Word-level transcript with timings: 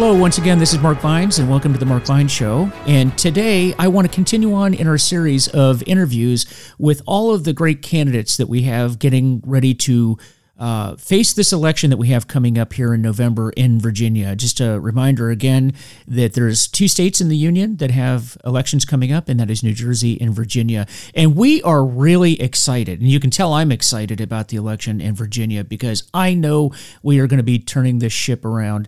Hello, 0.00 0.14
once 0.14 0.38
again, 0.38 0.58
this 0.58 0.72
is 0.72 0.78
Mark 0.78 0.98
Vines, 1.00 1.38
and 1.38 1.46
welcome 1.46 1.74
to 1.74 1.78
the 1.78 1.84
Mark 1.84 2.06
Vines 2.06 2.32
Show. 2.32 2.72
And 2.86 3.16
today 3.18 3.74
I 3.78 3.88
want 3.88 4.08
to 4.08 4.14
continue 4.14 4.54
on 4.54 4.72
in 4.72 4.86
our 4.86 4.96
series 4.96 5.46
of 5.48 5.82
interviews 5.86 6.46
with 6.78 7.02
all 7.04 7.34
of 7.34 7.44
the 7.44 7.52
great 7.52 7.82
candidates 7.82 8.38
that 8.38 8.48
we 8.48 8.62
have 8.62 8.98
getting 8.98 9.42
ready 9.44 9.74
to 9.74 10.16
uh, 10.60 10.94
face 10.96 11.32
this 11.32 11.54
election 11.54 11.88
that 11.88 11.96
we 11.96 12.08
have 12.08 12.28
coming 12.28 12.58
up 12.58 12.74
here 12.74 12.92
in 12.92 13.00
November 13.00 13.50
in 13.50 13.80
Virginia. 13.80 14.36
Just 14.36 14.60
a 14.60 14.78
reminder 14.78 15.30
again 15.30 15.72
that 16.06 16.34
there's 16.34 16.68
two 16.68 16.86
states 16.86 17.18
in 17.18 17.30
the 17.30 17.36
union 17.36 17.78
that 17.78 17.90
have 17.90 18.36
elections 18.44 18.84
coming 18.84 19.10
up, 19.10 19.30
and 19.30 19.40
that 19.40 19.50
is 19.50 19.62
New 19.62 19.72
Jersey 19.72 20.20
and 20.20 20.34
Virginia. 20.34 20.86
And 21.14 21.34
we 21.34 21.62
are 21.62 21.82
really 21.82 22.38
excited, 22.40 23.00
and 23.00 23.08
you 23.08 23.18
can 23.18 23.30
tell 23.30 23.54
I'm 23.54 23.72
excited 23.72 24.20
about 24.20 24.48
the 24.48 24.58
election 24.58 25.00
in 25.00 25.14
Virginia 25.14 25.64
because 25.64 26.08
I 26.12 26.34
know 26.34 26.72
we 27.02 27.18
are 27.20 27.26
going 27.26 27.38
to 27.38 27.42
be 27.42 27.58
turning 27.58 27.98
this 27.98 28.12
ship 28.12 28.44
around. 28.44 28.86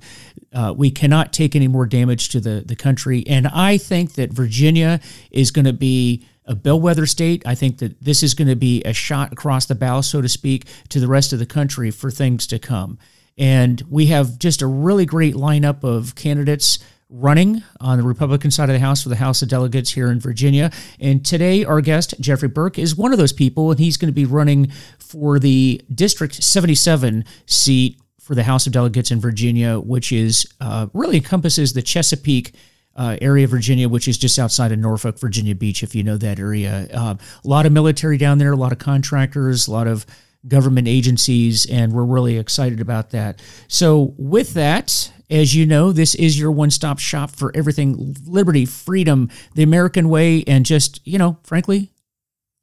Uh, 0.52 0.74
we 0.76 0.90
cannot 0.90 1.32
take 1.32 1.56
any 1.56 1.68
more 1.68 1.86
damage 1.86 2.28
to 2.28 2.40
the, 2.40 2.62
the 2.66 2.76
country. 2.76 3.24
And 3.26 3.48
I 3.48 3.78
think 3.78 4.12
that 4.16 4.30
Virginia 4.30 5.00
is 5.30 5.50
going 5.50 5.64
to 5.64 5.72
be 5.72 6.26
a 6.44 6.54
bellwether 6.54 7.06
state. 7.06 7.42
I 7.46 7.54
think 7.54 7.78
that 7.78 8.00
this 8.00 8.22
is 8.22 8.34
going 8.34 8.48
to 8.48 8.56
be 8.56 8.82
a 8.84 8.92
shot 8.92 9.32
across 9.32 9.66
the 9.66 9.74
bow, 9.74 10.00
so 10.00 10.20
to 10.20 10.28
speak, 10.28 10.66
to 10.88 11.00
the 11.00 11.08
rest 11.08 11.32
of 11.32 11.38
the 11.38 11.46
country 11.46 11.90
for 11.90 12.10
things 12.10 12.46
to 12.48 12.58
come. 12.58 12.98
And 13.38 13.82
we 13.88 14.06
have 14.06 14.38
just 14.38 14.62
a 14.62 14.66
really 14.66 15.06
great 15.06 15.34
lineup 15.34 15.84
of 15.84 16.14
candidates 16.14 16.78
running 17.08 17.62
on 17.80 17.98
the 17.98 18.04
Republican 18.04 18.50
side 18.50 18.70
of 18.70 18.72
the 18.72 18.80
House 18.80 19.02
for 19.02 19.10
the 19.10 19.16
House 19.16 19.42
of 19.42 19.48
Delegates 19.48 19.90
here 19.90 20.10
in 20.10 20.18
Virginia. 20.18 20.70
And 20.98 21.24
today, 21.24 21.64
our 21.64 21.80
guest, 21.80 22.14
Geoffrey 22.20 22.48
Burke, 22.48 22.78
is 22.78 22.96
one 22.96 23.12
of 23.12 23.18
those 23.18 23.32
people, 23.32 23.70
and 23.70 23.78
he's 23.78 23.96
going 23.96 24.08
to 24.08 24.14
be 24.14 24.24
running 24.24 24.70
for 24.98 25.38
the 25.38 25.82
District 25.94 26.42
77 26.42 27.24
seat 27.46 27.98
for 28.18 28.34
the 28.34 28.44
House 28.44 28.66
of 28.66 28.72
Delegates 28.72 29.10
in 29.10 29.20
Virginia, 29.20 29.78
which 29.78 30.12
is 30.12 30.46
uh, 30.60 30.86
really 30.94 31.16
encompasses 31.16 31.72
the 31.72 31.82
Chesapeake 31.82 32.54
uh, 32.96 33.16
area 33.20 33.44
of 33.44 33.50
Virginia, 33.50 33.88
which 33.88 34.08
is 34.08 34.18
just 34.18 34.38
outside 34.38 34.72
of 34.72 34.78
Norfolk, 34.78 35.18
Virginia 35.18 35.54
Beach, 35.54 35.82
if 35.82 35.94
you 35.94 36.02
know 36.02 36.16
that 36.16 36.38
area. 36.38 36.88
Uh, 36.92 37.14
a 37.44 37.48
lot 37.48 37.66
of 37.66 37.72
military 37.72 38.18
down 38.18 38.38
there, 38.38 38.52
a 38.52 38.56
lot 38.56 38.72
of 38.72 38.78
contractors, 38.78 39.66
a 39.66 39.72
lot 39.72 39.86
of 39.86 40.06
government 40.46 40.88
agencies, 40.88 41.66
and 41.66 41.92
we're 41.92 42.04
really 42.04 42.38
excited 42.38 42.80
about 42.80 43.10
that. 43.10 43.40
So, 43.68 44.14
with 44.18 44.54
that, 44.54 45.12
as 45.30 45.54
you 45.54 45.66
know, 45.66 45.92
this 45.92 46.14
is 46.14 46.38
your 46.38 46.50
one 46.50 46.70
stop 46.70 46.98
shop 46.98 47.30
for 47.30 47.52
everything 47.54 48.16
liberty, 48.26 48.66
freedom, 48.66 49.30
the 49.54 49.62
American 49.62 50.08
way, 50.08 50.44
and 50.46 50.66
just, 50.66 51.00
you 51.06 51.18
know, 51.18 51.38
frankly, 51.44 51.90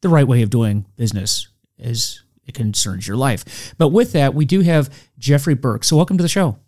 the 0.01 0.09
right 0.09 0.27
way 0.27 0.41
of 0.41 0.49
doing 0.49 0.85
business 0.95 1.47
as 1.79 2.21
it 2.45 2.53
concerns 2.53 3.07
your 3.07 3.17
life. 3.17 3.73
But 3.77 3.89
with 3.89 4.11
that, 4.13 4.33
we 4.33 4.45
do 4.45 4.61
have 4.61 4.93
Geoffrey 5.17 5.55
Burke. 5.55 5.83
So, 5.83 5.95
welcome 5.95 6.17
to 6.17 6.23
the 6.23 6.29
show. 6.29 6.59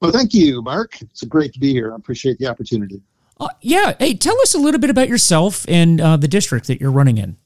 Well, 0.00 0.12
thank 0.12 0.32
you, 0.32 0.62
Mark. 0.62 1.00
It's 1.02 1.24
great 1.24 1.52
to 1.54 1.60
be 1.60 1.72
here. 1.72 1.92
I 1.92 1.96
appreciate 1.96 2.38
the 2.38 2.46
opportunity. 2.46 3.02
Uh, 3.40 3.48
yeah. 3.60 3.94
Hey, 3.98 4.14
tell 4.14 4.40
us 4.42 4.54
a 4.54 4.58
little 4.58 4.80
bit 4.80 4.90
about 4.90 5.08
yourself 5.08 5.64
and 5.68 6.00
uh, 6.00 6.16
the 6.16 6.28
district 6.28 6.66
that 6.68 6.80
you're 6.80 6.92
running 6.92 7.18
in. 7.18 7.36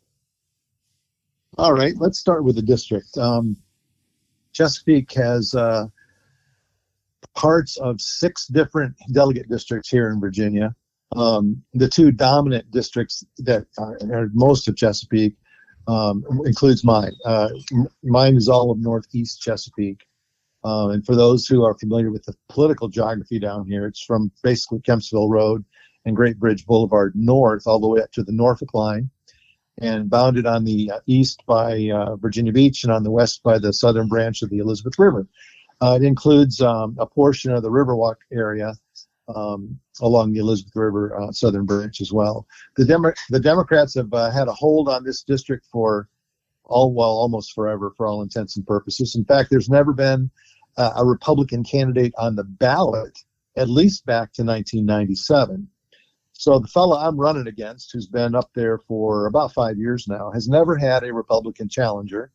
All 1.58 1.72
right. 1.72 1.94
Let's 1.96 2.18
start 2.18 2.44
with 2.44 2.56
the 2.56 2.62
district. 2.62 3.16
Um, 3.16 3.56
Chesapeake 4.52 5.12
has 5.12 5.54
uh, 5.54 5.86
parts 7.34 7.78
of 7.78 8.00
six 8.00 8.46
different 8.46 8.94
delegate 9.12 9.48
districts 9.48 9.88
here 9.88 10.10
in 10.10 10.20
Virginia. 10.20 10.74
Um, 11.16 11.62
the 11.74 11.88
two 11.88 12.10
dominant 12.10 12.70
districts 12.70 13.24
that 13.38 13.66
are, 13.78 13.98
are 14.12 14.30
most 14.32 14.68
of 14.68 14.76
Chesapeake 14.76 15.34
um, 15.88 16.24
includes 16.44 16.84
mine. 16.84 17.12
Uh, 17.24 17.50
mine 18.02 18.36
is 18.36 18.48
all 18.48 18.70
of 18.70 18.78
Northeast 18.78 19.40
Chesapeake. 19.40 20.06
Uh, 20.64 20.90
and 20.90 21.04
for 21.04 21.16
those 21.16 21.46
who 21.46 21.64
are 21.64 21.74
familiar 21.74 22.10
with 22.10 22.24
the 22.24 22.34
political 22.48 22.88
geography 22.88 23.38
down 23.38 23.66
here, 23.66 23.86
it's 23.86 24.02
from 24.02 24.30
basically 24.42 24.78
Kempsville 24.80 25.28
Road 25.28 25.64
and 26.04 26.16
Great 26.16 26.38
Bridge 26.38 26.66
Boulevard 26.66 27.12
north 27.14 27.66
all 27.66 27.80
the 27.80 27.88
way 27.88 28.00
up 28.00 28.12
to 28.12 28.22
the 28.22 28.32
Norfolk 28.32 28.74
line 28.74 29.10
and 29.78 30.10
bounded 30.10 30.46
on 30.46 30.64
the 30.64 30.90
uh, 30.90 31.00
east 31.06 31.42
by 31.46 31.88
uh, 31.88 32.16
Virginia 32.16 32.52
Beach 32.52 32.84
and 32.84 32.92
on 32.92 33.02
the 33.02 33.10
west 33.10 33.42
by 33.42 33.58
the 33.58 33.72
southern 33.72 34.08
branch 34.08 34.42
of 34.42 34.50
the 34.50 34.58
Elizabeth 34.58 34.98
River. 34.98 35.26
Uh, 35.80 35.98
it 36.00 36.04
includes 36.04 36.60
um, 36.60 36.96
a 37.00 37.06
portion 37.06 37.52
of 37.52 37.62
the 37.62 37.70
Riverwalk 37.70 38.16
area 38.32 38.74
um, 39.34 39.78
along 40.00 40.32
the 40.32 40.40
Elizabeth 40.40 40.76
River 40.76 41.20
uh, 41.20 41.32
southern 41.32 41.64
branch 41.64 42.00
as 42.00 42.12
well. 42.12 42.46
The, 42.76 42.84
Demo- 42.84 43.14
the 43.30 43.40
Democrats 43.40 43.94
have 43.94 44.12
uh, 44.12 44.30
had 44.30 44.48
a 44.48 44.52
hold 44.52 44.88
on 44.88 45.04
this 45.04 45.22
district 45.22 45.66
for 45.72 46.08
all 46.64 46.92
well 46.92 47.10
almost 47.10 47.54
forever 47.54 47.92
for 47.96 48.06
all 48.06 48.22
intents 48.22 48.56
and 48.56 48.66
purposes. 48.66 49.16
In 49.16 49.24
fact, 49.24 49.50
there's 49.50 49.68
never 49.68 49.92
been 49.92 50.30
uh, 50.76 50.92
a 50.96 51.04
Republican 51.04 51.64
candidate 51.64 52.12
on 52.18 52.36
the 52.36 52.44
ballot 52.44 53.18
at 53.56 53.68
least 53.68 54.06
back 54.06 54.32
to 54.32 54.42
1997. 54.42 55.68
So 56.32 56.58
the 56.58 56.68
fellow 56.68 56.96
I'm 56.96 57.20
running 57.20 57.46
against, 57.46 57.92
who's 57.92 58.06
been 58.06 58.34
up 58.34 58.50
there 58.54 58.78
for 58.78 59.26
about 59.26 59.52
five 59.52 59.78
years 59.78 60.08
now, 60.08 60.30
has 60.32 60.48
never 60.48 60.76
had 60.76 61.04
a 61.04 61.12
Republican 61.12 61.68
challenger, 61.68 62.32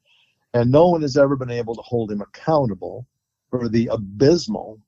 and 0.54 0.72
no 0.72 0.88
one 0.88 1.02
has 1.02 1.18
ever 1.18 1.36
been 1.36 1.52
able 1.52 1.76
to 1.76 1.82
hold 1.82 2.12
him 2.12 2.22
accountable 2.22 3.06
for 3.50 3.68
the 3.68 3.88
abysmal 3.88 4.80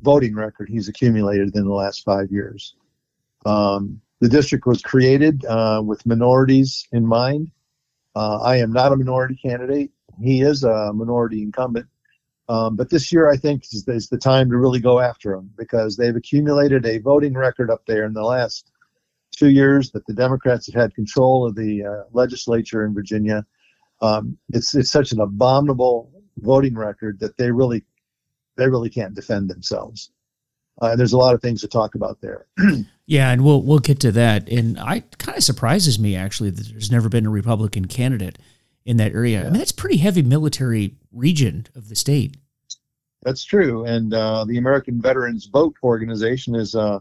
voting 0.00 0.34
record 0.34 0.68
he's 0.68 0.88
accumulated 0.88 1.54
in 1.54 1.64
the 1.64 1.72
last 1.72 2.04
five 2.04 2.32
years. 2.32 2.74
Um, 3.46 4.00
the 4.20 4.28
district 4.28 4.66
was 4.66 4.82
created 4.82 5.44
uh, 5.44 5.82
with 5.84 6.04
minorities 6.06 6.88
in 6.92 7.06
mind. 7.06 7.50
Uh, 8.14 8.38
I 8.40 8.56
am 8.56 8.72
not 8.72 8.92
a 8.92 8.96
minority 8.96 9.36
candidate. 9.36 9.90
He 10.20 10.42
is 10.42 10.64
a 10.64 10.92
minority 10.92 11.42
incumbent. 11.42 11.86
Um, 12.52 12.76
but 12.76 12.90
this 12.90 13.10
year, 13.10 13.30
I 13.30 13.38
think, 13.38 13.64
is, 13.72 13.88
is, 13.88 14.10
the 14.10 14.18
time 14.18 14.50
to 14.50 14.58
really 14.58 14.78
go 14.78 15.00
after 15.00 15.34
them 15.34 15.50
because 15.56 15.96
they've 15.96 16.14
accumulated 16.14 16.84
a 16.84 16.98
voting 16.98 17.32
record 17.32 17.70
up 17.70 17.86
there 17.86 18.04
in 18.04 18.12
the 18.12 18.22
last 18.22 18.70
two 19.34 19.48
years 19.48 19.90
that 19.92 20.04
the 20.06 20.12
Democrats 20.12 20.66
have 20.66 20.74
had 20.74 20.94
control 20.94 21.46
of 21.46 21.54
the 21.54 21.82
uh, 21.82 22.02
legislature 22.12 22.84
in 22.84 22.92
Virginia. 22.92 23.46
Um, 24.02 24.36
it's 24.50 24.74
it's 24.74 24.90
such 24.90 25.12
an 25.12 25.20
abominable 25.20 26.10
voting 26.36 26.74
record 26.74 27.20
that 27.20 27.38
they 27.38 27.50
really 27.50 27.84
they 28.58 28.68
really 28.68 28.90
can't 28.90 29.14
defend 29.14 29.48
themselves. 29.48 30.10
Uh, 30.82 30.90
and 30.90 31.00
there's 31.00 31.14
a 31.14 31.18
lot 31.18 31.34
of 31.34 31.40
things 31.40 31.62
to 31.62 31.68
talk 31.68 31.94
about 31.94 32.20
there. 32.20 32.48
yeah, 33.06 33.30
and 33.30 33.46
we'll 33.46 33.62
we'll 33.62 33.78
get 33.78 33.98
to 34.00 34.12
that. 34.12 34.46
And 34.50 34.78
I 34.78 35.00
kind 35.16 35.38
of 35.38 35.44
surprises 35.44 35.98
me 35.98 36.16
actually 36.16 36.50
that 36.50 36.68
there's 36.70 36.92
never 36.92 37.08
been 37.08 37.24
a 37.24 37.30
Republican 37.30 37.86
candidate 37.86 38.38
in 38.84 38.98
that 38.98 39.12
area. 39.12 39.40
Yeah. 39.40 39.46
I 39.46 39.50
mean, 39.50 39.58
that's 39.58 39.72
pretty 39.72 39.96
heavy 39.96 40.20
military 40.20 40.96
region 41.12 41.66
of 41.74 41.88
the 41.88 41.96
state. 41.96 42.36
That's 43.22 43.44
true, 43.44 43.84
and 43.84 44.12
uh, 44.12 44.44
the 44.44 44.58
American 44.58 45.00
Veterans 45.00 45.46
Vote 45.46 45.74
Organization 45.82 46.54
has 46.54 46.74
uh, 46.74 46.98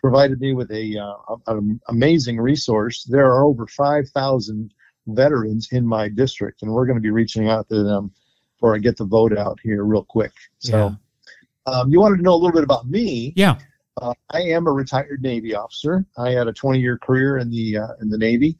provided 0.00 0.40
me 0.40 0.52
with 0.52 0.70
a 0.70 0.98
uh, 0.98 1.36
an 1.46 1.80
amazing 1.88 2.38
resource. 2.38 3.04
There 3.04 3.26
are 3.26 3.44
over 3.44 3.66
five 3.66 4.08
thousand 4.10 4.74
veterans 5.06 5.68
in 5.72 5.86
my 5.86 6.08
district, 6.08 6.62
and 6.62 6.70
we're 6.70 6.86
going 6.86 6.98
to 6.98 7.02
be 7.02 7.10
reaching 7.10 7.48
out 7.48 7.68
to 7.70 7.82
them 7.82 8.12
before 8.56 8.74
I 8.74 8.78
get 8.78 8.96
the 8.96 9.04
vote 9.04 9.36
out 9.36 9.58
here 9.62 9.84
real 9.84 10.04
quick. 10.04 10.32
So, 10.58 10.94
yeah. 11.66 11.72
um, 11.72 11.90
you 11.90 12.00
wanted 12.00 12.18
to 12.18 12.22
know 12.22 12.34
a 12.34 12.36
little 12.36 12.52
bit 12.52 12.64
about 12.64 12.88
me? 12.88 13.32
Yeah. 13.34 13.58
Uh, 14.00 14.14
I 14.30 14.40
am 14.42 14.66
a 14.66 14.72
retired 14.72 15.22
Navy 15.22 15.54
officer. 15.54 16.04
I 16.16 16.30
had 16.30 16.48
a 16.48 16.52
20-year 16.52 16.98
career 16.98 17.38
in 17.38 17.50
the 17.50 17.78
uh, 17.78 17.88
in 18.00 18.08
the 18.08 18.18
Navy. 18.18 18.56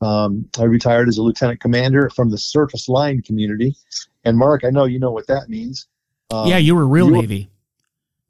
Um, 0.00 0.48
I 0.58 0.64
retired 0.64 1.08
as 1.08 1.18
a 1.18 1.22
lieutenant 1.22 1.60
commander 1.60 2.10
from 2.10 2.30
the 2.30 2.38
surface 2.38 2.88
line 2.88 3.22
community. 3.22 3.76
And 4.24 4.36
Mark, 4.36 4.64
I 4.64 4.70
know 4.70 4.84
you 4.84 4.98
know 4.98 5.10
what 5.10 5.26
that 5.26 5.48
means. 5.48 5.88
Um, 6.30 6.48
yeah, 6.48 6.58
you 6.58 6.74
were 6.74 6.86
real 6.86 7.06
you 7.06 7.12
Navy. 7.12 7.50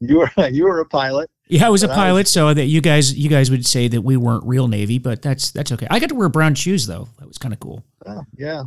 Were, 0.00 0.06
you 0.06 0.18
were 0.18 0.48
you 0.48 0.64
were 0.64 0.80
a 0.80 0.86
pilot. 0.86 1.30
Yeah, 1.48 1.66
I 1.66 1.70
was 1.70 1.82
a 1.82 1.88
pilot, 1.88 2.24
was, 2.24 2.32
so 2.32 2.52
that 2.52 2.66
you 2.66 2.80
guys 2.80 3.14
you 3.16 3.28
guys 3.28 3.50
would 3.50 3.66
say 3.66 3.88
that 3.88 4.02
we 4.02 4.16
weren't 4.16 4.44
real 4.44 4.68
Navy, 4.68 4.98
but 4.98 5.22
that's 5.22 5.50
that's 5.50 5.72
okay. 5.72 5.86
I 5.90 5.98
got 5.98 6.10
to 6.10 6.14
wear 6.14 6.28
brown 6.28 6.54
shoes 6.54 6.86
though. 6.86 7.08
That 7.18 7.26
was 7.26 7.38
kind 7.38 7.54
of 7.54 7.60
cool. 7.60 7.84
Oh, 8.06 8.24
yeah. 8.36 8.64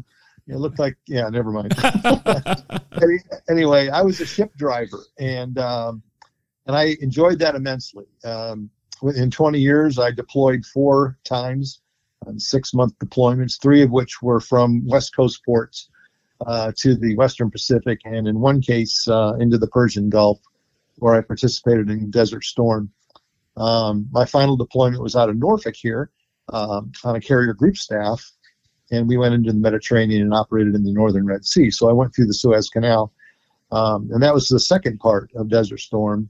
It 0.48 0.58
looked 0.58 0.80
like 0.80 0.98
yeah, 1.06 1.30
never 1.30 1.52
mind. 1.52 1.74
anyway, 3.50 3.90
I 3.90 4.02
was 4.02 4.20
a 4.20 4.26
ship 4.26 4.52
driver 4.58 5.00
and 5.20 5.58
um, 5.60 6.02
and 6.66 6.76
I 6.76 6.98
enjoyed 7.00 7.40
that 7.40 7.56
immensely. 7.56 8.06
Um, 8.24 8.70
in 9.16 9.32
20 9.32 9.60
years, 9.60 9.98
I 9.98 10.12
deployed 10.12 10.66
four 10.66 11.18
times 11.24 11.82
on 12.28 12.40
six 12.40 12.74
month 12.74 12.98
deployments, 13.00 13.60
three 13.62 13.82
of 13.82 13.92
which 13.92 14.22
were 14.22 14.40
from 14.40 14.86
West 14.86 15.16
Coast 15.16 15.44
ports 15.46 15.90
uh, 16.46 16.72
to 16.78 16.96
the 16.96 17.16
Western 17.16 17.50
Pacific, 17.50 18.00
and 18.06 18.28
in 18.28 18.40
one 18.40 18.62
case 18.62 19.08
uh, 19.08 19.34
into 19.40 19.58
the 19.58 19.68
Persian 19.68 20.10
Gulf, 20.10 20.40
where 20.98 21.16
I 21.16 21.22
participated 21.22 21.90
in 21.90 22.12
Desert 22.12 22.44
Storm. 22.44 22.92
Um, 23.58 24.08
my 24.12 24.26
final 24.26 24.56
deployment 24.56 25.04
was 25.04 25.16
out 25.16 25.30
of 25.30 25.38
Norfolk 25.38 25.76
here 25.76 26.12
um, 26.50 26.92
on 27.04 27.16
a 27.16 27.22
carrier 27.22 27.54
group 27.54 27.78
staff, 27.78 28.24
and 28.92 29.08
we 29.08 29.18
went 29.18 29.34
into 29.34 29.52
the 29.52 29.60
Mediterranean 29.60 30.22
and 30.22 30.34
operated 30.34 30.76
in 30.76 30.84
the 30.84 30.94
Northern 30.94 31.26
Red 31.26 31.46
Sea. 31.46 31.70
So 31.70 31.90
I 31.90 31.94
went 31.94 32.16
through 32.16 32.28
the 32.28 32.34
Suez 32.34 32.70
Canal, 32.70 33.12
um, 33.72 34.10
and 34.12 34.22
that 34.24 34.34
was 34.34 34.48
the 34.48 34.60
second 34.60 35.00
part 35.00 35.32
of 35.36 35.50
Desert 35.50 35.80
Storm. 35.80 36.30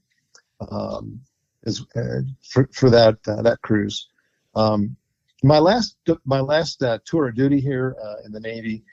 Um, 0.69 1.21
is, 1.63 1.85
uh, 1.95 2.21
for, 2.49 2.69
for 2.73 2.89
that 2.89 3.17
uh, 3.27 3.41
that 3.41 3.61
cruise. 3.61 4.07
Um, 4.55 4.95
my 5.43 5.59
last 5.59 5.97
my 6.25 6.39
last 6.39 6.83
uh, 6.83 6.99
tour 7.05 7.29
of 7.29 7.35
duty 7.35 7.59
here 7.59 7.95
uh, 8.03 8.15
in 8.25 8.31
the 8.31 8.39
Navy 8.39 8.83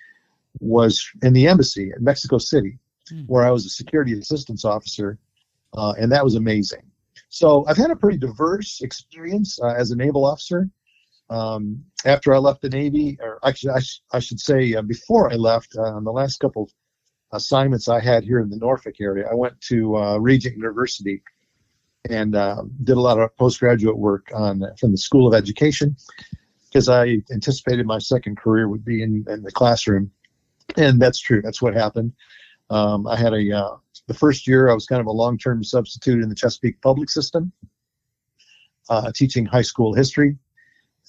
was 0.60 1.08
in 1.22 1.32
the 1.32 1.46
embassy 1.46 1.92
in 1.96 2.02
Mexico 2.02 2.38
City, 2.38 2.78
mm. 3.10 3.24
where 3.26 3.44
I 3.44 3.50
was 3.50 3.66
a 3.66 3.70
security 3.70 4.18
assistance 4.18 4.64
officer, 4.64 5.18
uh, 5.76 5.94
and 5.98 6.10
that 6.12 6.24
was 6.24 6.34
amazing. 6.34 6.82
So 7.28 7.64
I've 7.66 7.76
had 7.76 7.90
a 7.90 7.96
pretty 7.96 8.18
diverse 8.18 8.80
experience 8.80 9.58
uh, 9.62 9.74
as 9.74 9.90
a 9.90 9.96
naval 9.96 10.24
officer. 10.24 10.68
Um, 11.30 11.84
after 12.06 12.32
I 12.32 12.38
left 12.38 12.62
the 12.62 12.70
Navy, 12.70 13.18
or 13.20 13.38
actually, 13.44 13.72
I, 13.72 13.80
sh- 13.80 14.00
I 14.12 14.18
should 14.18 14.40
say 14.40 14.74
uh, 14.74 14.82
before 14.82 15.30
I 15.30 15.36
left, 15.36 15.76
uh, 15.76 15.82
on 15.82 16.04
the 16.04 16.12
last 16.12 16.40
couple 16.40 16.70
assignments 17.32 17.88
I 17.88 18.00
had 18.00 18.24
here 18.24 18.40
in 18.40 18.48
the 18.48 18.56
Norfolk 18.56 18.94
area, 19.00 19.28
I 19.30 19.34
went 19.34 19.60
to 19.62 19.96
uh, 19.96 20.16
Regent 20.16 20.56
University 20.56 21.22
and 22.08 22.34
uh, 22.34 22.62
did 22.84 22.96
a 22.96 23.00
lot 23.00 23.18
of 23.18 23.36
postgraduate 23.36 23.98
work 23.98 24.30
on 24.34 24.62
from 24.78 24.92
the 24.92 24.98
School 24.98 25.26
of 25.26 25.34
Education 25.34 25.96
because 26.68 26.88
I 26.88 27.18
anticipated 27.32 27.86
my 27.86 27.98
second 27.98 28.38
career 28.38 28.68
would 28.68 28.84
be 28.84 29.02
in, 29.02 29.24
in 29.28 29.42
the 29.42 29.52
classroom, 29.52 30.10
and 30.76 31.00
that's 31.00 31.18
true. 31.18 31.42
That's 31.42 31.62
what 31.62 31.74
happened. 31.74 32.12
Um, 32.70 33.06
I 33.06 33.16
had 33.16 33.32
a 33.32 33.56
uh, 33.56 33.76
the 34.06 34.14
first 34.14 34.46
year 34.46 34.68
I 34.68 34.74
was 34.74 34.86
kind 34.86 35.00
of 35.00 35.06
a 35.06 35.12
long-term 35.12 35.64
substitute 35.64 36.22
in 36.22 36.28
the 36.28 36.34
Chesapeake 36.34 36.80
public 36.82 37.10
system, 37.10 37.52
uh, 38.88 39.10
teaching 39.12 39.46
high 39.46 39.62
school 39.62 39.94
history, 39.94 40.36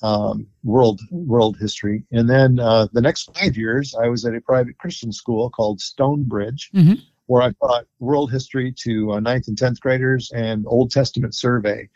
um, 0.02 0.48
world 0.64 1.02
world 1.12 1.58
history, 1.60 2.04
and 2.12 2.30
then 2.30 2.60
uh, 2.60 2.88
the 2.94 3.02
next 3.02 3.36
five 3.36 3.58
years 3.58 3.96
I 3.96 4.08
was 4.08 4.26
at 4.26 4.36
a 4.36 4.42
private 4.42 4.78
Christian 4.78 5.12
school 5.12 5.50
called 5.50 5.82
Stonebridge, 5.82 6.72
mm-hmm. 6.74 6.94
where 7.26 7.42
I 7.42 7.52
taught 7.62 7.86
world 8.00 8.32
history 8.32 8.74
to 8.84 9.14
uh, 9.14 9.20
ninth 9.20 9.48
and 9.48 9.58
tenth 9.58 9.82
graders 9.82 10.32
and 10.32 10.66
Old 10.68 10.92
Testament 10.92 11.36
survey 11.36 11.90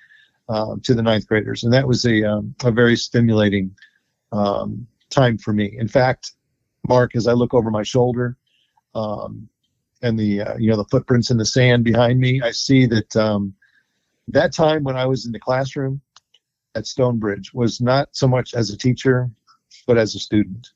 uh, 0.50 0.76
to 0.84 0.94
the 0.94 1.02
ninth 1.02 1.28
graders, 1.28 1.64
and 1.64 1.72
that 1.72 1.88
was 1.88 2.06
a 2.06 2.24
um, 2.24 2.54
a 2.66 2.72
very 2.72 2.98
stimulating 2.98 3.74
um, 4.34 4.86
time 5.10 5.38
for 5.38 5.54
me. 5.54 5.78
In 5.78 5.88
fact, 5.88 6.34
Mark, 6.88 7.16
as 7.16 7.28
I 7.28 7.34
look 7.34 7.54
over 7.54 7.72
my 7.72 7.84
shoulder, 7.84 8.38
um, 8.96 9.48
and 10.02 10.20
the 10.20 10.42
uh, 10.42 10.58
you 10.58 10.70
know 10.70 10.78
the 10.78 10.86
footprints 10.86 11.32
in 11.32 11.38
the 11.38 11.46
sand 11.46 11.84
behind 11.84 12.20
me, 12.20 12.42
I 12.42 12.52
see 12.52 12.86
that 12.88 13.16
um, 13.16 13.54
that 14.28 14.54
time 14.54 14.84
when 14.84 14.98
I 14.98 15.06
was 15.06 15.26
in 15.26 15.32
the 15.32 15.40
classroom 15.40 16.02
at 16.76 16.88
Stonebridge 16.88 17.54
was 17.54 17.80
not 17.80 18.10
so 18.12 18.28
much 18.28 18.54
as 18.54 18.70
a 18.70 18.78
teacher, 18.78 19.30
but 19.88 19.98
as 19.98 20.16
a 20.16 20.20
student, 20.20 20.70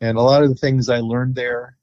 and 0.00 0.16
a 0.16 0.22
lot 0.22 0.42
of 0.42 0.48
the 0.48 0.54
things 0.54 0.88
I 0.88 1.00
learned 1.00 1.34
there 1.34 1.76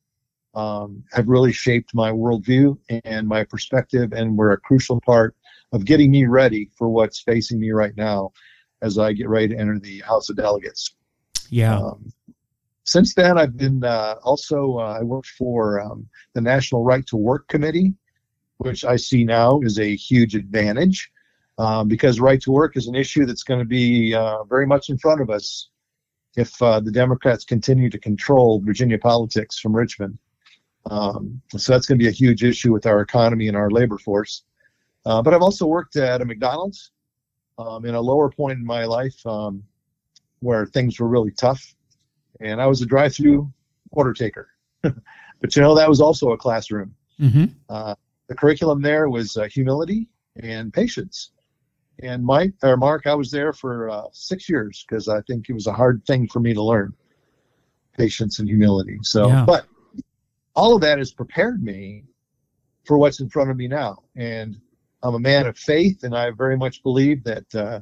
um, 0.53 1.03
have 1.11 1.27
really 1.27 1.51
shaped 1.51 1.93
my 1.93 2.11
worldview 2.11 2.77
and 3.03 3.27
my 3.27 3.43
perspective, 3.43 4.13
and 4.13 4.37
were 4.37 4.53
a 4.53 4.59
crucial 4.59 5.01
part 5.01 5.35
of 5.73 5.85
getting 5.85 6.11
me 6.11 6.25
ready 6.25 6.69
for 6.77 6.89
what's 6.89 7.21
facing 7.21 7.59
me 7.59 7.71
right 7.71 7.95
now 7.95 8.31
as 8.81 8.97
I 8.97 9.13
get 9.13 9.29
ready 9.29 9.49
to 9.49 9.57
enter 9.57 9.79
the 9.79 9.99
House 9.99 10.29
of 10.29 10.37
Delegates. 10.37 10.95
Yeah. 11.49 11.77
Um, 11.77 12.11
since 12.91 13.15
then, 13.15 13.37
I've 13.37 13.55
been 13.55 13.85
uh, 13.85 14.15
also 14.21 14.77
uh, 14.77 14.97
I 14.99 15.03
worked 15.03 15.29
for 15.37 15.79
um, 15.79 16.05
the 16.33 16.41
National 16.41 16.83
Right 16.83 17.07
to 17.07 17.15
Work 17.15 17.47
Committee, 17.47 17.93
which 18.57 18.83
I 18.83 18.97
see 18.97 19.23
now 19.23 19.61
is 19.61 19.79
a 19.79 19.95
huge 19.95 20.35
advantage 20.35 21.09
um, 21.57 21.87
because 21.87 22.19
right 22.19 22.41
to 22.41 22.51
work 22.51 22.75
is 22.75 22.87
an 22.87 22.95
issue 22.95 23.25
that's 23.25 23.43
going 23.43 23.61
to 23.61 23.65
be 23.65 24.13
uh, 24.13 24.43
very 24.43 24.67
much 24.67 24.89
in 24.89 24.97
front 24.97 25.21
of 25.21 25.29
us 25.29 25.69
if 26.35 26.61
uh, 26.61 26.81
the 26.81 26.91
Democrats 26.91 27.45
continue 27.45 27.89
to 27.89 27.97
control 27.97 28.59
Virginia 28.59 28.97
politics 28.97 29.57
from 29.57 29.73
Richmond. 29.73 30.17
Um, 30.89 31.41
so 31.55 31.71
that's 31.71 31.85
going 31.85 31.97
to 31.97 32.03
be 32.03 32.09
a 32.09 32.19
huge 32.23 32.43
issue 32.43 32.73
with 32.73 32.85
our 32.85 32.99
economy 32.99 33.47
and 33.47 33.55
our 33.55 33.71
labor 33.71 33.99
force. 33.99 34.43
Uh, 35.05 35.21
but 35.21 35.33
I've 35.33 35.41
also 35.41 35.65
worked 35.65 35.95
at 35.95 36.19
a 36.19 36.25
McDonald's 36.25 36.91
um, 37.57 37.85
in 37.85 37.95
a 37.95 38.01
lower 38.01 38.29
point 38.29 38.59
in 38.59 38.65
my 38.65 38.83
life 38.83 39.25
um, 39.25 39.63
where 40.41 40.65
things 40.65 40.99
were 40.99 41.07
really 41.07 41.31
tough. 41.31 41.73
And 42.41 42.61
I 42.61 42.67
was 42.67 42.81
a 42.81 42.85
drive 42.85 43.13
through 43.13 43.51
order 43.91 44.13
taker. 44.13 44.49
but 44.81 45.55
you 45.55 45.61
know, 45.61 45.75
that 45.75 45.89
was 45.89 46.01
also 46.01 46.31
a 46.31 46.37
classroom. 46.37 46.93
Mm-hmm. 47.19 47.45
Uh, 47.69 47.95
the 48.27 48.35
curriculum 48.35 48.81
there 48.81 49.09
was 49.09 49.37
uh, 49.37 49.47
humility 49.47 50.07
and 50.37 50.73
patience. 50.73 51.31
And 52.01 52.23
Mike 52.23 52.53
or 52.63 52.77
Mark, 52.77 53.05
I 53.05 53.13
was 53.13 53.29
there 53.29 53.53
for 53.53 53.89
uh, 53.89 54.03
six 54.11 54.49
years 54.49 54.85
because 54.87 55.07
I 55.07 55.21
think 55.21 55.49
it 55.49 55.53
was 55.53 55.67
a 55.67 55.73
hard 55.73 56.03
thing 56.05 56.27
for 56.27 56.39
me 56.39 56.53
to 56.53 56.63
learn 56.63 56.93
patience 57.97 58.39
and 58.39 58.47
humility. 58.47 58.97
So, 59.03 59.27
yeah. 59.27 59.45
but 59.45 59.65
all 60.55 60.75
of 60.75 60.81
that 60.81 60.97
has 60.97 61.11
prepared 61.11 61.63
me 61.63 62.03
for 62.85 62.97
what's 62.97 63.19
in 63.19 63.29
front 63.29 63.51
of 63.51 63.57
me 63.57 63.67
now. 63.67 64.03
And 64.15 64.59
I'm 65.03 65.15
a 65.15 65.19
man 65.19 65.47
of 65.47 65.57
faith, 65.57 66.03
and 66.03 66.15
I 66.15 66.31
very 66.31 66.57
much 66.57 66.83
believe 66.83 67.23
that 67.23 67.55
uh, 67.55 67.81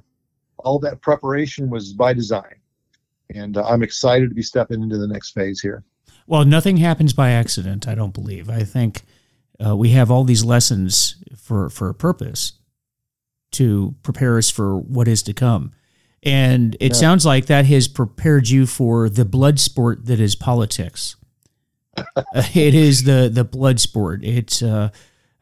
all 0.57 0.79
that 0.79 1.01
preparation 1.01 1.69
was 1.69 1.94
by 1.94 2.13
design. 2.13 2.56
And 3.33 3.57
uh, 3.57 3.63
I'm 3.63 3.83
excited 3.83 4.29
to 4.29 4.35
be 4.35 4.41
stepping 4.41 4.81
into 4.81 4.97
the 4.97 5.07
next 5.07 5.31
phase 5.31 5.61
here. 5.61 5.83
Well, 6.27 6.45
nothing 6.45 6.77
happens 6.77 7.13
by 7.13 7.31
accident, 7.31 7.87
I 7.87 7.95
don't 7.95 8.13
believe. 8.13 8.49
I 8.49 8.63
think 8.63 9.03
uh, 9.63 9.75
we 9.75 9.89
have 9.89 10.11
all 10.11 10.23
these 10.23 10.43
lessons 10.43 11.15
for, 11.35 11.69
for 11.69 11.89
a 11.89 11.93
purpose 11.93 12.53
to 13.51 13.95
prepare 14.03 14.37
us 14.37 14.49
for 14.49 14.77
what 14.77 15.07
is 15.07 15.23
to 15.23 15.33
come. 15.33 15.71
And 16.21 16.75
it 16.79 16.93
yeah. 16.93 16.97
sounds 16.97 17.25
like 17.25 17.45
that 17.45 17.65
has 17.65 17.87
prepared 17.87 18.49
you 18.49 18.65
for 18.65 19.09
the 19.09 19.25
blood 19.25 19.59
sport 19.59 20.05
that 20.05 20.19
is 20.19 20.35
politics. 20.35 21.15
it 22.55 22.75
is 22.75 23.03
the 23.03 23.29
the 23.33 23.43
blood 23.43 23.79
sport. 23.79 24.23
It's 24.23 24.61
uh, 24.61 24.89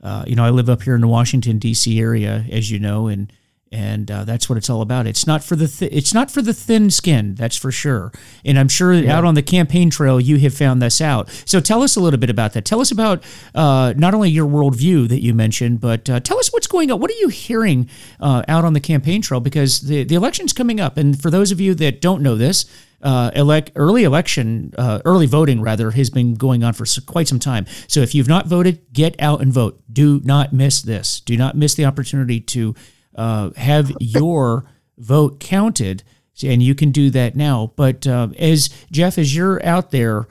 uh, 0.02 0.24
you 0.28 0.36
know, 0.36 0.44
I 0.44 0.52
live 0.52 0.70
up 0.70 0.84
here 0.84 0.96
in 0.96 1.02
the 1.02 1.08
Washington 1.08 1.58
D.C. 1.58 2.00
area, 2.00 2.46
as 2.52 2.70
you 2.72 2.80
know, 2.80 3.08
and 3.08 3.32
and 3.72 4.10
uh, 4.10 4.24
that's 4.24 4.50
what 4.50 4.58
it's 4.58 4.70
all 4.70 4.82
about. 4.82 5.08
It's 5.08 5.28
not 5.28 5.44
for 5.44 5.56
the 5.56 5.68
th- 5.68 5.92
it's 5.92 6.14
not 6.14 6.32
for 6.32 6.42
the 6.42 6.54
thin 6.54 6.90
skin, 6.90 7.36
that's 7.36 7.58
for 7.58 7.72
sure. 7.72 8.12
And 8.46 8.58
I'm 8.58 8.68
sure 8.70 8.94
yeah. 8.94 9.18
out 9.18 9.26
on 9.26 9.34
the 9.34 9.42
campaign 9.42 9.90
trail, 9.90 10.20
you 10.20 10.38
have 10.40 10.54
found 10.54 10.82
this 10.82 11.02
out. 11.02 11.30
So 11.46 11.60
tell 11.60 11.84
us 11.84 11.96
a 11.96 12.00
little 12.00 12.20
bit 12.20 12.30
about 12.30 12.54
that. 12.54 12.66
Tell 12.66 12.80
us 12.80 12.92
about 12.92 13.24
uh, 13.54 13.94
not 13.98 14.14
only 14.14 14.30
your 14.30 14.48
worldview 14.48 15.08
that 15.10 15.22
you 15.22 15.34
mentioned, 15.34 15.82
but 15.82 16.10
uh, 16.10 16.20
tell 16.20 16.40
us 16.40 16.52
what's 16.54 16.68
going 16.68 16.92
on. 16.92 17.00
What 17.00 17.12
are 17.12 17.20
you 17.20 17.28
hearing 17.30 17.90
uh, 18.20 18.44
out 18.48 18.64
on 18.66 18.74
the 18.74 18.80
campaign 18.80 19.22
trail? 19.22 19.40
Because 19.40 19.82
the 19.82 20.04
the 20.04 20.16
election's 20.16 20.54
coming 20.54 20.80
up, 20.80 20.98
and 20.98 21.20
for 21.22 21.30
those 21.30 21.52
of 21.52 21.60
you 21.60 21.74
that 21.76 22.02
don't 22.02 22.22
know 22.22 22.36
this, 22.36 22.66
uh, 23.02 23.32
elect 23.36 23.72
early 23.76 24.04
election, 24.04 24.74
uh, 24.78 25.02
early 25.06 25.26
voting 25.26 25.62
rather, 25.62 25.92
has 25.92 26.10
been 26.10 26.36
going 26.36 26.64
on 26.64 26.74
for 26.74 26.86
quite 27.06 27.28
some 27.28 27.40
time. 27.40 27.66
So 27.88 28.02
if 28.02 28.16
you've 28.16 28.28
not 28.28 28.48
voted, 28.48 28.82
get 28.94 29.16
out 29.20 29.42
and 29.42 29.52
vote. 29.54 29.82
Do 29.92 30.22
not 30.24 30.54
miss 30.54 30.82
this. 30.82 31.20
Do 31.20 31.38
not 31.38 31.56
miss 31.56 31.76
the 31.76 31.86
opportunity 31.86 32.40
to 32.40 32.76
uh, 33.18 33.52
have 33.58 33.92
your 34.00 34.66
vote 34.98 35.40
counted, 35.40 36.04
and 36.44 36.62
you 36.62 36.76
can 36.76 36.92
do 36.92 37.10
that 37.10 37.36
now. 37.36 37.74
But 37.76 38.08
uh, 38.08 38.30
as 38.38 38.70
Jeff, 38.92 39.18
as 39.18 39.36
you're 39.36 39.64
out 39.66 39.92
there 39.92 40.28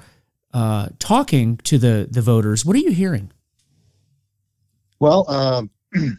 uh, 0.54 0.88
talking 0.98 1.58
to 1.58 1.78
the 1.78 2.08
the 2.10 2.22
voters, 2.22 2.64
what 2.64 2.76
are 2.76 2.80
you 2.80 2.92
hearing? 2.92 3.32
Well. 4.98 5.28
Um, 5.30 5.70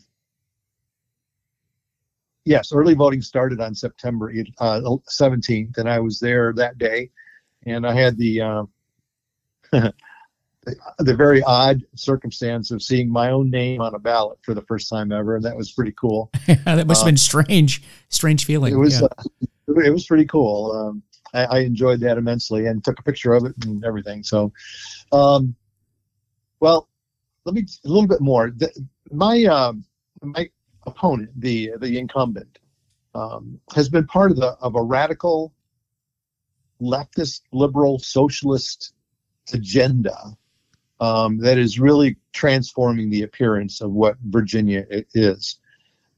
yes, 2.47 2.71
early 2.71 2.93
voting 2.93 3.21
started 3.21 3.59
on 3.59 3.75
September 3.75 4.33
uh, 4.59 4.79
17th, 4.81 5.77
and 5.77 5.89
I 5.89 5.99
was 5.99 6.19
there 6.19 6.53
that 6.53 6.77
day, 6.77 7.11
and 7.65 7.85
I 7.85 7.93
had 7.93 8.17
the, 8.17 8.41
uh, 8.41 8.63
the 10.67 11.03
the 11.03 11.15
very 11.15 11.41
odd 11.43 11.81
circumstance 11.95 12.71
of 12.71 12.83
seeing 12.83 13.09
my 13.09 13.31
own 13.31 13.49
name 13.49 13.81
on 13.81 13.95
a 13.95 13.99
ballot 13.99 14.37
for 14.41 14.53
the 14.53 14.61
first 14.63 14.89
time 14.89 15.11
ever, 15.11 15.35
and 15.35 15.45
that 15.45 15.55
was 15.55 15.71
pretty 15.71 15.93
cool. 15.93 16.29
that 16.47 16.87
must 16.87 17.01
have 17.01 17.07
been 17.07 17.15
uh, 17.15 17.17
strange, 17.17 17.83
strange 18.09 18.45
feeling. 18.45 18.73
It 18.73 18.77
was. 18.77 19.01
Yeah. 19.01 19.07
Uh, 19.17 19.79
it 19.83 19.91
was 19.91 20.05
pretty 20.05 20.25
cool. 20.25 20.71
Um, 20.71 21.03
I, 21.33 21.57
I, 21.57 21.59
enjoyed 21.59 21.99
that 22.01 22.17
immensely, 22.17 22.67
and 22.67 22.83
took 22.83 22.99
a 22.99 23.03
picture 23.03 23.33
of 23.33 23.45
it 23.45 23.53
and 23.65 23.83
everything. 23.83 24.23
So, 24.23 24.53
um, 25.11 25.55
well, 26.59 26.87
let 27.45 27.53
me 27.53 27.65
a 27.85 27.87
little 27.87 28.07
bit 28.07 28.21
more. 28.21 28.51
The, 28.51 28.71
my 29.11 29.43
um, 29.43 29.85
my 30.21 30.49
opponent, 30.85 31.29
the 31.39 31.71
the 31.79 31.97
incumbent, 31.97 32.59
um, 33.13 33.59
has 33.73 33.89
been 33.89 34.05
part 34.07 34.31
of 34.31 34.37
the 34.37 34.57
of 34.61 34.75
a 34.75 34.81
radical 34.81 35.53
leftist, 36.81 37.41
liberal, 37.51 37.99
socialist 37.99 38.93
agenda 39.53 40.37
um, 40.99 41.37
that 41.39 41.57
is 41.57 41.79
really 41.79 42.17
transforming 42.33 43.09
the 43.09 43.23
appearance 43.23 43.81
of 43.81 43.91
what 43.91 44.17
Virginia 44.25 44.85
is. 45.13 45.59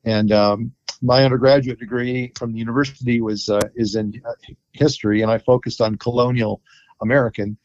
And 0.05 0.31
um, 0.31 0.71
my 1.01 1.23
undergraduate 1.23 1.79
degree 1.79 2.31
from 2.37 2.53
the 2.53 2.59
university 2.59 3.21
was 3.21 3.49
uh, 3.49 3.61
is 3.75 3.95
in 3.95 4.21
uh, 4.27 4.53
history, 4.71 5.21
and 5.21 5.31
I 5.31 5.37
focused 5.37 5.81
on 5.81 5.97
colonial 5.97 6.61
American. 7.01 7.57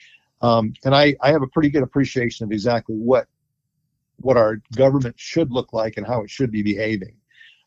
Um, 0.43 0.75
and 0.85 0.95
I, 0.95 1.17
I 1.21 1.31
have 1.31 1.43
a 1.43 1.47
pretty 1.47 1.71
good 1.71 1.83
appreciation 1.83 2.45
of 2.45 2.53
exactly 2.53 2.97
what 2.97 3.27
what 4.17 4.37
our 4.37 4.61
government 4.77 5.19
should 5.19 5.51
look 5.51 5.73
like 5.73 5.97
and 5.97 6.07
how 6.07 6.23
it 6.23 6.31
should 6.31 6.51
be 6.51 6.63
behaving. 6.63 7.17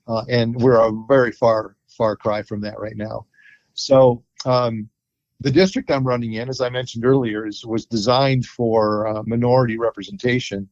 Uh, 0.07 0.23
and 0.29 0.55
we're 0.55 0.79
a 0.79 0.91
very 1.07 1.31
far, 1.31 1.75
far 1.89 2.15
cry 2.15 2.41
from 2.41 2.61
that 2.61 2.79
right 2.79 2.95
now. 2.95 3.25
So 3.73 4.23
um, 4.45 4.89
the 5.39 5.51
district 5.51 5.91
I'm 5.91 6.05
running 6.05 6.33
in, 6.33 6.49
as 6.49 6.61
I 6.61 6.69
mentioned 6.69 7.05
earlier, 7.05 7.45
is 7.45 7.65
was 7.65 7.85
designed 7.85 8.45
for 8.45 9.07
uh, 9.07 9.23
minority 9.25 9.77
representation, 9.77 10.67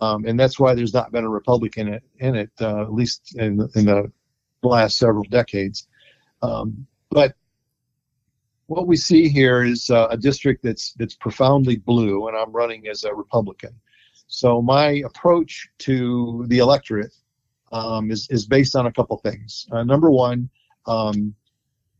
um, 0.00 0.24
and 0.26 0.38
that's 0.38 0.58
why 0.58 0.74
there's 0.74 0.94
not 0.94 1.12
been 1.12 1.24
a 1.24 1.28
Republican 1.28 1.88
in 1.88 1.94
it, 1.94 2.02
in 2.18 2.36
it 2.36 2.50
uh, 2.60 2.82
at 2.82 2.92
least 2.92 3.36
in 3.36 3.68
in 3.74 3.86
the 3.86 4.10
last 4.62 4.98
several 4.98 5.24
decades. 5.24 5.88
Um, 6.42 6.86
but 7.10 7.34
what 8.66 8.86
we 8.86 8.96
see 8.96 9.28
here 9.28 9.62
is 9.62 9.90
uh, 9.90 10.08
a 10.10 10.16
district 10.16 10.62
that's 10.62 10.92
that's 10.94 11.14
profoundly 11.14 11.76
blue, 11.76 12.28
and 12.28 12.36
I'm 12.36 12.52
running 12.52 12.88
as 12.88 13.04
a 13.04 13.14
Republican. 13.14 13.74
So 14.26 14.60
my 14.60 15.02
approach 15.04 15.68
to 15.80 16.44
the 16.48 16.58
electorate 16.58 17.12
um, 17.72 18.10
is, 18.10 18.26
is 18.30 18.46
based 18.46 18.74
on 18.74 18.86
a 18.86 18.92
couple 18.92 19.16
things. 19.18 19.66
Uh, 19.70 19.84
number 19.84 20.10
one, 20.10 20.48
um, 20.86 21.34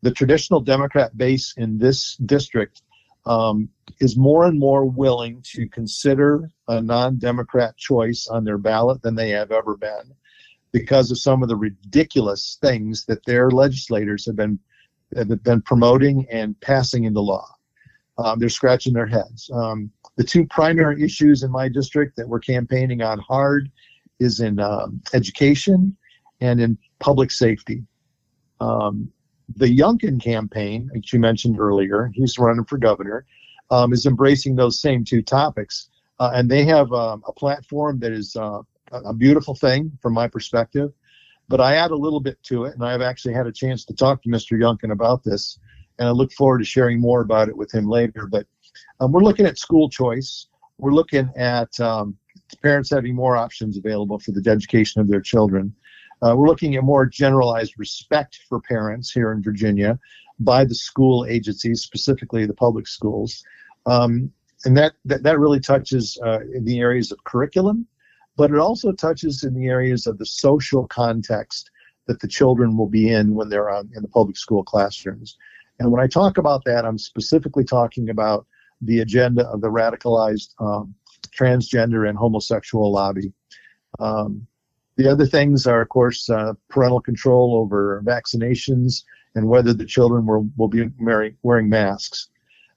the 0.05 0.11
traditional 0.11 0.61
Democrat 0.61 1.17
base 1.17 1.55
in 1.57 1.79
this 1.79 2.17
district 2.17 2.83
um, 3.25 3.71
is 4.01 4.19
more 4.19 4.45
and 4.45 4.59
more 4.59 4.85
willing 4.85 5.41
to 5.43 5.67
consider 5.71 6.51
a 6.69 6.83
non-Democrat 6.83 7.75
choice 7.79 8.29
on 8.29 8.45
their 8.45 8.59
ballot 8.59 9.01
than 9.01 9.15
they 9.15 9.31
have 9.31 9.51
ever 9.51 9.79
been 9.79 10.15
because 10.73 11.11
of 11.11 11.19
some 11.19 11.43
of 11.43 11.49
the 11.49 11.57
ridiculous 11.57 12.59
things 12.61 13.07
that 13.07 13.25
their 13.25 13.51
legislators 13.51 14.27
have 14.27 14.37
been 14.37 14.59
have 15.17 15.43
been 15.43 15.63
promoting 15.63 16.27
and 16.31 16.61
passing 16.61 17.05
into 17.05 17.21
law. 17.21 17.49
Um, 18.19 18.39
they're 18.39 18.49
scratching 18.51 18.93
their 18.93 19.07
heads. 19.07 19.49
Um, 19.55 19.91
the 20.17 20.25
two 20.25 20.45
primary 20.47 21.03
issues 21.03 21.45
in 21.45 21.51
my 21.51 21.69
district 21.69 22.17
that 22.17 22.29
we're 22.29 22.41
campaigning 22.41 23.01
on 23.01 23.21
hard 23.21 23.71
is 24.21 24.41
in 24.41 24.59
um, 24.59 25.01
education 25.15 25.97
and 26.41 26.61
in 26.61 26.77
public 26.99 27.31
safety. 27.31 27.85
The 29.57 29.67
Youngkin 29.67 30.21
campaign, 30.23 30.91
which 30.95 31.13
you 31.13 31.21
mentioned 31.21 31.61
earlier, 31.61 32.11
he's 32.15 32.39
running 32.39 32.65
for 32.65 32.79
governor, 32.79 33.27
um, 33.71 33.93
is 33.93 34.07
embracing 34.07 34.57
those 34.57 34.81
same 34.81 35.05
two 35.05 35.23
topics. 35.23 35.91
Uh, 36.21 36.31
and 36.35 36.51
they 36.51 36.65
have 36.65 36.93
um, 36.93 37.23
a 37.27 37.33
platform 37.33 37.99
that 38.01 38.13
is 38.13 38.37
uh, 38.37 38.61
a 38.93 39.13
beautiful 39.13 39.55
thing 39.55 39.93
from 40.01 40.15
my 40.15 40.29
perspective. 40.29 40.93
But 41.49 41.61
I 41.61 41.77
add 41.77 41.91
a 41.91 41.97
little 41.97 42.21
bit 42.21 42.43
to 42.45 42.65
it, 42.65 42.75
and 42.75 42.85
I've 42.85 43.03
actually 43.03 43.35
had 43.35 43.47
a 43.47 43.53
chance 43.53 43.85
to 43.87 43.95
talk 43.95 44.23
to 44.23 44.29
Mr. 44.31 44.59
Youngkin 44.59 44.93
about 44.93 45.25
this, 45.25 45.59
and 45.99 46.09
I 46.09 46.11
look 46.13 46.33
forward 46.33 46.59
to 46.59 46.65
sharing 46.65 47.01
more 47.01 47.21
about 47.21 47.49
it 47.49 47.57
with 47.57 47.73
him 47.73 47.87
later. 47.87 48.27
But 48.27 48.47
um, 49.01 49.13
we're 49.13 49.23
looking 49.23 49.47
at 49.47 49.59
school 49.59 49.91
choice. 49.91 50.47
We're 50.79 50.93
looking 50.93 51.31
at 51.37 51.79
um, 51.81 52.17
parents 52.63 52.91
having 52.91 53.15
more 53.15 53.37
options 53.37 53.77
available 53.77 54.19
for 54.19 54.33
the 54.33 54.51
education 54.51 55.01
of 55.01 55.09
their 55.09 55.21
children. 55.21 55.75
Uh, 56.23 56.35
we're 56.37 56.49
looking 56.49 56.76
at 56.76 56.85
more 56.85 57.06
generalized 57.06 57.75
respect 57.78 58.40
for 58.49 58.61
parents 58.61 59.11
here 59.11 59.33
in 59.33 59.42
Virginia 59.42 59.99
by 60.40 60.64
the 60.64 60.75
school 60.75 61.26
agencies, 61.26 61.83
specifically 61.83 62.47
the 62.47 62.54
public 62.54 62.87
schools. 62.87 63.42
Um, 63.87 64.33
and 64.64 64.76
that, 64.76 64.94
that, 65.04 65.23
that 65.23 65.38
really 65.38 65.61
touches 65.61 66.18
uh, 66.25 66.40
in 66.54 66.64
the 66.64 66.80
areas 66.80 67.12
of 67.12 67.23
curriculum, 67.25 67.87
but 68.37 68.50
it 68.50 68.59
also 68.59 68.92
touches 68.92 69.44
in 69.44 69.54
the 69.54 69.66
areas 69.66 70.06
of 70.06 70.18
the 70.18 70.26
social 70.26 70.87
context 70.87 71.71
that 72.06 72.21
the 72.21 72.28
children 72.28 72.76
will 72.76 72.88
be 72.88 73.11
in 73.11 73.35
when 73.35 73.49
they're 73.49 73.71
on, 73.71 73.90
in 73.94 74.02
the 74.02 74.09
public 74.09 74.37
school 74.37 74.62
classrooms. 74.62 75.37
And 75.78 75.90
when 75.90 76.02
I 76.02 76.06
talk 76.06 76.38
about 76.38 76.64
that, 76.64 76.85
I'm 76.85 76.99
specifically 76.99 77.64
talking 77.64 78.11
about 78.11 78.47
the 78.80 79.00
agenda 79.00 79.47
of 79.49 79.61
the 79.61 79.71
radicalized 79.71 80.54
um, 80.61 80.94
transgender 81.37 82.09
and 82.09 82.18
homosexual 82.18 82.92
lobby. 82.92 83.33
Um, 83.99 84.47
the 84.97 85.11
other 85.11 85.27
things 85.27 85.67
are, 85.67 85.83
of 85.83 85.89
course, 85.89 86.31
uh, 86.31 86.53
parental 86.69 87.01
control 87.01 87.57
over 87.57 88.03
vaccinations 88.05 89.03
and 89.35 89.49
whether 89.49 89.73
the 89.73 89.85
children 89.85 90.27
will, 90.27 90.49
will 90.57 90.69
be 90.69 90.89
wearing, 91.01 91.69
masks. 91.69 92.29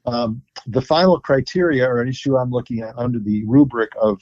Um, 0.05 0.41
the 0.65 0.81
final 0.81 1.19
criteria 1.19 1.87
or 1.87 2.01
an 2.01 2.07
issue 2.07 2.37
I'm 2.37 2.49
looking 2.49 2.81
at 2.81 2.97
under 2.97 3.19
the 3.19 3.43
rubric 3.45 3.91
of, 4.01 4.21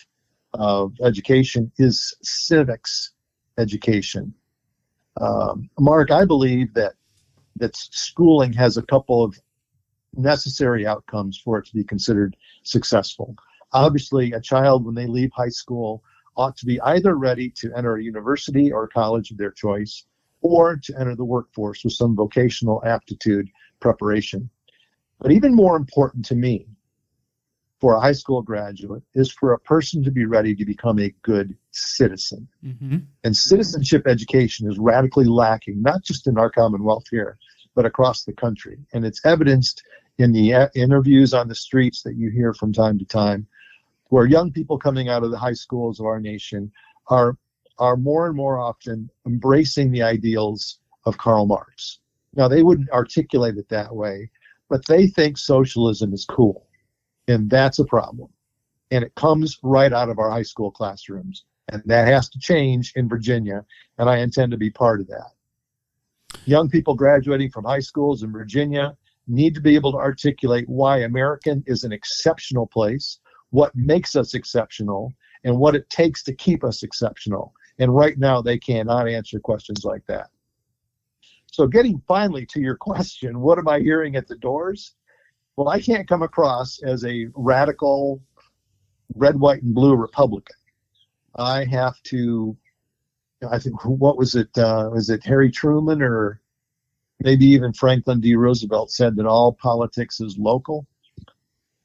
of 0.54 0.94
education 1.04 1.72
is 1.78 2.16
civics 2.22 3.12
education. 3.58 4.34
Um, 5.22 5.70
Mark, 5.80 6.12
I 6.12 6.26
believe 6.26 6.74
that 6.74 6.94
that 7.58 7.76
schooling 7.76 8.52
has 8.54 8.76
a 8.76 8.82
couple 8.82 9.24
of 9.24 9.40
necessary 10.18 10.86
outcomes 10.86 11.38
for 11.38 11.60
it 11.60 11.66
to 11.68 11.74
be 11.74 11.84
considered 11.84 12.36
successful. 12.64 13.36
Obviously, 13.72 14.34
a 14.34 14.42
child 14.42 14.86
when 14.86 14.96
they 14.96 15.08
leave 15.08 15.32
high 15.34 15.50
school 15.50 16.04
ought 16.38 16.58
to 16.58 16.66
be 16.66 16.80
either 16.82 17.16
ready 17.16 17.50
to 17.50 17.72
enter 17.76 17.96
a 17.96 18.04
university 18.04 18.72
or 18.72 18.88
college 18.88 19.32
of 19.32 19.38
their 19.38 19.52
choice 19.52 20.06
or 20.42 20.78
to 20.78 20.94
enter 21.00 21.16
the 21.16 21.26
workforce 21.26 21.84
with 21.84 21.94
some 21.94 22.16
vocational 22.16 22.84
aptitude 22.86 23.50
preparation. 23.80 24.50
But 25.20 25.32
even 25.32 25.56
more 25.56 25.76
important 25.76 26.26
to 26.26 26.36
me 26.36 26.68
for 27.80 27.96
a 27.96 28.00
high 28.00 28.14
school 28.14 28.42
graduate 28.42 29.04
is 29.14 29.32
for 29.32 29.54
a 29.54 29.60
person 29.60 30.04
to 30.04 30.12
be 30.12 30.26
ready 30.26 30.56
to 30.56 30.66
become 30.66 31.00
a 31.00 31.14
good 31.22 31.56
citizen. 31.72 32.48
Mm-hmm. 32.64 32.98
And 33.24 33.36
citizenship 33.36 34.08
education 34.08 34.70
is 34.70 34.78
radically 34.78 35.26
lacking, 35.26 35.82
not 35.82 36.04
just 36.04 36.28
in 36.28 36.38
our 36.38 36.50
Commonwealth 36.50 37.06
here, 37.10 37.38
but 37.76 37.86
across 37.86 38.24
the 38.24 38.34
country. 38.34 38.80
And 38.94 39.06
it's 39.06 39.26
evidenced 39.26 39.84
in 40.18 40.32
the 40.32 40.70
interviews 40.76 41.34
on 41.34 41.48
the 41.48 41.56
streets 41.56 42.02
that 42.04 42.16
you 42.16 42.30
hear 42.30 42.54
from 42.54 42.72
time 42.72 42.98
to 43.00 43.06
time 43.06 43.48
where 44.10 44.26
young 44.26 44.52
people 44.52 44.78
coming 44.78 45.10
out 45.10 45.24
of 45.24 45.32
the 45.32 45.38
high 45.38 45.54
schools 45.54 46.00
of 46.00 46.06
our 46.06 46.20
nation 46.20 46.72
are 47.08 47.38
are 47.78 47.98
more 47.98 48.28
and 48.28 48.36
more 48.36 48.58
often 48.58 49.10
embracing 49.26 49.92
the 49.92 50.02
ideals 50.02 50.80
of 51.06 51.18
Karl 51.18 51.46
Marx. 51.46 52.00
Now 52.34 52.48
they 52.48 52.64
wouldn't 52.64 52.90
articulate 52.92 53.58
it 53.58 53.68
that 53.70 53.94
way, 53.94 54.30
but 54.70 54.86
they 54.86 55.08
think 55.08 55.38
socialism 55.38 56.14
is 56.14 56.26
cool. 56.26 56.68
And 57.28 57.50
that's 57.50 57.80
a 57.80 57.86
problem. 57.86 58.30
And 58.92 59.04
it 59.04 59.14
comes 59.16 59.58
right 59.64 59.92
out 59.92 60.10
of 60.10 60.20
our 60.20 60.30
high 60.30 60.44
school 60.44 60.72
classrooms. 60.72 61.44
And 61.72 61.82
that 61.86 62.08
has 62.08 62.30
to 62.30 62.40
change 62.40 62.94
in 62.96 63.10
Virginia. 63.10 63.66
And 63.98 64.10
I 64.10 64.20
intend 64.20 64.52
to 64.52 64.58
be 64.58 64.70
part 64.70 65.02
of 65.02 65.08
that. 65.08 65.32
Young 66.46 66.70
people 66.70 66.96
graduating 66.96 67.50
from 67.50 67.66
high 67.66 67.80
schools 67.80 68.24
in 68.24 68.32
Virginia 68.32 68.96
need 69.28 69.56
to 69.56 69.62
be 69.62 69.76
able 69.76 69.92
to 69.92 69.98
articulate 69.98 70.70
why 70.70 71.00
American 71.00 71.64
is 71.66 71.84
an 71.84 71.92
exceptional 71.92 72.68
place 72.68 73.20
what 73.52 73.76
makes 73.76 74.16
us 74.16 74.34
exceptional 74.34 75.14
and 75.44 75.58
what 75.58 75.76
it 75.76 75.90
takes 75.90 76.24
to 76.24 76.34
keep 76.34 76.64
us 76.64 76.84
exceptional. 76.84 77.54
And 77.80 77.96
right 77.96 78.18
now, 78.18 78.42
they 78.42 78.58
cannot 78.58 79.08
answer 79.08 79.40
questions 79.40 79.84
like 79.84 80.06
that. 80.08 80.30
So, 81.52 81.68
getting 81.68 82.02
finally 82.08 82.46
to 82.48 82.60
your 82.60 82.76
question, 82.80 83.40
what 83.40 83.58
am 83.58 83.68
I 83.68 83.80
hearing 83.80 84.16
at 84.16 84.28
the 84.28 84.36
doors? 84.38 84.96
Well, 85.56 85.70
I 85.70 85.80
can't 85.80 86.08
come 86.08 86.22
across 86.22 86.80
as 86.84 87.06
a 87.06 87.28
radical 87.34 88.22
red, 89.16 89.40
white, 89.40 89.64
and 89.64 89.74
blue 89.74 89.96
Republican. 89.96 90.56
I 91.36 91.66
have 91.66 92.02
to, 92.04 92.58
I 93.50 93.60
think, 93.60 93.84
what 93.86 94.18
was 94.18 94.36
it? 94.36 94.50
Uh, 94.58 94.90
was 94.92 95.10
it 95.10 95.24
Harry 95.24 95.52
Truman 95.52 96.02
or 96.02 96.42
maybe 97.22 97.46
even 97.46 97.74
Franklin 97.74 98.20
D. 98.20 98.36
Roosevelt 98.36 98.92
said 98.92 99.16
that 99.16 99.26
all 99.26 99.54
politics 99.54 100.20
is 100.20 100.38
local? 100.38 100.88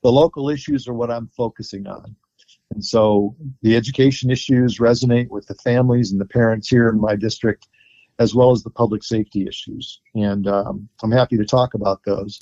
The 0.02 0.12
local 0.12 0.48
issues 0.48 0.88
are 0.88 0.94
what 0.94 1.10
I'm 1.10 1.28
focusing 1.28 1.86
on. 1.86 2.16
And 2.72 2.84
so 2.84 3.34
the 3.62 3.76
education 3.76 4.30
issues 4.30 4.78
resonate 4.78 5.28
with 5.28 5.46
the 5.46 5.54
families 5.56 6.12
and 6.12 6.20
the 6.20 6.26
parents 6.26 6.68
here 6.68 6.88
in 6.88 7.00
my 7.00 7.16
district, 7.16 7.68
as 8.18 8.34
well 8.34 8.50
as 8.50 8.62
the 8.62 8.70
public 8.70 9.02
safety 9.02 9.46
issues. 9.46 10.00
And 10.14 10.46
um, 10.46 10.88
I'm 11.02 11.10
happy 11.10 11.36
to 11.36 11.44
talk 11.44 11.74
about 11.74 12.00
those. 12.04 12.40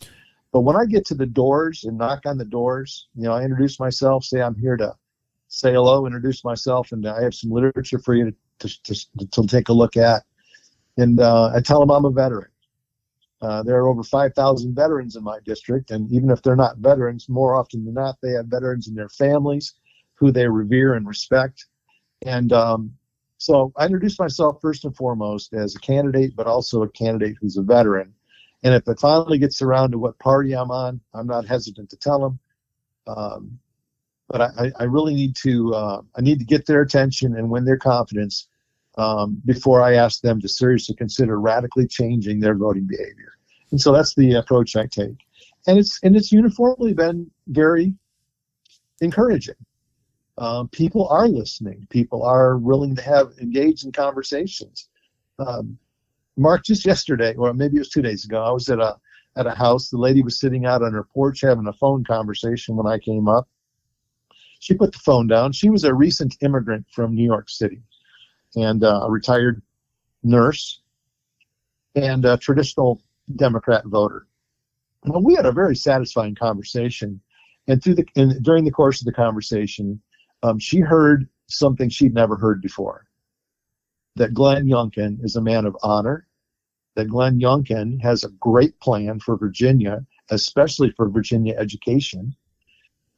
But 0.53 0.61
when 0.61 0.77
I 0.77 0.87
get 0.87 1.05
to 1.07 1.15
the 1.15 1.27
doors 1.27 1.85
and 1.85 1.99
knock 1.99 2.27
on 2.27 2.38
the 2.38 2.45
doors, 2.45 3.09
you 3.15 3.25
know, 3.25 3.33
I 3.33 3.43
introduce 3.43 3.79
myself, 3.79 4.25
say 4.25 4.41
I'm 4.41 4.57
here 4.57 4.77
to 4.77 4.95
say 5.49 5.73
hello, 5.73 6.07
introduce 6.07 6.45
myself, 6.45 6.93
and 6.93 7.07
I 7.07 7.23
have 7.23 7.35
some 7.35 7.50
literature 7.50 7.99
for 7.99 8.15
you 8.15 8.31
to, 8.59 8.69
to, 8.69 8.95
to, 9.19 9.27
to 9.27 9.47
take 9.47 9.69
a 9.69 9.73
look 9.73 9.97
at. 9.97 10.25
And 10.97 11.21
uh, 11.21 11.53
I 11.55 11.61
tell 11.61 11.81
them 11.81 11.91
I'm 11.91 12.05
a 12.05 12.11
veteran. 12.11 12.50
Uh, 13.40 13.62
there 13.62 13.76
are 13.76 13.88
over 13.88 14.02
5,000 14.02 14.75
veterans 14.75 15.14
in 15.16 15.23
my 15.23 15.38
district, 15.45 15.90
and 15.90 16.11
even 16.11 16.30
if 16.30 16.42
they're 16.42 16.57
not 16.57 16.78
veterans, 16.78 17.28
more 17.28 17.54
often 17.54 17.85
than 17.85 17.95
not, 17.95 18.16
they 18.21 18.33
have 18.33 18.47
veterans 18.47 18.88
in 18.88 18.95
their 18.95 19.09
families 19.09 19.75
who 20.14 20.33
they 20.33 20.49
revere 20.49 20.95
and 20.95 21.07
respect. 21.07 21.66
And 22.26 22.52
um, 22.52 22.92
so 23.38 23.73
I 23.76 23.87
introduce 23.87 24.18
myself 24.18 24.61
first 24.61 24.85
and 24.85 24.97
foremost 24.97 25.54
as 25.54 25.76
a 25.76 25.80
candidate, 25.80 26.35
but 26.35 26.49
also 26.49 26.83
a 26.83 26.88
candidate 26.88 27.37
who's 27.40 27.57
a 27.57 27.62
veteran. 27.62 28.12
And 28.64 28.75
if 28.75 28.88
it 28.88 28.99
finally 28.99 29.38
gets 29.38 29.62
around 29.62 29.92
to 29.92 29.99
what 29.99 30.18
party 30.18 30.54
I'm 30.54 30.73
on, 30.73 31.00
I'm 31.14 31.28
not 31.28 31.47
hesitant 31.47 31.90
to 31.90 31.97
tell 31.97 32.21
them. 32.21 32.38
Um, 33.07 33.59
but 34.28 34.40
I, 34.42 34.73
I, 34.78 34.85
really 34.85 35.14
need 35.14 35.35
to 35.37 35.75
uh, 35.75 36.02
I 36.14 36.21
need 36.21 36.38
to 36.40 36.45
get 36.45 36.66
their 36.66 36.83
attention 36.83 37.37
and 37.37 37.49
win 37.49 37.64
their 37.64 37.78
confidence 37.78 38.49
um, 38.99 39.40
before 39.47 39.81
I 39.81 39.95
ask 39.95 40.21
them 40.21 40.40
to 40.40 40.49
seriously 40.49 40.95
consider 40.97 41.40
radically 41.40 41.87
changing 41.87 42.40
their 42.40 42.57
voting 42.57 42.87
behavior. 42.87 43.38
And 43.71 43.81
so 43.81 43.93
that's 43.93 44.14
the 44.14 44.35
approach 44.35 44.76
I 44.76 44.87
take. 44.87 45.17
And 45.67 45.78
it's 45.78 46.00
and 46.02 46.17
it's 46.17 46.33
uniformly 46.33 46.95
been 46.95 47.31
very 47.47 47.95
encouraging. 49.00 49.55
Um, 50.37 50.69
people 50.69 51.09
are 51.09 51.28
listening. 51.28 51.87
People 51.90 52.23
are 52.23 52.59
willing 52.59 52.95
to 52.97 53.02
have 53.02 53.33
engaged 53.40 53.85
in 53.85 53.93
conversations. 53.93 54.88
Um, 55.38 55.78
Mark, 56.37 56.64
just 56.64 56.87
yesterday, 56.87 57.35
or 57.35 57.52
maybe 57.52 57.76
it 57.76 57.81
was 57.81 57.90
two 57.90 58.02
days 58.02 58.25
ago, 58.25 58.43
I 58.43 58.50
was 58.50 58.69
at 58.69 58.78
a 58.78 58.97
at 59.37 59.47
a 59.47 59.55
house. 59.55 59.90
The 59.90 59.99
lady 59.99 60.23
was 60.23 60.40
sitting 60.40 60.67
out 60.67 60.83
on 60.83 60.93
her 60.93 61.05
porch 61.05 61.43
having 61.43 61.67
a 61.69 61.73
phone 61.73 62.02
conversation 62.05 62.76
when 62.76 62.87
I 62.87 62.99
came 62.99 63.28
up. 63.28 63.49
She 64.61 64.75
put 64.75 64.93
the 64.93 64.99
phone 64.99 65.28
down. 65.28 65.52
She 65.52 65.71
was 65.71 65.85
a 65.85 65.95
recent 65.95 66.37
immigrant 66.40 66.87
from 66.93 67.14
New 67.14 67.25
York 67.25 67.49
City 67.49 67.81
and 68.57 68.85
uh, 68.85 69.00
a 69.05 69.11
retired 69.11 69.62
nurse 70.23 70.81
and 71.95 72.25
a 72.25 72.37
traditional 72.37 73.00
Democrat 73.37 73.85
voter. 73.87 74.26
Well, 75.05 75.23
we 75.23 75.35
had 75.35 75.47
a 75.47 75.52
very 75.52 75.76
satisfying 75.76 76.35
conversation, 76.35 77.21
and 77.67 77.83
through 77.83 77.95
the 77.95 78.07
and 78.17 78.43
during 78.43 78.64
the 78.64 78.71
course 78.71 79.00
of 79.00 79.07
the 79.07 79.12
conversation, 79.12 80.00
um, 80.43 80.59
she 80.59 80.81
heard 80.81 81.28
something 81.47 81.88
she'd 81.88 82.14
never 82.14 82.37
heard 82.37 82.61
before 82.61 83.09
that 84.19 84.35
Glenn 84.35 84.67
Youngkin 84.67 85.25
is 85.25 85.37
a 85.37 85.40
man 85.40 85.64
of 85.64 85.76
honor, 85.83 86.26
that 86.97 87.09
Glenn 87.09 87.40
Youngkin 87.40 88.02
has 88.02 88.25
a 88.25 88.31
great 88.40 88.78
plan 88.81 89.21
for 89.21 89.37
Virginia, 89.37 90.05
especially 90.31 90.90
for 90.90 91.09
Virginia 91.09 91.55
education, 91.57 92.35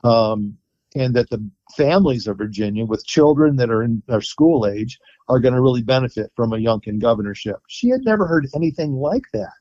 um, 0.04 0.56
and 0.94 1.14
that 1.14 1.30
the 1.30 1.44
families 1.76 2.26
of 2.26 2.38
Virginia 2.38 2.84
with 2.84 3.06
children 3.06 3.56
that 3.56 3.70
are 3.70 3.82
in 3.82 4.02
their 4.08 4.20
school 4.20 4.66
age 4.66 4.98
are 5.28 5.38
going 5.38 5.54
to 5.54 5.60
really 5.60 5.82
benefit 5.82 6.32
from 6.34 6.52
a 6.52 6.56
Youngkin 6.56 6.98
governorship. 6.98 7.56
She 7.68 7.88
had 7.88 8.00
never 8.04 8.26
heard 8.26 8.48
anything 8.54 8.94
like 8.94 9.22
that. 9.32 9.52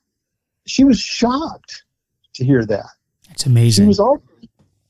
She 0.65 0.83
was 0.83 0.99
shocked 0.99 1.83
to 2.33 2.45
hear 2.45 2.65
that. 2.65 2.89
It's 3.29 3.45
amazing. 3.45 3.85
She 3.85 3.87
was 3.87 3.99
also, 3.99 4.23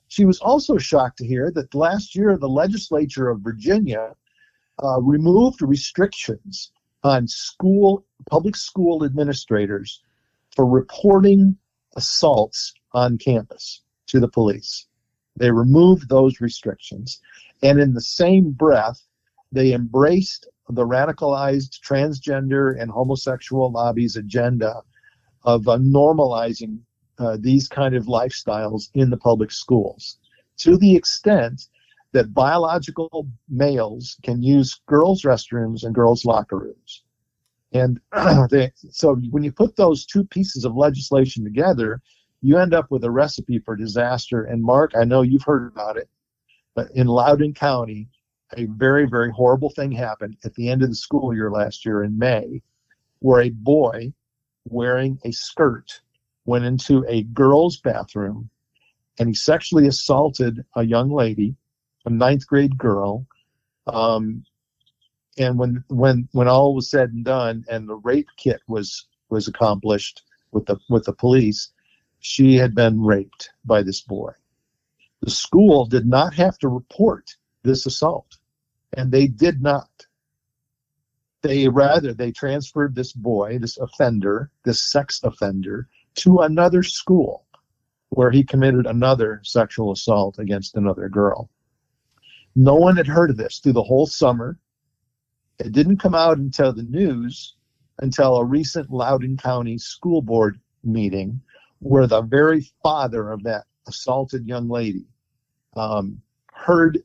she 0.08 0.26
was 0.26 0.40
also 0.40 0.78
shocked 0.78 1.18
to 1.18 1.28
hear 1.28 1.52
that 1.52 1.76
last 1.76 2.16
year 2.16 2.38
the 2.38 2.50
legislature 2.50 3.30
of 3.30 3.42
Virginia 3.42 4.16
uh, 4.84 5.02
removed 5.02 5.62
restrictions 5.62 6.72
on 7.04 7.28
school 7.28 8.06
public 8.30 8.56
school 8.56 9.06
administrators 9.06 10.02
for 10.56 10.66
reporting 10.66 11.58
assaults 11.96 12.74
on 12.94 13.18
campus 13.18 13.82
to 14.08 14.20
the 14.20 14.28
police. 14.28 14.88
They 15.40 15.52
removed 15.52 16.10
those 16.10 16.40
restrictions, 16.40 17.20
and 17.64 17.80
in 17.80 17.94
the 17.94 18.02
same 18.02 18.52
breath, 18.52 19.02
they 19.52 19.74
embraced 19.74 20.48
the 20.70 20.86
radicalized 20.86 21.80
transgender 21.80 22.80
and 22.80 22.92
homosexual 22.92 23.72
lobby's 23.72 24.16
agenda 24.16 24.84
of 25.44 25.68
uh, 25.68 25.78
normalizing 25.78 26.80
uh, 27.18 27.38
these 27.40 27.68
kind 27.68 27.96
of 27.96 28.06
lifestyles 28.06 28.90
in 28.94 29.10
the 29.10 29.18
public 29.18 29.52
schools 29.52 30.20
to 30.58 30.78
the 30.78 30.96
extent 30.96 31.68
that 32.12 32.34
biological 32.34 33.28
males 33.50 34.18
can 34.24 34.42
use 34.42 34.82
girls' 34.88 35.24
restrooms 35.24 35.84
and 35.84 35.96
girls' 35.96 36.26
locker 36.26 36.58
rooms. 36.58 37.04
And 37.72 38.00
they, 38.52 38.72
so 38.90 39.16
when 39.30 39.44
you 39.44 39.52
put 39.52 39.76
those 39.76 40.06
two 40.06 40.24
pieces 40.26 40.66
of 40.66 40.76
legislation 40.76 41.44
together, 41.44 42.02
you 42.42 42.58
end 42.58 42.74
up 42.74 42.90
with 42.90 43.04
a 43.04 43.12
recipe 43.12 43.60
for 43.60 43.76
disaster. 43.76 44.44
And 44.44 44.64
Mark, 44.64 44.92
I 44.96 45.04
know 45.04 45.22
you've 45.22 45.44
heard 45.44 45.68
about 45.68 45.98
it, 45.98 46.10
but 46.76 46.88
in 46.96 47.08
Loudoun 47.08 47.54
County, 47.54 48.08
a 48.58 48.66
very, 48.66 49.06
very 49.08 49.32
horrible 49.32 49.70
thing 49.70 49.92
happened 49.92 50.38
at 50.44 50.54
the 50.56 50.70
end 50.70 50.82
of 50.82 50.90
the 50.90 50.96
school 50.96 51.34
year 51.34 51.52
last 51.52 51.86
year 51.86 52.04
in 52.04 52.18
May, 52.18 52.62
where 53.20 53.42
a 53.42 53.50
boy 53.50 54.14
wearing 54.66 55.20
a 55.24 55.32
skirt 55.32 56.02
went 56.46 56.66
into 56.66 57.06
a 57.08 57.24
girl's 57.24 57.78
bathroom 57.78 58.50
and 59.20 59.28
he 59.30 59.36
sexually 59.36 59.88
assaulted 59.88 60.66
a 60.76 60.84
young 60.84 61.12
lady, 61.12 61.56
a 62.06 62.10
ninth 62.10 62.48
grade 62.48 62.78
girl. 62.78 63.28
Um, 63.86 64.46
and 65.38 65.60
when 65.60 65.84
when 65.90 66.28
when 66.32 66.48
all 66.48 66.74
was 66.74 66.90
said 66.90 67.12
and 67.12 67.24
done, 67.24 67.66
and 67.70 67.88
the 67.88 67.96
rape 67.96 68.30
kit 68.38 68.62
was 68.68 69.08
was 69.30 69.48
accomplished 69.48 70.24
with 70.52 70.66
the 70.66 70.78
with 70.90 71.06
the 71.06 71.14
police, 71.14 71.72
she 72.20 72.56
had 72.56 72.76
been 72.76 73.02
raped 73.02 73.50
by 73.66 73.82
this 73.82 74.02
boy. 74.02 74.32
The 75.22 75.32
school 75.32 75.86
did 75.86 76.06
not 76.06 76.34
have 76.34 76.58
to 76.60 76.70
report 76.70 77.36
this 77.64 77.86
assault, 77.86 78.38
and 78.94 79.12
they 79.12 79.28
did 79.28 79.62
not. 79.62 79.90
They 81.42 81.68
rather 81.68 82.14
they 82.14 82.32
transferred 82.32 82.96
this 82.96 83.14
boy, 83.14 83.60
this 83.60 83.78
offender, 83.78 84.52
this 84.64 84.82
sex 84.92 85.22
offender, 85.24 85.88
to 86.16 86.40
another 86.40 86.84
school 86.84 87.46
where 88.10 88.32
he 88.32 88.44
committed 88.44 88.86
another 88.86 89.40
sexual 89.44 89.92
assault 89.92 90.40
against 90.40 90.76
another 90.76 91.08
girl. 91.08 91.50
No 92.56 92.76
one 92.76 92.98
had 92.98 93.08
heard 93.08 93.30
of 93.30 93.38
this 93.38 93.60
through 93.60 93.74
the 93.74 93.84
whole 93.84 94.08
summer. 94.08 94.58
It 95.60 95.72
didn't 95.72 95.98
come 95.98 96.16
out 96.16 96.38
until 96.38 96.74
the 96.74 96.84
news 96.84 97.56
until 98.00 98.38
a 98.38 98.46
recent 98.46 98.90
Loudoun 98.90 99.38
County 99.38 99.78
school 99.78 100.22
board 100.22 100.60
meeting 100.84 101.42
where 101.80 102.08
the 102.08 102.22
very 102.22 102.66
father 102.84 103.32
of 103.32 103.44
that 103.44 103.66
assaulted 103.88 104.46
young 104.46 104.70
lady 104.70 105.06
um, 105.76 106.22
heard 106.54 107.00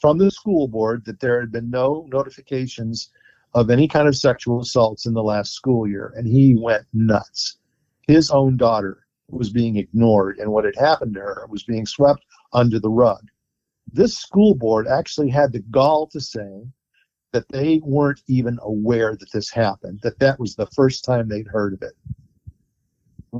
from 0.00 0.18
the 0.18 0.30
school 0.30 0.68
board 0.68 1.04
that 1.04 1.20
there 1.20 1.40
had 1.40 1.52
been 1.52 1.70
no 1.70 2.06
notifications 2.10 3.10
of 3.54 3.70
any 3.70 3.86
kind 3.88 4.08
of 4.08 4.16
sexual 4.16 4.60
assaults 4.60 5.06
in 5.06 5.14
the 5.14 5.22
last 5.22 5.52
school 5.52 5.86
year, 5.86 6.12
and 6.16 6.26
he 6.26 6.56
went 6.58 6.84
nuts. 6.92 7.58
His 8.06 8.30
own 8.30 8.56
daughter 8.56 9.06
was 9.28 9.50
being 9.50 9.76
ignored, 9.76 10.38
and 10.38 10.50
what 10.50 10.64
had 10.64 10.76
happened 10.76 11.14
to 11.14 11.20
her 11.20 11.46
was 11.48 11.62
being 11.62 11.86
swept 11.86 12.24
under 12.52 12.78
the 12.78 12.90
rug. 12.90 13.22
This 13.92 14.18
school 14.18 14.54
board 14.54 14.86
actually 14.86 15.30
had 15.30 15.52
the 15.52 15.60
gall 15.70 16.06
to 16.08 16.20
say 16.20 16.66
that 17.32 17.48
they 17.48 17.80
weren't 17.84 18.22
even 18.28 18.58
aware 18.62 19.16
that 19.16 19.32
this 19.32 19.50
happened, 19.50 20.00
that 20.02 20.18
that 20.18 20.38
was 20.38 20.54
the 20.54 20.66
first 20.66 21.04
time 21.04 21.28
they'd 21.28 21.46
heard 21.46 21.74
of 21.74 21.82
it 21.82 21.94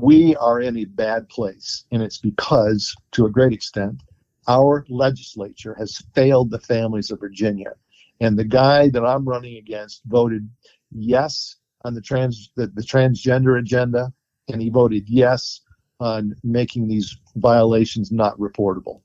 we 0.01 0.35
are 0.37 0.61
in 0.61 0.77
a 0.77 0.85
bad 0.85 1.29
place. 1.29 1.85
And 1.91 2.01
it's 2.01 2.17
because, 2.17 2.95
to 3.11 3.25
a 3.25 3.31
great 3.31 3.53
extent, 3.53 4.03
our 4.47 4.85
legislature 4.89 5.75
has 5.77 6.01
failed 6.13 6.51
the 6.51 6.59
families 6.59 7.11
of 7.11 7.19
Virginia. 7.19 7.73
And 8.21 8.37
the 8.37 8.45
guy 8.45 8.89
that 8.89 9.05
I'm 9.05 9.27
running 9.27 9.57
against 9.57 10.01
voted 10.05 10.49
yes 10.91 11.57
on 11.83 11.93
the 11.93 12.01
trans 12.01 12.51
the, 12.55 12.67
the 12.67 12.81
transgender 12.81 13.59
agenda, 13.59 14.11
and 14.49 14.61
he 14.61 14.69
voted 14.69 15.07
yes 15.07 15.61
on 15.99 16.35
making 16.43 16.87
these 16.87 17.17
violations 17.35 18.11
not 18.11 18.37
reportable. 18.39 19.01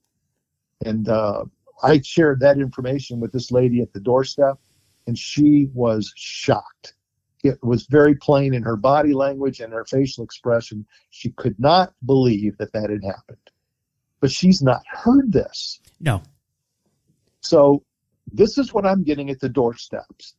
And 0.85 1.09
uh, 1.09 1.45
I 1.83 2.01
shared 2.03 2.41
that 2.41 2.59
information 2.59 3.21
with 3.21 3.33
this 3.33 3.51
lady 3.51 3.81
at 3.81 3.93
the 3.93 4.01
doorstep, 4.01 4.59
and 5.07 5.19
she 5.19 5.69
was 5.75 6.13
shocked 6.17 6.95
it 7.43 7.59
was 7.63 7.87
very 7.87 8.15
plain 8.15 8.55
in 8.55 8.63
her 8.63 8.77
body 8.77 9.13
language 9.13 9.61
and 9.61 9.73
her 9.73 9.85
facial 9.85 10.25
expression. 10.25 10.87
She 11.11 11.31
could 11.31 11.59
not 11.59 11.93
believe 12.07 12.57
that 12.59 12.73
that 12.73 12.91
had 12.91 13.05
happened. 13.05 13.39
But 14.21 14.31
she's 14.31 14.63
not 14.63 14.83
heard 14.87 15.33
this. 15.33 15.81
No. 16.01 16.23
So 17.41 17.83
this 18.33 18.59
is 18.59 18.73
what 18.73 18.87
I'm 18.87 19.03
getting 19.03 19.31
at 19.31 19.41
the 19.41 19.49
doorsteps. 19.49 20.35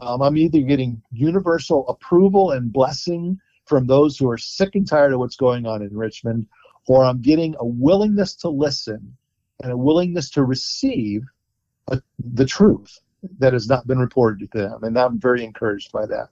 Um, 0.00 0.22
I'm 0.22 0.36
either 0.36 0.60
getting 0.60 1.02
universal 1.12 1.86
approval 1.88 2.52
and 2.52 2.72
blessing 2.72 3.38
from 3.66 3.86
those 3.86 4.18
who 4.18 4.28
are 4.28 4.38
sick 4.38 4.74
and 4.74 4.88
tired 4.88 5.12
of 5.12 5.20
what's 5.20 5.36
going 5.36 5.66
on 5.66 5.82
in 5.82 5.96
Richmond, 5.96 6.46
or 6.88 7.04
I'm 7.04 7.20
getting 7.20 7.54
a 7.60 7.66
willingness 7.66 8.34
to 8.36 8.48
listen 8.48 9.16
and 9.62 9.70
a 9.70 9.76
willingness 9.76 10.30
to 10.30 10.44
receive 10.44 11.22
a, 11.88 12.02
the 12.18 12.46
truth 12.46 12.98
that 13.38 13.52
has 13.52 13.68
not 13.68 13.86
been 13.86 13.98
reported 13.98 14.50
to 14.52 14.58
them. 14.58 14.84
And 14.84 14.98
I'm 14.98 15.18
very 15.18 15.44
encouraged 15.44 15.92
by 15.92 16.06
that. 16.06 16.28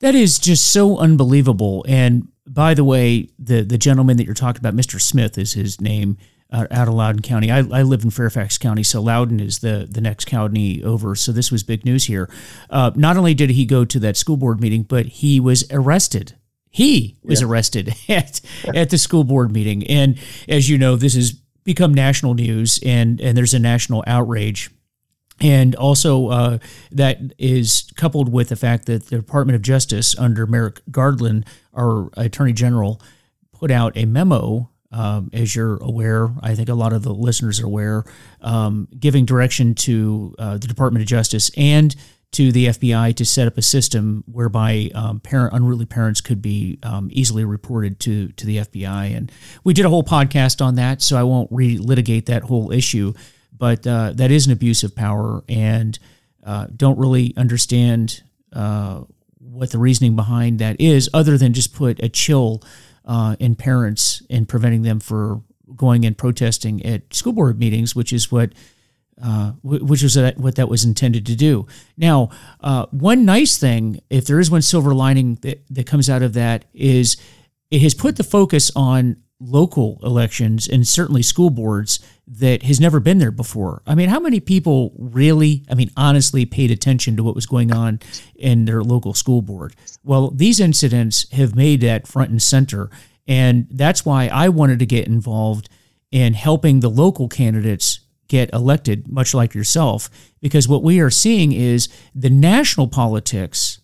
That 0.00 0.14
is 0.14 0.38
just 0.38 0.72
so 0.72 0.98
unbelievable. 0.98 1.84
And 1.88 2.28
by 2.46 2.74
the 2.74 2.84
way, 2.84 3.30
the, 3.38 3.62
the 3.62 3.78
gentleman 3.78 4.16
that 4.16 4.24
you're 4.24 4.34
talking 4.34 4.60
about, 4.60 4.74
Mr. 4.74 5.00
Smith 5.00 5.36
is 5.36 5.52
his 5.52 5.80
name 5.80 6.16
uh, 6.50 6.66
out 6.70 6.88
of 6.88 6.94
Loudoun 6.94 7.20
County. 7.20 7.50
I, 7.50 7.58
I 7.58 7.82
live 7.82 8.04
in 8.04 8.10
Fairfax 8.10 8.58
County, 8.58 8.82
so 8.82 9.02
Loudoun 9.02 9.40
is 9.40 9.58
the, 9.58 9.86
the 9.90 10.00
next 10.00 10.26
county 10.26 10.82
over. 10.82 11.14
So 11.14 11.32
this 11.32 11.50
was 11.50 11.62
big 11.62 11.84
news 11.84 12.04
here. 12.04 12.30
Uh, 12.70 12.92
not 12.94 13.16
only 13.16 13.34
did 13.34 13.50
he 13.50 13.66
go 13.66 13.84
to 13.84 13.98
that 14.00 14.16
school 14.16 14.36
board 14.36 14.60
meeting, 14.60 14.84
but 14.84 15.06
he 15.06 15.40
was 15.40 15.64
arrested 15.70 16.34
he 16.70 17.16
was 17.22 17.40
yeah. 17.40 17.46
arrested 17.46 17.94
at 18.08 18.40
at 18.74 18.90
the 18.90 18.98
school 18.98 19.24
board 19.24 19.52
meeting 19.52 19.86
and 19.86 20.18
as 20.48 20.68
you 20.68 20.78
know 20.78 20.96
this 20.96 21.14
has 21.14 21.32
become 21.64 21.92
national 21.92 22.34
news 22.34 22.78
and 22.84 23.20
and 23.20 23.36
there's 23.36 23.54
a 23.54 23.58
national 23.58 24.04
outrage 24.06 24.70
and 25.40 25.74
also, 25.76 26.28
uh, 26.28 26.58
that 26.90 27.18
is 27.38 27.90
coupled 27.96 28.32
with 28.32 28.48
the 28.48 28.56
fact 28.56 28.86
that 28.86 29.06
the 29.06 29.16
Department 29.16 29.56
of 29.56 29.62
Justice, 29.62 30.18
under 30.18 30.46
Merrick 30.46 30.80
Garland, 30.90 31.46
our 31.74 32.10
Attorney 32.16 32.52
General, 32.52 33.00
put 33.52 33.70
out 33.70 33.96
a 33.96 34.04
memo. 34.04 34.70
Um, 34.90 35.28
as 35.34 35.54
you're 35.54 35.76
aware, 35.76 36.30
I 36.40 36.54
think 36.54 36.70
a 36.70 36.74
lot 36.74 36.94
of 36.94 37.02
the 37.02 37.12
listeners 37.12 37.60
are 37.60 37.66
aware, 37.66 38.04
um, 38.40 38.88
giving 38.98 39.26
direction 39.26 39.74
to 39.74 40.34
uh, 40.38 40.56
the 40.56 40.66
Department 40.66 41.02
of 41.02 41.08
Justice 41.08 41.50
and 41.58 41.94
to 42.32 42.52
the 42.52 42.66
FBI 42.66 43.14
to 43.16 43.24
set 43.24 43.46
up 43.46 43.58
a 43.58 43.62
system 43.62 44.24
whereby 44.26 44.90
um, 44.94 45.20
parent 45.20 45.52
unruly 45.54 45.86
parents 45.86 46.20
could 46.20 46.40
be 46.40 46.78
um, 46.82 47.08
easily 47.12 47.44
reported 47.44 48.00
to 48.00 48.28
to 48.32 48.46
the 48.46 48.58
FBI. 48.58 49.16
And 49.16 49.30
we 49.62 49.74
did 49.74 49.84
a 49.84 49.88
whole 49.88 50.02
podcast 50.02 50.64
on 50.64 50.76
that, 50.76 51.02
so 51.02 51.18
I 51.18 51.22
won't 51.22 51.50
relitigate 51.50 52.26
that 52.26 52.44
whole 52.44 52.72
issue 52.72 53.12
but 53.58 53.86
uh, 53.86 54.12
that 54.14 54.30
is 54.30 54.46
an 54.46 54.52
abuse 54.52 54.82
of 54.82 54.94
power 54.94 55.42
and 55.48 55.98
uh, 56.44 56.66
don't 56.74 56.98
really 56.98 57.34
understand 57.36 58.22
uh, 58.52 59.02
what 59.38 59.70
the 59.70 59.78
reasoning 59.78 60.16
behind 60.16 60.58
that 60.58 60.80
is, 60.80 61.10
other 61.12 61.36
than 61.36 61.52
just 61.52 61.74
put 61.74 62.02
a 62.02 62.08
chill 62.08 62.62
uh, 63.04 63.36
in 63.38 63.54
parents 63.54 64.22
and 64.30 64.48
preventing 64.48 64.82
them 64.82 65.00
for 65.00 65.42
going 65.74 66.04
and 66.04 66.16
protesting 66.16 66.84
at 66.84 67.12
school 67.12 67.32
board 67.32 67.58
meetings, 67.58 67.94
which 67.94 68.12
is 68.12 68.30
what. 68.30 68.52
Uh, 69.20 69.50
which 69.64 70.00
was 70.00 70.16
what 70.36 70.54
that 70.54 70.68
was 70.68 70.84
intended 70.84 71.26
to 71.26 71.34
do. 71.34 71.66
Now, 71.96 72.30
uh, 72.60 72.86
one 72.92 73.24
nice 73.24 73.58
thing, 73.58 74.00
if 74.10 74.26
there 74.26 74.38
is 74.38 74.48
one 74.48 74.62
silver 74.62 74.94
lining 74.94 75.34
that, 75.42 75.64
that 75.70 75.88
comes 75.88 76.08
out 76.08 76.22
of 76.22 76.34
that, 76.34 76.66
is 76.72 77.16
it 77.68 77.82
has 77.82 77.94
put 77.94 78.14
the 78.14 78.22
focus 78.22 78.70
on 78.76 79.16
local 79.40 80.00
elections 80.02 80.66
and 80.66 80.86
certainly 80.86 81.22
school 81.22 81.50
boards 81.50 82.00
that 82.26 82.62
has 82.64 82.80
never 82.80 82.98
been 82.98 83.18
there 83.18 83.30
before. 83.30 83.82
I 83.86 83.94
mean, 83.94 84.08
how 84.08 84.20
many 84.20 84.40
people 84.40 84.92
really, 84.98 85.64
I 85.70 85.74
mean, 85.74 85.90
honestly 85.96 86.44
paid 86.44 86.70
attention 86.70 87.16
to 87.16 87.24
what 87.24 87.34
was 87.34 87.46
going 87.46 87.72
on 87.72 88.00
in 88.34 88.64
their 88.64 88.82
local 88.82 89.14
school 89.14 89.40
board? 89.40 89.76
Well, 90.02 90.30
these 90.30 90.58
incidents 90.60 91.30
have 91.32 91.54
made 91.54 91.80
that 91.82 92.08
front 92.08 92.30
and 92.30 92.42
center. 92.42 92.90
And 93.26 93.68
that's 93.70 94.04
why 94.04 94.28
I 94.28 94.48
wanted 94.48 94.80
to 94.80 94.86
get 94.86 95.06
involved 95.06 95.68
in 96.10 96.34
helping 96.34 96.80
the 96.80 96.90
local 96.90 97.28
candidates 97.28 98.00
get 98.26 98.52
elected, 98.52 99.08
much 99.08 99.34
like 99.34 99.54
yourself, 99.54 100.10
because 100.40 100.68
what 100.68 100.82
we 100.82 101.00
are 101.00 101.10
seeing 101.10 101.52
is 101.52 101.88
the 102.14 102.30
national 102.30 102.88
politics 102.88 103.80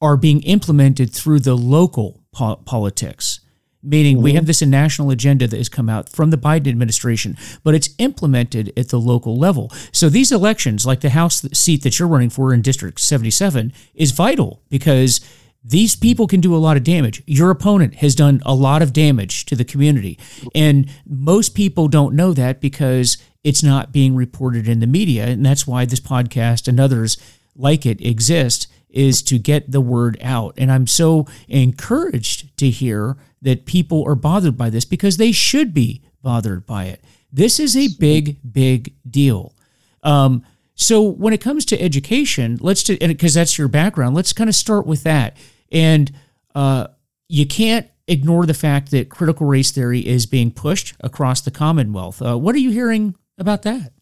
are 0.00 0.16
being 0.16 0.42
implemented 0.42 1.12
through 1.12 1.40
the 1.40 1.56
local 1.56 2.22
po- 2.32 2.56
politics 2.56 3.40
meaning 3.86 4.16
mm-hmm. 4.16 4.24
we 4.24 4.32
have 4.34 4.46
this 4.46 4.62
national 4.62 5.10
agenda 5.10 5.46
that 5.46 5.56
has 5.56 5.68
come 5.68 5.88
out 5.88 6.08
from 6.08 6.30
the 6.30 6.36
Biden 6.36 6.68
administration, 6.68 7.36
but 7.62 7.74
it's 7.74 7.90
implemented 7.98 8.72
at 8.76 8.88
the 8.88 9.00
local 9.00 9.38
level. 9.38 9.70
So 9.92 10.08
these 10.08 10.32
elections, 10.32 10.84
like 10.84 11.00
the 11.00 11.10
House 11.10 11.42
seat 11.52 11.82
that 11.82 11.98
you're 11.98 12.08
running 12.08 12.30
for 12.30 12.52
in 12.52 12.62
District 12.62 13.00
77, 13.00 13.72
is 13.94 14.12
vital 14.12 14.62
because 14.68 15.20
these 15.62 15.96
people 15.96 16.26
can 16.26 16.40
do 16.40 16.54
a 16.54 16.58
lot 16.58 16.76
of 16.76 16.84
damage. 16.84 17.22
Your 17.26 17.50
opponent 17.50 17.96
has 17.96 18.14
done 18.14 18.40
a 18.46 18.54
lot 18.54 18.82
of 18.82 18.92
damage 18.92 19.46
to 19.46 19.56
the 19.56 19.64
community. 19.64 20.18
And 20.54 20.88
most 21.04 21.54
people 21.54 21.88
don't 21.88 22.14
know 22.14 22.32
that 22.34 22.60
because 22.60 23.18
it's 23.42 23.64
not 23.64 23.92
being 23.92 24.14
reported 24.14 24.68
in 24.68 24.78
the 24.78 24.86
media. 24.86 25.26
And 25.26 25.44
that's 25.44 25.66
why 25.66 25.84
this 25.84 26.00
podcast 26.00 26.68
and 26.68 26.78
others 26.78 27.16
like 27.56 27.84
it 27.84 28.00
exist 28.00 28.65
is 28.96 29.22
to 29.22 29.38
get 29.38 29.70
the 29.70 29.80
word 29.80 30.16
out. 30.22 30.54
And 30.56 30.72
I'm 30.72 30.86
so 30.86 31.26
encouraged 31.48 32.56
to 32.56 32.70
hear 32.70 33.16
that 33.42 33.66
people 33.66 34.04
are 34.06 34.14
bothered 34.14 34.56
by 34.56 34.70
this 34.70 34.84
because 34.84 35.18
they 35.18 35.32
should 35.32 35.74
be 35.74 36.02
bothered 36.22 36.66
by 36.66 36.86
it. 36.86 37.04
This 37.30 37.60
is 37.60 37.76
a 37.76 37.88
big, 37.98 38.38
big 38.50 38.94
deal. 39.08 39.54
Um, 40.02 40.44
so 40.74 41.02
when 41.02 41.32
it 41.32 41.40
comes 41.40 41.64
to 41.66 41.80
education, 41.80 42.58
let's 42.60 42.84
because 42.84 43.34
that's 43.34 43.58
your 43.58 43.68
background. 43.68 44.14
Let's 44.14 44.32
kind 44.32 44.48
of 44.48 44.54
start 44.54 44.86
with 44.86 45.02
that. 45.04 45.36
And 45.70 46.12
uh, 46.54 46.88
you 47.28 47.46
can't 47.46 47.88
ignore 48.08 48.46
the 48.46 48.54
fact 48.54 48.90
that 48.92 49.08
critical 49.08 49.46
race 49.46 49.70
theory 49.70 50.06
is 50.06 50.26
being 50.26 50.50
pushed 50.50 50.94
across 51.00 51.40
the 51.40 51.50
Commonwealth. 51.50 52.22
Uh, 52.22 52.38
what 52.38 52.54
are 52.54 52.58
you 52.58 52.70
hearing 52.70 53.16
about 53.38 53.62
that? 53.62 53.92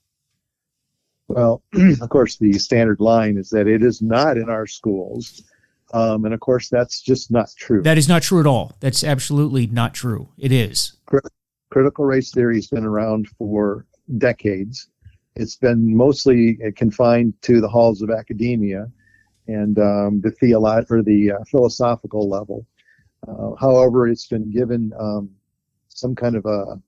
Well, 1.29 1.63
of 2.01 2.09
course, 2.09 2.37
the 2.37 2.53
standard 2.55 3.01
line 3.01 3.37
is 3.37 3.51
that 3.51 3.67
it 3.67 3.83
is 3.83 4.03
not 4.03 4.37
in 4.37 4.49
our 4.49 4.67
schools. 4.67 5.43
Um, 5.93 6.25
and 6.25 6.35
of 6.35 6.41
course, 6.41 6.69
that's 6.69 7.01
just 7.01 7.31
not 7.31 7.51
true. 7.57 7.83
That 7.83 7.99
is 7.99 8.09
not 8.09 8.23
true 8.23 8.41
at 8.41 8.47
all. 8.47 8.73
That's 8.81 9.05
absolutely 9.05 9.67
not 9.67 9.95
true. 9.95 10.29
It 10.39 10.51
is. 10.51 10.95
Critical 11.71 12.05
race 12.05 12.33
theory 12.33 12.57
has 12.57 12.67
been 12.67 12.85
around 12.85 13.29
for 13.39 13.87
decades. 14.19 14.89
It's 15.37 15.57
been 15.57 15.97
mostly 15.97 16.59
confined 16.77 17.35
to 17.43 17.61
the 17.61 17.69
halls 17.69 18.03
of 18.03 18.11
academia 18.11 18.91
and 19.47 19.79
um, 19.79 20.21
the 20.21 20.31
theolo- 20.31 20.89
or 20.91 21.03
the 21.03 21.33
uh, 21.33 21.45
philosophical 21.51 22.29
level. 22.29 22.67
Uh, 23.27 23.55
however, 23.59 24.09
it's 24.09 24.27
been 24.27 24.51
given 24.51 24.93
um, 24.99 25.31
some 25.89 26.15
kind 26.15 26.37
of 26.37 26.47
a 26.47 26.81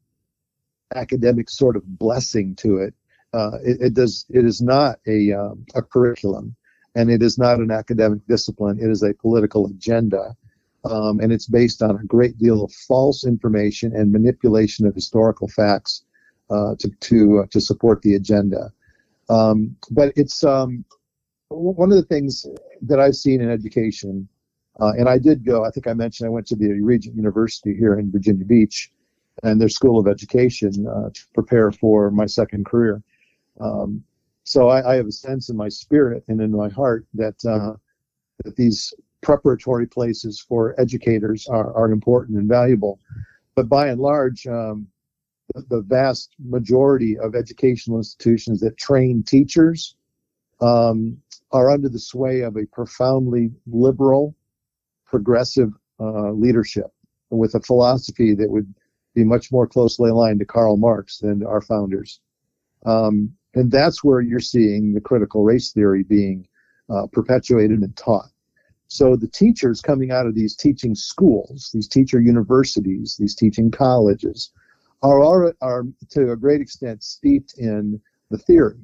academic 0.94 1.50
sort 1.50 1.76
of 1.76 1.98
blessing 1.98 2.54
to 2.56 2.78
it. 2.78 2.94
Uh, 3.36 3.58
it, 3.62 3.76
it, 3.86 3.94
does. 3.94 4.24
It 4.30 4.44
is 4.44 4.60
not 4.62 4.98
a 5.06 5.32
um, 5.32 5.66
a 5.74 5.82
curriculum 5.82 6.56
and 6.96 7.10
it 7.10 7.22
is 7.22 7.38
not 7.38 7.58
an 7.58 7.70
academic 7.70 8.26
discipline. 8.26 8.78
It 8.80 8.90
is 8.90 9.02
a 9.02 9.14
political 9.14 9.66
agenda. 9.66 10.34
Um, 10.84 11.20
and 11.20 11.32
it's 11.32 11.46
based 11.46 11.82
on 11.82 11.96
a 11.96 12.04
great 12.04 12.38
deal 12.38 12.64
of 12.64 12.72
false 12.72 13.24
information 13.24 13.94
and 13.94 14.10
manipulation 14.10 14.86
of 14.86 14.94
historical 14.94 15.48
facts 15.48 16.04
uh, 16.48 16.74
to 16.78 16.90
to 17.00 17.40
uh, 17.40 17.46
to 17.50 17.60
support 17.60 18.02
the 18.02 18.14
agenda. 18.14 18.72
Um, 19.28 19.76
but 19.90 20.12
it's 20.16 20.44
um, 20.44 20.84
one 21.48 21.90
of 21.90 21.98
the 21.98 22.04
things 22.04 22.46
that 22.82 23.00
I've 23.00 23.16
seen 23.16 23.40
in 23.40 23.50
education, 23.50 24.28
uh, 24.80 24.92
and 24.96 25.08
I 25.08 25.18
did 25.18 25.44
go. 25.44 25.64
I 25.64 25.70
think 25.70 25.88
I 25.88 25.92
mentioned 25.92 26.28
I 26.28 26.30
went 26.30 26.46
to 26.48 26.56
the 26.56 26.80
Regent 26.80 27.16
University 27.16 27.74
here 27.74 27.98
in 27.98 28.12
Virginia 28.12 28.44
Beach, 28.44 28.92
and 29.42 29.60
their 29.60 29.68
School 29.68 29.98
of 29.98 30.06
Education 30.06 30.86
uh, 30.86 31.10
to 31.12 31.20
prepare 31.34 31.72
for 31.72 32.12
my 32.12 32.26
second 32.26 32.64
career. 32.64 33.02
Um, 33.60 34.02
so 34.44 34.68
I, 34.68 34.92
I, 34.92 34.96
have 34.96 35.06
a 35.06 35.12
sense 35.12 35.48
in 35.48 35.56
my 35.56 35.68
spirit 35.68 36.22
and 36.28 36.40
in 36.40 36.52
my 36.52 36.68
heart 36.68 37.06
that 37.14 37.34
uh, 37.44 37.76
that 38.44 38.56
these 38.56 38.94
preparatory 39.22 39.86
places 39.86 40.40
for 40.40 40.78
educators 40.80 41.46
are, 41.48 41.74
are 41.74 41.90
important 41.90 42.38
and 42.38 42.48
valuable. 42.48 43.00
But 43.54 43.68
by 43.68 43.88
and 43.88 44.00
large, 44.00 44.46
um, 44.46 44.86
the, 45.54 45.62
the, 45.68 45.80
vast 45.80 46.34
majority 46.38 47.18
of 47.18 47.34
educational 47.34 47.98
institutions 47.98 48.60
that 48.60 48.76
train 48.76 49.22
teachers 49.22 49.96
um, 50.60 51.16
are 51.52 51.70
under 51.70 51.88
the 51.88 51.98
sway 51.98 52.42
of 52.42 52.56
a 52.56 52.66
profoundly 52.66 53.50
liberal, 53.66 54.34
progressive 55.06 55.72
uh, 55.98 56.30
leadership 56.32 56.90
with 57.30 57.54
a 57.54 57.60
philosophy 57.60 58.34
that 58.34 58.50
would 58.50 58.72
be 59.14 59.24
much 59.24 59.50
more 59.50 59.66
closely 59.66 60.10
aligned 60.10 60.38
to 60.40 60.44
Karl 60.44 60.76
Marx 60.76 61.18
than 61.18 61.44
our 61.44 61.60
founders. 61.60 62.20
Um, 62.84 63.32
and 63.56 63.72
that's 63.72 64.04
where 64.04 64.20
you're 64.20 64.38
seeing 64.38 64.92
the 64.92 65.00
critical 65.00 65.42
race 65.42 65.72
theory 65.72 66.02
being 66.02 66.46
uh, 66.90 67.06
perpetuated 67.10 67.80
and 67.80 67.96
taught. 67.96 68.28
So 68.88 69.16
the 69.16 69.26
teachers 69.26 69.80
coming 69.80 70.12
out 70.12 70.26
of 70.26 70.34
these 70.34 70.54
teaching 70.54 70.94
schools, 70.94 71.70
these 71.74 71.88
teacher 71.88 72.20
universities, 72.20 73.16
these 73.18 73.34
teaching 73.34 73.70
colleges, 73.70 74.52
are, 75.02 75.24
are, 75.24 75.56
are 75.60 75.84
to 76.10 76.32
a 76.32 76.36
great 76.36 76.60
extent 76.60 77.02
steeped 77.02 77.54
in 77.58 78.00
the 78.30 78.38
theory. 78.38 78.78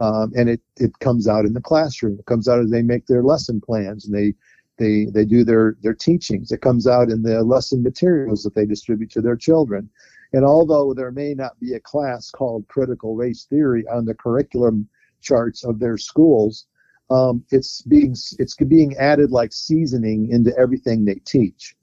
Um, 0.00 0.32
and 0.36 0.48
it, 0.48 0.60
it 0.76 0.96
comes 1.00 1.26
out 1.26 1.46
in 1.46 1.54
the 1.54 1.60
classroom. 1.60 2.18
It 2.18 2.26
comes 2.26 2.46
out 2.46 2.60
as 2.60 2.70
they 2.70 2.82
make 2.82 3.06
their 3.06 3.22
lesson 3.22 3.60
plans 3.60 4.06
and 4.06 4.14
they 4.14 4.34
they 4.76 5.06
they 5.14 5.24
do 5.24 5.44
their 5.44 5.76
their 5.82 5.94
teachings. 5.94 6.50
It 6.50 6.60
comes 6.60 6.88
out 6.88 7.08
in 7.08 7.22
the 7.22 7.42
lesson 7.44 7.82
materials 7.82 8.42
that 8.42 8.56
they 8.56 8.66
distribute 8.66 9.10
to 9.12 9.20
their 9.20 9.36
children. 9.36 9.88
And 10.34 10.44
although 10.44 10.92
there 10.92 11.12
may 11.12 11.32
not 11.32 11.58
be 11.60 11.74
a 11.74 11.80
class 11.80 12.32
called 12.32 12.66
critical 12.66 13.14
race 13.14 13.44
theory 13.44 13.84
on 13.86 14.04
the 14.04 14.14
curriculum 14.14 14.88
charts 15.20 15.62
of 15.62 15.78
their 15.78 15.96
schools, 15.96 16.66
um, 17.08 17.44
it's 17.52 17.82
being 17.82 18.16
it's 18.40 18.56
being 18.56 18.96
added 18.96 19.30
like 19.30 19.52
seasoning 19.52 20.30
into 20.30 20.52
everything 20.58 21.04
they 21.04 21.20
teach. 21.24 21.76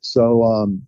So 0.00 0.44
um, 0.44 0.86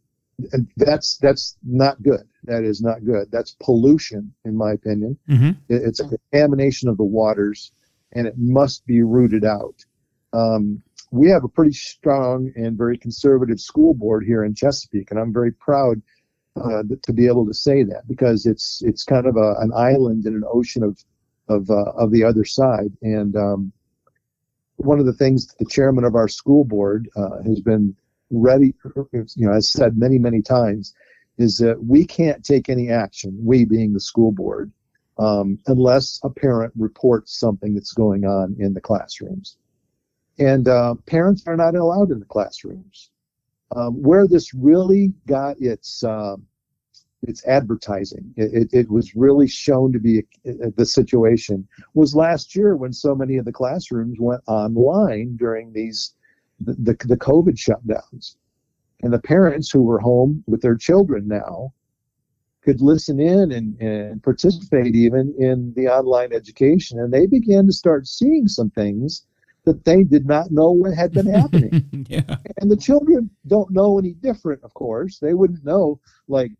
that's 0.77 1.17
that's 1.17 1.57
not 1.65 2.01
good. 2.01 2.29
That 2.45 2.63
is 2.63 2.81
not 2.81 3.05
good. 3.05 3.29
That's 3.33 3.57
pollution, 3.61 4.33
in 4.45 4.57
my 4.57 4.71
opinion. 4.71 5.19
Mm-hmm. 5.29 5.51
It's 5.69 5.99
a 5.99 6.09
contamination 6.09 6.89
of 6.89 6.97
the 6.97 7.03
waters, 7.03 7.73
and 8.13 8.29
it 8.29 8.39
must 8.39 8.87
be 8.87 9.03
rooted 9.03 9.45
out. 9.45 9.85
Um, 10.33 10.81
we 11.11 11.29
have 11.31 11.43
a 11.43 11.49
pretty 11.49 11.73
strong 11.73 12.53
and 12.55 12.79
very 12.79 12.97
conservative 12.97 13.59
school 13.59 13.95
board 13.95 14.25
here 14.25 14.45
in 14.45 14.55
Chesapeake, 14.55 15.11
and 15.11 15.19
I'm 15.19 15.33
very 15.33 15.51
proud 15.51 16.01
uh, 16.57 16.83
to 17.03 17.13
be 17.13 17.27
able 17.27 17.47
to 17.47 17.55
say 17.55 17.83
that 17.83 18.07
because 18.09 18.47
it's 18.47 18.83
it's 18.83 19.05
kind 19.05 19.27
of 19.27 19.37
a, 19.37 19.55
an 19.61 19.73
island 19.75 20.27
in 20.27 20.35
an 20.35 20.45
ocean 20.51 20.83
of 20.83 21.03
of 21.49 21.71
uh, 21.71 21.93
of 21.93 22.11
the 22.11 22.25
other 22.25 22.45
side. 22.45 22.93
And 23.03 23.37
um, 23.37 23.73
one 24.77 24.99
of 24.99 25.07
the 25.07 25.13
things 25.13 25.55
the 25.59 25.65
chairman 25.67 26.05
of 26.05 26.15
our 26.15 26.29
school 26.29 26.65
board 26.65 27.09
uh, 27.17 27.43
has 27.45 27.61
been 27.61 27.95
ready, 28.31 28.75
you 29.13 29.27
know, 29.47 29.53
has 29.53 29.71
said 29.71 29.97
many 29.97 30.19
many 30.19 30.43
times, 30.43 30.95
is 31.39 31.59
that 31.59 31.85
we 31.85 32.07
can't 32.07 32.45
take 32.45 32.69
any 32.69 32.91
action. 32.91 33.39
We 33.43 33.65
being 33.65 33.93
the 33.93 34.01
school 34.01 34.33
board. 34.33 34.73
Um, 35.19 35.59
unless 35.67 36.19
a 36.25 36.31
parent 36.31 36.73
reports 36.79 37.39
something 37.39 37.75
that's 37.75 37.93
going 37.93 38.25
on 38.25 38.57
in 38.59 38.73
the 38.73 38.81
classrooms. 38.81 39.59
And 40.39 40.67
uh, 40.67 40.95
parents 41.05 41.47
are 41.47 41.59
not 41.59 41.75
allowed 41.75 42.11
in 42.11 42.21
the 42.21 42.25
classrooms. 42.25 43.11
Um, 43.77 44.03
where 44.03 44.27
this 44.27 44.53
really 44.53 45.13
got 45.29 45.61
its 45.61 46.03
uh, 46.03 46.37
its 47.23 47.47
advertising, 47.47 48.33
it, 48.37 48.69
it, 48.73 48.91
was 48.91 49.15
really 49.15 49.47
shown 49.47 49.93
to 49.93 49.99
be 49.99 50.19
a, 50.19 50.51
a, 50.51 50.71
the 50.71 50.87
situation 50.87 51.69
was 51.95 52.15
last 52.15 52.57
year 52.57 52.75
when 52.77 52.93
so 52.93 53.15
many 53.15 53.37
of 53.37 53.45
the 53.45 53.53
classrooms 53.53 54.17
went 54.19 54.41
online 54.47 55.37
during 55.37 55.73
these 55.73 56.15
the, 56.61 56.73
the, 56.73 56.97
the 57.07 57.17
COVID 57.17 57.57
shutdowns, 57.57 58.37
and 59.03 59.13
the 59.13 59.21
parents 59.21 59.71
who 59.71 59.83
were 59.83 60.01
home 60.01 60.43
with 60.47 60.63
their 60.63 60.77
children 60.77 61.29
now 61.29 61.73
could 62.63 62.81
listen 62.81 63.21
in 63.21 63.53
and, 63.53 63.81
and 63.81 64.23
participate 64.23 64.95
even 64.95 65.35
in 65.39 65.73
the 65.77 65.89
online 65.89 66.33
education, 66.33 66.99
and 66.99 67.13
they 67.13 67.27
began 67.27 67.67
to 67.67 67.73
start 67.73 68.07
seeing 68.07 68.49
some 68.49 68.71
things 68.71 69.27
that 69.65 69.85
they 69.85 70.05
did 70.05 70.27
not 70.27 70.51
know 70.51 70.71
what 70.71 70.95
had 70.95 71.13
been 71.13 71.27
happening. 71.27 72.07
yeah. 72.09 72.37
And 72.59 72.71
the 72.71 72.77
children 72.77 73.31
don't 73.47 73.71
know 73.71 73.99
any 73.99 74.13
different, 74.13 74.63
of 74.65 74.73
course. 74.75 75.19
They 75.19 75.35
wouldn't 75.35 75.65
know, 75.65 76.01
like, 76.29 76.53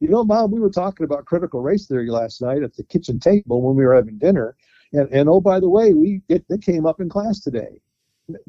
you 0.00 0.08
know, 0.08 0.24
mom, 0.24 0.50
we 0.50 0.60
were 0.60 0.70
talking 0.70 1.04
about 1.04 1.24
critical 1.24 1.62
race 1.62 1.86
theory 1.86 2.10
last 2.10 2.42
night 2.42 2.62
at 2.62 2.74
the 2.76 2.84
kitchen 2.84 3.18
table 3.18 3.62
when 3.62 3.76
we 3.76 3.84
were 3.84 3.94
having 3.94 4.18
dinner. 4.18 4.56
And, 4.92 5.08
and 5.12 5.28
oh, 5.28 5.40
by 5.40 5.60
the 5.60 5.68
way, 5.68 5.94
we 5.94 6.22
it, 6.28 6.44
it 6.48 6.62
came 6.62 6.86
up 6.86 7.00
in 7.00 7.08
class 7.08 7.40
today. 7.40 7.80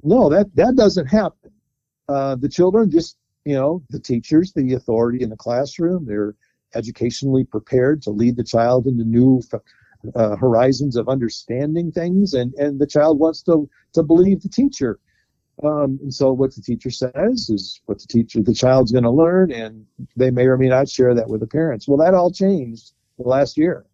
No, 0.03 0.29
that, 0.29 0.55
that 0.55 0.75
doesn't 0.75 1.07
happen. 1.07 1.51
Uh, 2.07 2.35
the 2.35 2.49
children 2.49 2.91
just 2.91 3.17
you 3.45 3.53
know, 3.53 3.81
the 3.91 3.99
teachers, 3.99 4.51
the 4.51 4.73
authority 4.73 5.21
in 5.21 5.29
the 5.29 5.37
classroom, 5.37 6.05
they're 6.05 6.35
educationally 6.73 7.45
prepared 7.45 8.01
to 8.01 8.09
lead 8.09 8.35
the 8.35 8.43
child 8.43 8.87
into 8.87 9.03
new 9.03 9.39
uh, 10.15 10.35
horizons 10.35 10.95
of 10.95 11.09
understanding 11.09 11.91
things, 11.91 12.33
and 12.33 12.53
and 12.55 12.79
the 12.79 12.87
child 12.87 13.19
wants 13.19 13.41
to 13.43 13.69
to 13.93 14.03
believe 14.03 14.41
the 14.41 14.49
teacher. 14.49 14.99
Um, 15.63 15.99
and 16.01 16.13
so 16.13 16.33
what 16.33 16.53
the 16.53 16.61
teacher 16.61 16.89
says 16.89 17.49
is 17.49 17.79
what 17.85 17.99
the 17.99 18.07
teacher, 18.07 18.41
the 18.41 18.53
child's 18.53 18.91
going 18.91 19.05
to 19.05 19.09
learn, 19.09 19.51
and 19.51 19.85
they 20.17 20.29
may 20.29 20.47
or 20.47 20.57
may 20.57 20.67
not 20.67 20.89
share 20.89 21.13
that 21.15 21.29
with 21.29 21.39
the 21.39 21.47
parents. 21.47 21.87
Well, 21.87 21.97
that 21.97 22.13
all 22.13 22.29
changed 22.29 22.91
last 23.17 23.57
year 23.57 23.85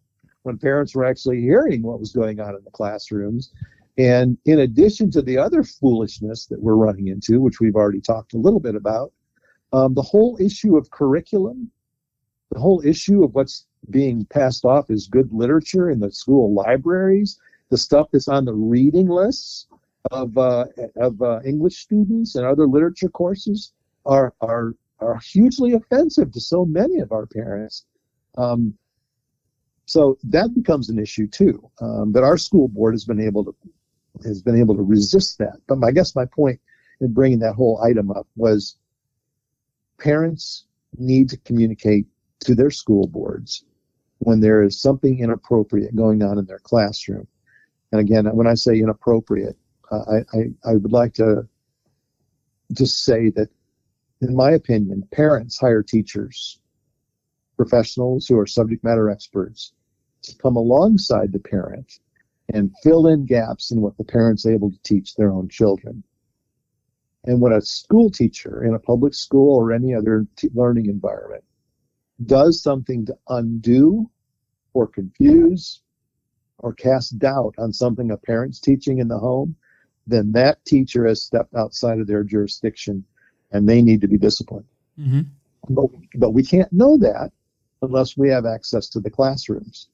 when 0.42 0.58
parents 0.58 0.94
were 0.94 1.04
actually 1.04 1.40
hearing 1.40 1.82
what 1.82 2.00
was 2.00 2.12
going 2.12 2.40
on 2.40 2.56
in 2.56 2.64
the 2.64 2.70
classrooms. 2.70 3.52
And 3.98 4.38
in 4.44 4.60
addition 4.60 5.10
to 5.12 5.22
the 5.22 5.38
other 5.38 5.62
foolishness 5.62 6.46
that 6.46 6.60
we're 6.60 6.74
running 6.74 7.08
into, 7.08 7.40
which 7.40 7.60
we've 7.60 7.76
already 7.76 8.00
talked 8.00 8.34
a 8.34 8.38
little 8.38 8.60
bit 8.60 8.74
about, 8.74 9.12
um, 9.72 9.94
the 9.94 10.02
whole 10.02 10.36
issue 10.40 10.76
of 10.76 10.90
curriculum, 10.90 11.70
the 12.50 12.60
whole 12.60 12.82
issue 12.84 13.22
of 13.22 13.34
what's 13.34 13.66
being 13.90 14.24
passed 14.26 14.64
off 14.64 14.90
as 14.90 15.08
good 15.08 15.32
literature 15.32 15.90
in 15.90 16.00
the 16.00 16.10
school 16.10 16.52
libraries, 16.54 17.38
the 17.70 17.78
stuff 17.78 18.08
that's 18.12 18.28
on 18.28 18.44
the 18.44 18.54
reading 18.54 19.08
lists 19.08 19.66
of 20.10 20.36
uh, 20.36 20.66
of 20.96 21.20
uh, 21.22 21.40
English 21.44 21.76
students 21.76 22.34
and 22.34 22.44
other 22.44 22.66
literature 22.66 23.08
courses 23.08 23.72
are 24.06 24.34
are 24.40 24.74
are 25.00 25.18
hugely 25.18 25.72
offensive 25.72 26.32
to 26.32 26.40
so 26.40 26.64
many 26.64 26.98
of 26.98 27.12
our 27.12 27.26
parents. 27.26 27.84
Um, 28.36 28.74
so 29.86 30.16
that 30.24 30.54
becomes 30.54 30.88
an 30.88 30.98
issue 30.98 31.26
too. 31.26 31.70
Um, 31.80 32.12
but 32.12 32.22
our 32.22 32.38
school 32.38 32.68
board 32.68 32.94
has 32.94 33.04
been 33.04 33.20
able 33.20 33.44
to 33.44 33.54
has 34.24 34.42
been 34.42 34.58
able 34.58 34.76
to 34.76 34.82
resist 34.82 35.38
that. 35.38 35.56
But 35.66 35.82
I 35.84 35.90
guess 35.90 36.14
my 36.14 36.24
point 36.26 36.60
in 37.00 37.12
bringing 37.12 37.40
that 37.40 37.54
whole 37.54 37.80
item 37.82 38.10
up 38.10 38.26
was 38.36 38.76
parents 39.98 40.66
need 40.98 41.28
to 41.30 41.36
communicate 41.38 42.06
to 42.40 42.54
their 42.54 42.70
school 42.70 43.06
boards 43.06 43.64
when 44.22 44.38
there 44.38 44.62
is 44.62 44.80
something 44.80 45.18
inappropriate 45.18 45.96
going 45.96 46.22
on 46.22 46.38
in 46.38 46.44
their 46.44 46.60
classroom. 46.60 47.26
And 47.90 48.00
again, 48.00 48.26
when 48.36 48.46
I 48.46 48.54
say 48.54 48.78
inappropriate, 48.78 49.56
uh, 49.90 50.04
I, 50.08 50.38
I, 50.38 50.70
I 50.70 50.76
would 50.76 50.92
like 50.92 51.14
to 51.14 51.46
just 52.72 53.04
say 53.04 53.30
that, 53.30 53.48
in 54.20 54.36
my 54.36 54.52
opinion, 54.52 55.02
parents 55.10 55.58
hire 55.58 55.82
teachers, 55.82 56.60
professionals 57.56 58.28
who 58.28 58.38
are 58.38 58.46
subject 58.46 58.84
matter 58.84 59.10
experts, 59.10 59.72
to 60.22 60.36
come 60.36 60.54
alongside 60.54 61.32
the 61.32 61.40
parent 61.40 61.98
and 62.54 62.70
fill 62.84 63.08
in 63.08 63.26
gaps 63.26 63.72
in 63.72 63.80
what 63.80 63.96
the 63.98 64.04
parent's 64.04 64.46
able 64.46 64.70
to 64.70 64.78
teach 64.84 65.16
their 65.16 65.32
own 65.32 65.48
children. 65.48 66.04
And 67.24 67.40
when 67.40 67.52
a 67.52 67.60
school 67.60 68.08
teacher 68.08 68.62
in 68.64 68.74
a 68.74 68.78
public 68.78 69.14
school 69.14 69.56
or 69.56 69.72
any 69.72 69.94
other 69.94 70.26
t- 70.36 70.48
learning 70.54 70.86
environment 70.86 71.42
does 72.26 72.62
something 72.62 73.06
to 73.06 73.16
undo 73.28 74.10
or 74.74 74.86
confuse 74.86 75.80
or 76.58 76.72
cast 76.72 77.18
doubt 77.18 77.54
on 77.58 77.72
something 77.72 78.10
a 78.10 78.16
parent's 78.16 78.60
teaching 78.60 78.98
in 78.98 79.08
the 79.08 79.18
home, 79.18 79.54
then 80.06 80.32
that 80.32 80.64
teacher 80.64 81.06
has 81.06 81.22
stepped 81.22 81.54
outside 81.54 81.98
of 81.98 82.06
their 82.06 82.24
jurisdiction 82.24 83.04
and 83.50 83.68
they 83.68 83.82
need 83.82 84.00
to 84.00 84.08
be 84.08 84.16
disciplined. 84.16 84.66
Mm-hmm. 84.98 85.22
But, 85.68 85.86
but 86.14 86.30
we 86.30 86.42
can't 86.42 86.72
know 86.72 86.96
that 86.98 87.32
unless 87.82 88.16
we 88.16 88.28
have 88.28 88.46
access 88.46 88.88
to 88.90 89.00
the 89.00 89.10
classrooms. 89.10 89.88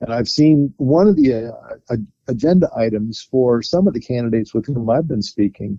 And 0.00 0.12
I've 0.12 0.28
seen 0.28 0.72
one 0.78 1.08
of 1.08 1.16
the 1.16 1.52
uh, 1.90 1.96
agenda 2.26 2.68
items 2.74 3.22
for 3.22 3.62
some 3.62 3.86
of 3.86 3.94
the 3.94 4.00
candidates 4.00 4.54
with 4.54 4.66
whom 4.66 4.88
I've 4.88 5.08
been 5.08 5.22
speaking 5.22 5.78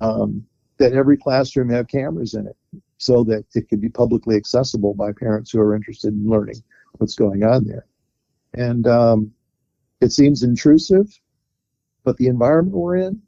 um, 0.00 0.44
that 0.78 0.92
every 0.92 1.16
classroom 1.16 1.70
have 1.70 1.86
cameras 1.88 2.34
in 2.34 2.46
it 2.46 2.56
so 3.02 3.24
that 3.24 3.44
it 3.56 3.68
can 3.68 3.80
be 3.80 3.88
publicly 3.88 4.36
accessible 4.36 4.94
by 4.94 5.10
parents 5.10 5.50
who 5.50 5.58
are 5.58 5.74
interested 5.74 6.14
in 6.14 6.28
learning 6.28 6.62
what's 6.98 7.16
going 7.16 7.42
on 7.42 7.64
there. 7.64 7.84
And 8.54 8.86
um, 8.86 9.32
it 10.00 10.12
seems 10.12 10.44
intrusive, 10.44 11.08
but 12.04 12.16
the 12.16 12.28
environment 12.28 12.76
we're 12.76 12.98
in, 12.98 13.20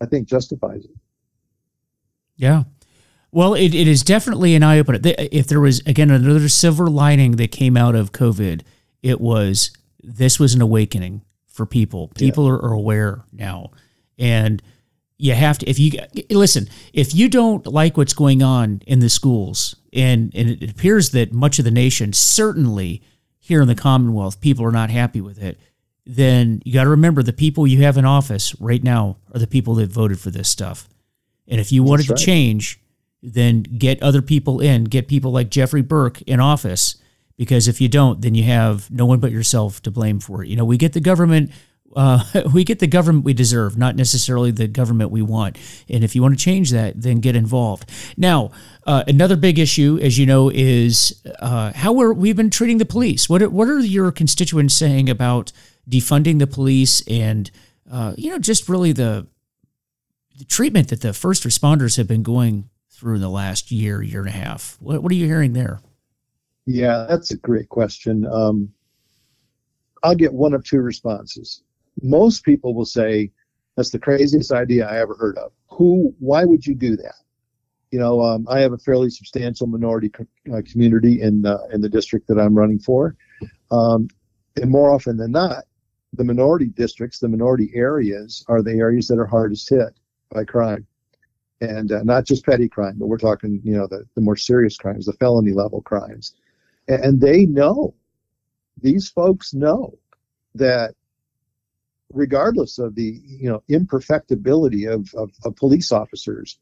I 0.00 0.06
think, 0.06 0.28
justifies 0.28 0.84
it. 0.84 0.94
Yeah. 2.36 2.62
Well, 3.32 3.54
it, 3.54 3.74
it 3.74 3.88
is 3.88 4.02
definitely 4.02 4.54
an 4.54 4.62
eye 4.62 4.78
opener. 4.78 5.00
If 5.02 5.48
there 5.48 5.60
was, 5.60 5.80
again, 5.80 6.10
another 6.10 6.48
silver 6.48 6.86
lining 6.86 7.32
that 7.36 7.50
came 7.50 7.76
out 7.76 7.96
of 7.96 8.12
COVID, 8.12 8.62
it 9.02 9.20
was 9.20 9.72
this 10.00 10.38
was 10.38 10.54
an 10.54 10.62
awakening 10.62 11.22
for 11.48 11.66
people. 11.66 12.06
People 12.14 12.44
yeah. 12.44 12.52
are, 12.52 12.62
are 12.66 12.72
aware 12.72 13.24
now. 13.32 13.72
And 14.16 14.62
you 15.22 15.34
have 15.34 15.56
to 15.56 15.70
if 15.70 15.78
you 15.78 15.92
listen 16.30 16.68
if 16.92 17.14
you 17.14 17.28
don't 17.28 17.64
like 17.68 17.96
what's 17.96 18.12
going 18.12 18.42
on 18.42 18.82
in 18.88 18.98
the 18.98 19.08
schools 19.08 19.76
and 19.92 20.34
and 20.34 20.50
it 20.50 20.70
appears 20.70 21.10
that 21.10 21.32
much 21.32 21.60
of 21.60 21.64
the 21.64 21.70
nation 21.70 22.12
certainly 22.12 23.00
here 23.38 23.62
in 23.62 23.68
the 23.68 23.74
commonwealth 23.74 24.40
people 24.40 24.64
are 24.64 24.72
not 24.72 24.90
happy 24.90 25.20
with 25.20 25.40
it 25.40 25.60
then 26.04 26.60
you 26.64 26.72
got 26.72 26.84
to 26.84 26.90
remember 26.90 27.22
the 27.22 27.32
people 27.32 27.68
you 27.68 27.82
have 27.82 27.96
in 27.96 28.04
office 28.04 28.60
right 28.60 28.82
now 28.82 29.16
are 29.32 29.38
the 29.38 29.46
people 29.46 29.76
that 29.76 29.88
voted 29.88 30.18
for 30.18 30.30
this 30.30 30.48
stuff 30.48 30.88
and 31.46 31.60
if 31.60 31.70
you 31.70 31.84
wanted 31.84 32.08
right. 32.10 32.18
to 32.18 32.24
change 32.24 32.80
then 33.22 33.62
get 33.62 34.02
other 34.02 34.22
people 34.22 34.60
in 34.60 34.82
get 34.82 35.06
people 35.06 35.30
like 35.30 35.50
geoffrey 35.50 35.82
burke 35.82 36.20
in 36.22 36.40
office 36.40 36.96
because 37.36 37.68
if 37.68 37.80
you 37.80 37.88
don't 37.88 38.22
then 38.22 38.34
you 38.34 38.42
have 38.42 38.90
no 38.90 39.06
one 39.06 39.20
but 39.20 39.30
yourself 39.30 39.80
to 39.80 39.90
blame 39.92 40.18
for 40.18 40.42
it 40.42 40.48
you 40.48 40.56
know 40.56 40.64
we 40.64 40.76
get 40.76 40.94
the 40.94 41.00
government 41.00 41.52
uh, 41.94 42.22
we 42.54 42.64
get 42.64 42.78
the 42.78 42.86
government 42.86 43.24
we 43.24 43.34
deserve, 43.34 43.76
not 43.76 43.96
necessarily 43.96 44.50
the 44.50 44.68
government 44.68 45.10
we 45.10 45.22
want. 45.22 45.58
And 45.88 46.04
if 46.04 46.14
you 46.14 46.22
want 46.22 46.38
to 46.38 46.44
change 46.44 46.70
that, 46.70 47.00
then 47.00 47.20
get 47.20 47.36
involved. 47.36 47.90
Now, 48.16 48.50
uh, 48.86 49.04
another 49.06 49.36
big 49.36 49.58
issue, 49.58 49.98
as 50.02 50.18
you 50.18 50.26
know, 50.26 50.50
is 50.52 51.22
uh, 51.38 51.72
how 51.74 51.92
we're, 51.92 52.12
we've 52.12 52.36
been 52.36 52.50
treating 52.50 52.78
the 52.78 52.84
police. 52.84 53.28
What 53.28 53.42
are, 53.42 53.50
what 53.50 53.68
are 53.68 53.78
your 53.80 54.10
constituents 54.12 54.74
saying 54.74 55.08
about 55.08 55.52
defunding 55.88 56.38
the 56.38 56.46
police 56.46 57.02
and 57.08 57.50
uh, 57.90 58.14
you 58.16 58.30
know 58.30 58.38
just 58.38 58.68
really 58.68 58.92
the, 58.92 59.26
the 60.38 60.44
treatment 60.44 60.88
that 60.88 61.00
the 61.00 61.12
first 61.12 61.42
responders 61.42 61.96
have 61.96 62.06
been 62.06 62.22
going 62.22 62.70
through 62.90 63.16
in 63.16 63.20
the 63.20 63.28
last 63.28 63.70
year, 63.70 64.02
year 64.02 64.20
and 64.20 64.28
a 64.28 64.32
half? 64.32 64.76
What, 64.80 65.02
what 65.02 65.12
are 65.12 65.16
you 65.16 65.26
hearing 65.26 65.52
there? 65.52 65.80
Yeah, 66.66 67.06
that's 67.08 67.32
a 67.32 67.36
great 67.36 67.68
question. 67.68 68.24
Um, 68.26 68.72
I'll 70.04 70.14
get 70.14 70.32
one 70.32 70.54
of 70.54 70.64
two 70.64 70.80
responses 70.80 71.62
most 72.00 72.44
people 72.44 72.74
will 72.74 72.84
say 72.84 73.30
that's 73.76 73.90
the 73.90 73.98
craziest 73.98 74.52
idea 74.52 74.86
I 74.86 75.00
ever 75.00 75.14
heard 75.14 75.38
of. 75.38 75.52
Who? 75.68 76.14
Why 76.18 76.44
would 76.44 76.66
you 76.66 76.74
do 76.74 76.96
that? 76.96 77.14
You 77.90 77.98
know, 77.98 78.22
um, 78.22 78.46
I 78.48 78.60
have 78.60 78.72
a 78.72 78.78
fairly 78.78 79.10
substantial 79.10 79.66
minority 79.66 80.08
co- 80.08 80.26
uh, 80.52 80.62
community 80.70 81.20
in 81.20 81.44
in 81.72 81.80
the 81.80 81.88
district 81.88 82.26
that 82.28 82.38
I'm 82.38 82.54
running 82.54 82.78
for, 82.78 83.16
um, 83.70 84.08
and 84.56 84.70
more 84.70 84.90
often 84.90 85.16
than 85.16 85.32
not, 85.32 85.64
the 86.14 86.24
minority 86.24 86.66
districts, 86.66 87.18
the 87.18 87.28
minority 87.28 87.70
areas, 87.74 88.44
are 88.48 88.62
the 88.62 88.72
areas 88.72 89.08
that 89.08 89.18
are 89.18 89.26
hardest 89.26 89.68
hit 89.68 89.98
by 90.30 90.44
crime, 90.44 90.86
and 91.60 91.92
uh, 91.92 92.02
not 92.02 92.24
just 92.24 92.44
petty 92.44 92.68
crime, 92.68 92.96
but 92.98 93.06
we're 93.06 93.18
talking, 93.18 93.60
you 93.64 93.76
know, 93.76 93.86
the, 93.86 94.04
the 94.14 94.20
more 94.20 94.36
serious 94.36 94.76
crimes, 94.76 95.06
the 95.06 95.12
felony 95.14 95.52
level 95.52 95.82
crimes, 95.82 96.34
and, 96.88 97.04
and 97.04 97.20
they 97.20 97.46
know, 97.46 97.94
these 98.80 99.08
folks 99.08 99.54
know 99.54 99.98
that 100.54 100.94
regardless 102.12 102.78
of 102.78 102.94
the 102.94 103.20
you 103.24 103.48
know 103.50 103.62
imperfectibility 103.70 104.92
of, 104.92 105.12
of, 105.14 105.30
of, 105.44 105.56
police 105.56 105.92
officers, 105.92 106.58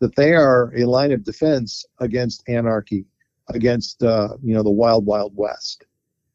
that 0.00 0.16
they 0.16 0.32
are 0.32 0.72
a 0.76 0.84
line 0.84 1.12
of 1.12 1.24
defense 1.24 1.84
against 2.00 2.42
anarchy, 2.48 3.04
against 3.48 4.02
uh, 4.02 4.28
you 4.42 4.54
know 4.54 4.62
the 4.62 4.70
wild 4.70 5.06
wild 5.06 5.32
west. 5.36 5.84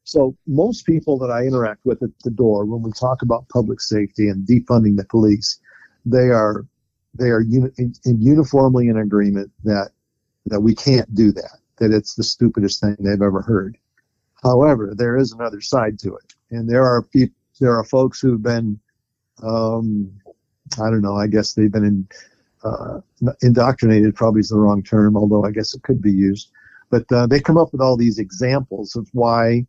So 0.03 0.35
most 0.47 0.85
people 0.85 1.19
that 1.19 1.29
I 1.29 1.43
interact 1.43 1.85
with 1.85 2.01
at 2.01 2.09
the 2.23 2.31
door 2.31 2.65
when 2.65 2.81
we 2.81 2.91
talk 2.91 3.21
about 3.21 3.47
public 3.49 3.79
safety 3.79 4.29
and 4.29 4.47
defunding 4.47 4.97
the 4.97 5.05
police, 5.05 5.59
they 6.05 6.29
are 6.29 6.65
they 7.13 7.29
are 7.29 7.41
uni- 7.41 7.71
in, 7.77 7.93
in 8.05 8.21
uniformly 8.21 8.87
in 8.87 8.97
agreement 8.97 9.51
that 9.63 9.91
that 10.45 10.61
we 10.61 10.75
can't 10.75 11.13
do 11.13 11.31
that. 11.33 11.59
That 11.77 11.91
it's 11.91 12.15
the 12.15 12.23
stupidest 12.23 12.81
thing 12.81 12.97
they've 12.99 13.21
ever 13.21 13.41
heard. 13.41 13.77
However, 14.43 14.93
there 14.95 15.17
is 15.17 15.31
another 15.31 15.61
side 15.61 15.99
to 15.99 16.15
it, 16.15 16.33
and 16.51 16.69
there 16.69 16.85
are 16.85 17.01
people 17.01 17.38
there 17.59 17.75
are 17.75 17.83
folks 17.83 18.19
who've 18.19 18.41
been, 18.41 18.79
um, 19.43 20.11
I 20.79 20.89
don't 20.89 21.01
know, 21.01 21.15
I 21.15 21.27
guess 21.27 21.53
they've 21.53 21.71
been 21.71 21.85
in, 21.85 22.07
uh, 22.63 23.01
indoctrinated, 23.41 24.15
probably 24.15 24.41
is 24.41 24.49
the 24.49 24.57
wrong 24.57 24.83
term, 24.83 25.15
although 25.15 25.45
I 25.45 25.51
guess 25.51 25.73
it 25.73 25.83
could 25.83 26.01
be 26.01 26.11
used. 26.11 26.51
But 26.89 27.11
uh, 27.11 27.27
they 27.27 27.39
come 27.39 27.57
up 27.57 27.71
with 27.71 27.81
all 27.81 27.95
these 27.95 28.19
examples 28.19 28.95
of 28.95 29.07
why 29.13 29.65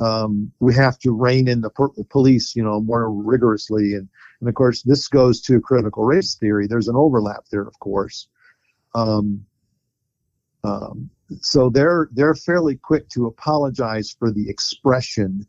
um, 0.00 0.50
we 0.60 0.74
have 0.74 0.98
to 1.00 1.12
rein 1.12 1.48
in 1.48 1.60
the 1.60 1.70
police, 2.08 2.56
you 2.56 2.62
know, 2.62 2.80
more 2.80 3.10
rigorously. 3.10 3.94
And, 3.94 4.08
and 4.40 4.48
of 4.48 4.54
course, 4.54 4.82
this 4.82 5.06
goes 5.08 5.40
to 5.42 5.60
critical 5.60 6.04
race 6.04 6.34
theory. 6.34 6.66
There's 6.66 6.88
an 6.88 6.96
overlap 6.96 7.44
there, 7.50 7.62
of 7.62 7.78
course. 7.78 8.28
Um, 8.94 9.44
um, 10.64 11.10
so 11.40 11.70
they're 11.70 12.08
they're 12.12 12.34
fairly 12.34 12.76
quick 12.76 13.08
to 13.10 13.26
apologize 13.26 14.14
for 14.18 14.30
the 14.30 14.48
expression 14.48 15.46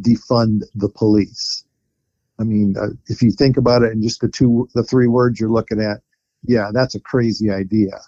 defund 0.00 0.62
the 0.74 0.88
police. 0.88 1.64
I 2.38 2.44
mean, 2.44 2.74
uh, 2.80 2.88
if 3.06 3.22
you 3.22 3.30
think 3.30 3.56
about 3.56 3.82
it 3.82 3.92
in 3.92 4.02
just 4.02 4.20
the 4.20 4.28
two, 4.28 4.68
the 4.74 4.82
three 4.82 5.06
words 5.06 5.38
you're 5.38 5.50
looking 5.50 5.80
at, 5.80 5.98
yeah, 6.44 6.70
that's 6.72 6.94
a 6.94 7.00
crazy 7.00 7.50
idea. 7.50 8.00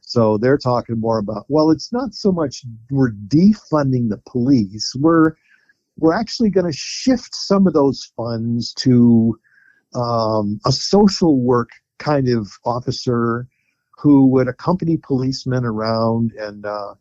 So 0.00 0.38
they're 0.38 0.58
talking 0.58 1.00
more 1.00 1.18
about, 1.18 1.44
well, 1.48 1.70
it's 1.70 1.92
not 1.92 2.14
so 2.14 2.30
much 2.30 2.62
we're 2.90 3.12
defunding 3.28 4.08
the 4.08 4.20
police. 4.26 4.94
We're 4.98 5.34
we're 5.98 6.14
actually 6.14 6.50
going 6.50 6.66
to 6.66 6.76
shift 6.76 7.34
some 7.34 7.66
of 7.66 7.72
those 7.72 8.12
funds 8.16 8.72
to 8.74 9.38
um, 9.94 10.60
a 10.66 10.72
social 10.72 11.40
work 11.40 11.70
kind 11.98 12.28
of 12.28 12.50
officer 12.64 13.46
who 13.96 14.26
would 14.26 14.48
accompany 14.48 14.96
policemen 14.96 15.64
around 15.64 16.32
and 16.32 16.66
uh, 16.66 16.94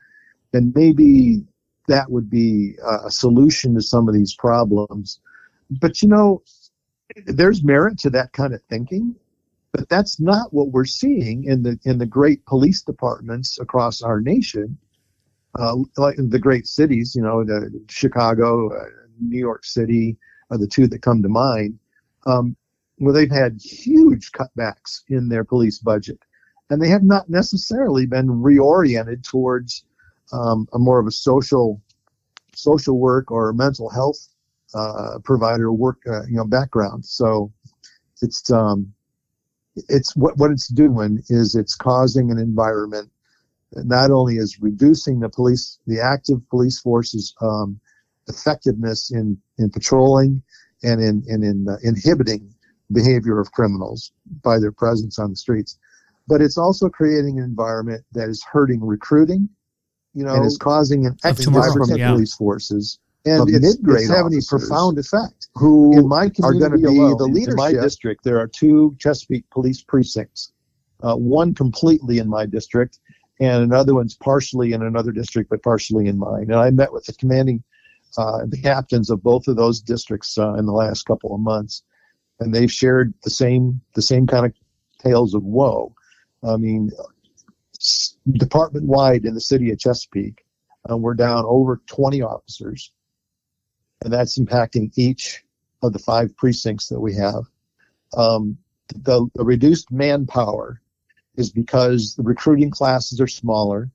and 0.54 0.74
maybe 0.76 1.44
that 1.88 2.10
would 2.10 2.30
be 2.30 2.76
a 3.06 3.12
solution 3.12 3.76
to 3.76 3.82
some 3.82 4.08
of 4.08 4.14
these 4.14 4.34
problems. 4.36 5.20
But 5.70 6.02
you 6.02 6.08
know, 6.08 6.44
there's 7.26 7.64
merit 7.64 7.98
to 8.00 8.10
that 8.12 8.32
kind 8.34 8.54
of 8.54 8.62
thinking, 8.70 9.16
but 9.72 9.90
that's 9.90 10.20
not 10.20 10.54
what 10.54 10.70
we're 10.70 10.86
seeing 10.86 11.46
in 11.46 11.64
the 11.64 11.80
in 11.84 11.98
the 11.98 12.06
great 12.06 12.46
police 12.46 12.82
departments 12.82 13.60
across 13.60 14.02
our 14.02 14.22
nation, 14.22 14.78
uh, 15.60 15.76
like 15.98 16.18
in 16.18 16.30
the 16.30 16.40
great 16.40 16.68
cities. 16.68 17.16
You 17.16 17.24
know, 17.24 17.44
the 17.44 17.84
Chicago, 17.90 18.70
uh, 18.74 18.86
New 19.20 19.40
York 19.40 19.66
City 19.66 20.18
are 20.52 20.58
the 20.58 20.68
two 20.68 20.88
that 20.88 21.02
come 21.02 21.22
to 21.22 21.30
mind, 21.30 21.80
um, 22.28 22.56
where 22.98 23.14
they've 23.14 23.32
had 23.32 23.60
huge 23.60 24.32
cutbacks 24.32 25.02
in 25.10 25.28
their 25.28 25.44
police 25.44 25.80
budget, 25.80 26.20
and 26.70 26.82
they 26.82 26.90
have 26.90 27.04
not 27.04 27.30
necessarily 27.30 28.06
been 28.06 28.28
reoriented 28.28 29.24
towards 29.24 29.86
um, 30.32 30.68
a 30.74 30.80
more 30.80 31.00
of 31.00 31.08
a 31.08 31.12
social 31.12 31.82
social 32.56 33.00
work 33.00 33.32
or 33.32 33.52
mental 33.54 33.90
health 33.90 34.28
uh, 34.76 35.20
provider 35.24 35.72
work 35.72 35.98
uh, 36.08 36.24
you 36.26 36.36
know 36.36 36.46
background. 36.46 37.06
So 37.06 37.52
it's 38.22 38.52
um, 38.52 38.94
it's 39.76 40.16
what 40.16 40.38
what 40.38 40.52
it's 40.52 40.68
doing 40.68 41.22
is 41.30 41.56
it's 41.56 41.76
causing 41.76 42.32
an 42.32 42.38
environment 42.38 43.10
that 43.72 43.86
not 43.86 44.12
only 44.12 44.38
is 44.38 44.60
reducing 44.62 45.20
the 45.20 45.30
police 45.30 45.80
the 45.88 46.00
active 46.00 46.38
police 46.50 46.80
forces 46.80 47.34
um, 47.42 47.80
effectiveness 48.28 49.12
in 49.12 49.38
in 49.58 49.70
patrolling 49.70 50.42
and 50.84 51.02
in 51.02 51.24
and 51.28 51.44
in 51.44 51.68
uh, 51.68 51.78
inhibiting 51.84 52.54
behavior 52.92 53.40
of 53.40 53.52
criminals 53.52 54.12
by 54.44 54.60
their 54.60 54.72
presence 54.72 55.18
on 55.18 55.32
the 55.32 55.36
streets, 55.36 55.80
but 56.28 56.42
it's 56.42 56.58
also 56.58 56.90
creating 56.90 57.40
an 57.40 57.46
environment 57.46 58.04
that 58.12 58.30
is 58.30 58.44
hurting 58.44 58.86
recruiting, 58.86 59.50
you 60.14 60.24
know, 60.24 60.34
and 60.34 60.46
is 60.46 60.58
causing 60.58 61.06
an 61.06 61.18
exodus 61.24 61.74
from 61.74 61.98
yeah. 61.98 62.12
police 62.12 62.36
forces 62.36 63.00
and 63.26 63.50
it's, 63.50 63.78
it's 63.82 64.10
having 64.10 64.38
a 64.38 64.42
profound 64.48 64.98
effect. 64.98 65.48
Who 65.56 65.98
in 65.98 66.08
my 66.08 66.30
are 66.44 66.54
going 66.54 66.72
to 66.72 66.78
be 66.78 66.86
alone, 66.86 67.18
the 67.18 67.26
leadership? 67.26 67.52
In 67.52 67.56
my 67.56 67.72
district, 67.72 68.24
there 68.24 68.40
are 68.40 68.48
two 68.48 68.96
Chesapeake 69.00 69.50
police 69.50 69.82
precincts. 69.82 70.52
Uh, 71.02 71.16
one 71.16 71.54
completely 71.54 72.20
in 72.20 72.30
my 72.30 72.46
district, 72.46 73.00
and 73.40 73.64
another 73.64 73.94
one's 73.94 74.16
partially 74.16 74.74
in 74.74 74.82
another 74.82 75.12
district, 75.12 75.50
but 75.50 75.64
partially 75.64 76.08
in 76.08 76.18
mine. 76.18 76.44
And 76.44 76.56
I 76.56 76.70
met 76.72 76.92
with 76.92 77.06
the 77.06 77.14
commanding, 77.14 77.64
uh, 78.18 78.46
the 78.46 78.62
captains 78.62 79.10
of 79.10 79.24
both 79.24 79.48
of 79.48 79.56
those 79.56 79.82
districts 79.82 80.38
uh, 80.38 80.54
in 80.56 80.66
the 80.66 80.72
last 80.72 81.04
couple 81.04 81.34
of 81.34 81.42
months, 81.42 81.84
and 82.40 82.54
they've 82.54 82.72
shared 82.72 83.14
the 83.24 83.30
same 83.30 83.80
the 83.96 84.02
same 84.02 84.28
kind 84.28 84.46
of 84.46 84.54
tales 85.00 85.34
of 85.34 85.44
woe. 85.44 85.94
I 86.44 86.58
mean, 86.58 86.92
department 88.32 88.86
wide 88.86 89.26
in 89.26 89.34
the 89.34 89.42
city 89.42 89.72
of 89.72 89.80
Chesapeake, 89.80 90.46
uh, 90.90 90.98
we're 90.98 91.14
down 91.14 91.44
over 91.46 91.82
20 91.88 92.22
officers. 92.22 92.92
And 94.04 94.12
that's 94.12 94.38
impacting 94.38 94.92
each 94.98 95.44
of 95.82 95.94
the 95.94 96.00
five 96.00 96.36
precincts 96.36 96.90
that 96.90 97.00
we 97.00 97.16
have. 97.16 97.44
Um, 98.16 98.58
the, 98.96 99.28
the 99.36 99.44
reduced 99.44 99.92
manpower 99.92 100.82
is 101.36 101.52
because 101.52 102.16
the 102.16 102.24
recruiting 102.24 102.70
classes 102.70 103.20
are 103.20 103.28
smaller 103.28 103.90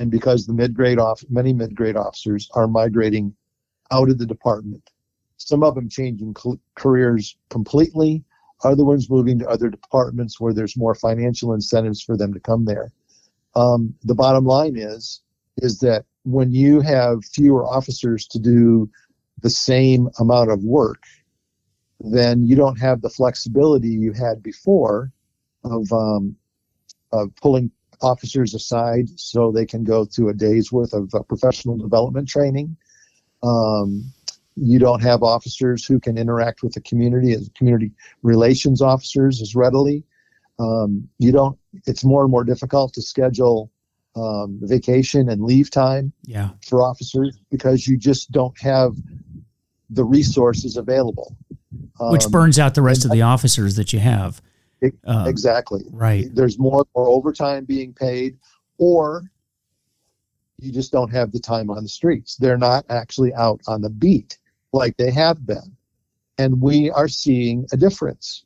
and 0.00 0.10
because 0.10 0.46
the 0.46 0.52
mid-grade 0.52 0.98
off 0.98 1.22
many 1.28 1.52
mid-grade 1.52 1.96
officers 1.96 2.50
are 2.54 2.66
migrating 2.66 3.34
out 3.92 4.08
of 4.08 4.18
the 4.18 4.26
department. 4.26 4.90
Some 5.36 5.62
of 5.62 5.74
them 5.74 5.88
changing 5.88 6.34
cl- 6.36 6.60
careers 6.74 7.36
completely. 7.48 8.24
Other 8.64 8.84
ones 8.84 9.10
moving 9.10 9.38
to 9.38 9.48
other 9.48 9.68
departments 9.68 10.40
where 10.40 10.54
there's 10.54 10.76
more 10.76 10.94
financial 10.94 11.52
incentives 11.52 12.02
for 12.02 12.16
them 12.16 12.32
to 12.32 12.40
come 12.40 12.64
there 12.64 12.90
um, 13.56 13.94
the 14.02 14.14
bottom 14.14 14.44
line 14.44 14.76
is 14.76 15.20
is 15.58 15.78
that 15.78 16.04
when 16.24 16.52
you 16.52 16.80
have 16.80 17.24
fewer 17.24 17.64
officers 17.64 18.26
to 18.26 18.38
do 18.38 18.90
the 19.42 19.50
same 19.50 20.08
amount 20.18 20.50
of 20.50 20.64
work, 20.64 21.02
then 22.00 22.44
you 22.44 22.56
don't 22.56 22.78
have 22.78 23.02
the 23.02 23.10
flexibility 23.10 23.88
you 23.88 24.12
had 24.12 24.42
before 24.42 25.12
of, 25.64 25.90
um, 25.92 26.34
of 27.12 27.34
pulling 27.36 27.70
officers 28.02 28.54
aside 28.54 29.08
so 29.18 29.52
they 29.52 29.66
can 29.66 29.84
go 29.84 30.04
through 30.04 30.28
a 30.28 30.34
day's 30.34 30.72
worth 30.72 30.92
of 30.92 31.14
uh, 31.14 31.22
professional 31.22 31.76
development 31.76 32.28
training. 32.28 32.76
Um, 33.42 34.12
you 34.56 34.78
don't 34.78 35.02
have 35.02 35.22
officers 35.22 35.84
who 35.84 36.00
can 36.00 36.16
interact 36.16 36.62
with 36.62 36.72
the 36.74 36.80
community 36.80 37.32
as 37.32 37.50
community 37.56 37.92
relations 38.22 38.80
officers 38.80 39.42
as 39.42 39.54
readily. 39.54 40.04
Um, 40.58 41.08
you 41.18 41.32
don't. 41.32 41.58
It's 41.86 42.04
more 42.04 42.22
and 42.22 42.30
more 42.30 42.44
difficult 42.44 42.94
to 42.94 43.02
schedule 43.02 43.70
um, 44.16 44.58
vacation 44.62 45.28
and 45.28 45.42
leave 45.42 45.70
time 45.70 46.12
yeah. 46.24 46.50
for 46.66 46.82
officers 46.82 47.38
because 47.50 47.86
you 47.86 47.96
just 47.96 48.30
don't 48.30 48.58
have 48.60 48.96
the 49.90 50.04
resources 50.04 50.76
available. 50.76 51.36
Which 51.98 52.24
um, 52.24 52.30
burns 52.30 52.58
out 52.58 52.74
the 52.74 52.82
rest 52.82 53.04
of 53.04 53.10
the 53.10 53.22
officers 53.22 53.76
that 53.76 53.92
you 53.92 53.98
have. 53.98 54.40
It, 54.80 54.94
um, 55.04 55.26
exactly. 55.26 55.84
Right. 55.90 56.26
There's 56.32 56.58
more, 56.58 56.86
more 56.94 57.08
overtime 57.08 57.64
being 57.64 57.92
paid, 57.92 58.36
or 58.78 59.30
you 60.58 60.72
just 60.72 60.92
don't 60.92 61.10
have 61.10 61.32
the 61.32 61.40
time 61.40 61.70
on 61.70 61.82
the 61.82 61.88
streets. 61.88 62.36
They're 62.36 62.58
not 62.58 62.84
actually 62.88 63.32
out 63.34 63.60
on 63.66 63.80
the 63.80 63.90
beat 63.90 64.38
like 64.72 64.96
they 64.96 65.10
have 65.10 65.46
been. 65.46 65.76
And 66.38 66.60
we 66.60 66.90
are 66.90 67.08
seeing 67.08 67.66
a 67.72 67.76
difference. 67.76 68.44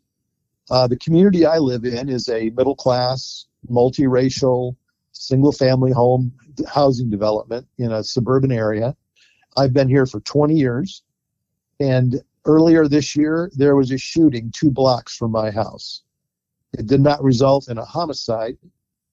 Uh, 0.71 0.87
the 0.87 0.97
community 0.97 1.47
I 1.47 1.59
live 1.59 1.85
in 1.85 2.09
is 2.09 2.29
a 2.29 2.51
middle 2.51 2.77
class, 2.77 3.47
multiracial, 3.71 4.77
single 5.13 5.53
family 5.53 5.93
home 5.93 6.33
housing 6.67 7.11
development 7.11 7.67
in 7.79 7.93
a 7.93 8.05
suburban 8.05 8.53
area. 8.53 8.97
I've 9.57 9.73
been 9.73 9.89
here 9.89 10.07
for 10.07 10.21
20 10.21 10.55
years. 10.55 11.03
And 11.81 12.23
earlier 12.45 12.89
this 12.89 13.17
year, 13.17 13.51
there 13.55 13.77
was 13.77 13.91
a 13.91 13.99
shooting 13.99 14.53
two 14.55 14.71
blocks 14.71 15.17
from 15.17 15.31
my 15.31 15.51
house. 15.51 16.03
It 16.73 16.87
did 16.87 17.01
not 17.01 17.23
result 17.23 17.69
in 17.69 17.79
a 17.79 17.85
homicide, 17.85 18.59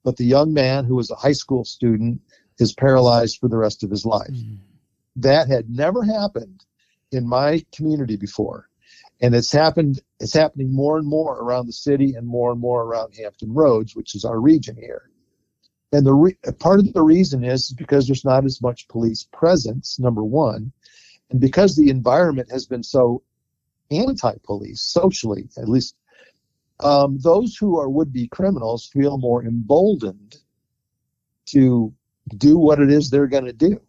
but 0.03 0.17
the 0.17 0.25
young 0.25 0.53
man 0.53 0.85
who 0.85 0.95
was 0.95 1.09
a 1.09 1.15
high 1.15 1.31
school 1.31 1.63
student 1.63 2.21
is 2.59 2.73
paralyzed 2.73 3.39
for 3.39 3.47
the 3.47 3.57
rest 3.57 3.83
of 3.83 3.89
his 3.89 4.05
life. 4.05 4.29
Mm. 4.29 4.57
That 5.15 5.47
had 5.47 5.69
never 5.69 6.03
happened 6.03 6.65
in 7.11 7.27
my 7.27 7.65
community 7.73 8.17
before. 8.17 8.69
And 9.21 9.33
it's 9.33 9.51
happened, 9.51 10.01
it's 10.19 10.33
happening 10.33 10.73
more 10.73 10.97
and 10.97 11.07
more 11.07 11.39
around 11.39 11.67
the 11.67 11.73
city 11.73 12.13
and 12.15 12.27
more 12.27 12.51
and 12.51 12.59
more 12.59 12.83
around 12.83 13.15
Hampton 13.15 13.53
Roads, 13.53 13.95
which 13.95 14.13
is 14.13 14.25
our 14.25 14.39
region 14.39 14.75
here. 14.75 15.09
And 15.91 16.05
the 16.05 16.13
re- 16.13 16.37
part 16.59 16.79
of 16.79 16.91
the 16.91 17.01
reason 17.01 17.43
is 17.43 17.71
because 17.71 18.05
there's 18.05 18.25
not 18.25 18.43
as 18.43 18.61
much 18.61 18.87
police 18.89 19.27
presence, 19.31 19.97
number 19.99 20.23
one. 20.23 20.73
And 21.29 21.39
because 21.39 21.75
the 21.75 21.89
environment 21.89 22.51
has 22.51 22.65
been 22.65 22.83
so 22.83 23.23
anti 23.91 24.33
police 24.43 24.81
socially, 24.81 25.47
at 25.57 25.69
least, 25.69 25.95
um, 26.81 27.17
those 27.19 27.55
who 27.55 27.79
are 27.79 27.89
would 27.89 28.11
be 28.11 28.27
criminals 28.27 28.87
feel 28.87 29.17
more 29.17 29.45
emboldened 29.45 30.37
to 31.45 31.93
do 32.37 32.57
what 32.57 32.79
it 32.79 32.91
is 32.91 33.09
they're 33.09 33.27
going 33.27 33.45
to 33.45 33.53
do. 33.53 33.79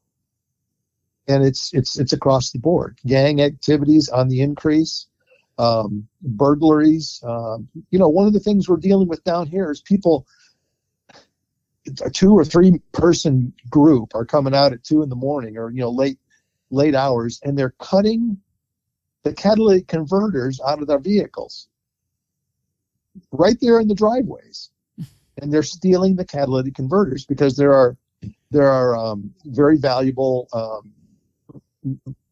And 1.29 1.45
it's 1.45 1.75
it's 1.75 1.99
it's 1.99 2.13
across 2.13 2.53
the 2.53 2.61
board. 2.61 2.99
Gang 3.05 3.43
activities 3.43 4.09
on 4.09 4.29
the 4.29 4.41
increase, 4.43 5.09
um, 5.59 6.07
burglaries. 6.23 7.21
Um, 7.25 7.69
you 7.91 7.99
know, 7.99 8.09
one 8.09 8.27
of 8.27 8.33
the 8.33 8.41
things 8.41 8.69
we're 8.69 8.77
dealing 8.77 9.09
with 9.09 9.25
down 9.25 9.47
here 9.47 9.71
is 9.71 9.81
people 9.81 10.27
a 12.03 12.11
two 12.11 12.33
or 12.33 12.45
three 12.45 12.81
person 12.93 13.53
group 13.71 14.15
are 14.15 14.25
coming 14.25 14.55
out 14.55 14.73
at 14.73 14.83
two 14.83 15.03
in 15.03 15.09
the 15.09 15.17
morning 15.17 15.57
or 15.57 15.71
you 15.71 15.81
know 15.81 15.91
late 15.91 16.19
late 16.71 16.95
hours 16.95 17.41
and 17.45 17.57
they're 17.57 17.75
cutting 17.79 18.37
the 19.23 19.33
catalytic 19.33 19.87
converters 19.87 20.61
out 20.67 20.81
of 20.81 20.89
their 20.89 20.99
vehicles 20.99 21.69
right 23.33 23.59
there 23.61 23.79
in 23.81 23.89
the 23.89 23.95
driveways 23.95 24.71
and 25.43 25.53
they're 25.53 25.63
stealing 25.63 26.17
the 26.17 26.25
catalytic 26.25 26.75
converters 26.75 27.25
because 27.25 27.57
there 27.57 27.73
are 27.73 27.97
there 28.51 28.71
are 28.71 28.97
um, 28.97 29.33
very 29.45 29.77
valuable 29.77 30.49
um, 30.53 30.93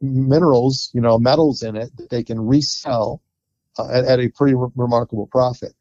minerals 0.00 0.90
you 0.92 1.00
know 1.00 1.18
metals 1.18 1.62
in 1.62 1.76
it 1.76 1.96
that 1.96 2.11
they 2.11 2.22
can 2.22 2.40
resell 2.40 3.22
uh, 3.78 3.88
at, 3.90 4.05
at, 4.05 4.20
a 4.20 4.28
pretty 4.28 4.55
re- 4.55 4.68
remarkable 4.76 5.26
profit. 5.26 5.74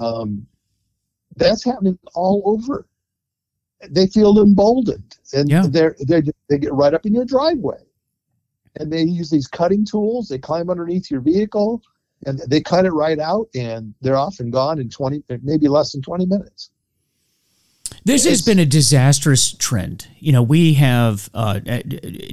Um, 0.00 0.46
that's 1.36 1.64
happening 1.64 1.98
all 2.14 2.42
over. 2.44 2.86
They 3.88 4.06
feel 4.08 4.38
emboldened 4.40 5.16
and 5.32 5.48
yeah. 5.48 5.66
they're, 5.68 5.96
they 6.06 6.22
they 6.48 6.58
get 6.58 6.72
right 6.72 6.92
up 6.92 7.06
in 7.06 7.14
your 7.14 7.24
driveway. 7.24 7.78
And 8.78 8.92
they 8.92 9.02
use 9.02 9.30
these 9.30 9.46
cutting 9.46 9.84
tools 9.84 10.28
they 10.28 10.38
climb 10.38 10.70
underneath 10.70 11.10
your 11.10 11.20
vehicle 11.20 11.82
and 12.26 12.38
they 12.48 12.60
cut 12.60 12.84
it 12.84 12.92
right 12.92 13.18
out 13.18 13.48
and 13.54 13.94
they're 14.00 14.16
off 14.16 14.38
and 14.38 14.52
gone 14.52 14.78
in 14.78 14.88
20 14.88 15.24
maybe 15.42 15.66
less 15.66 15.92
than 15.92 16.02
20 16.02 16.26
minutes 16.26 16.70
This 18.04 18.24
has 18.24 18.42
been 18.42 18.58
a 18.58 18.66
disastrous 18.66 19.52
trend. 19.52 20.08
You 20.18 20.32
know, 20.32 20.42
we 20.42 20.74
have 20.74 21.28
uh, 21.34 21.60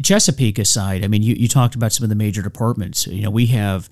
Chesapeake 0.02 0.60
aside. 0.60 1.04
I 1.04 1.08
mean, 1.08 1.24
you, 1.24 1.36
you 1.36 1.48
talked 1.48 1.76
about 1.76 1.92
some 1.92 2.04
of 2.04 2.10
the 2.10 2.16
major 2.16 2.42
departments. 2.42 3.08
You 3.08 3.24
know, 3.24 3.30
we 3.30 3.48
have 3.48 3.90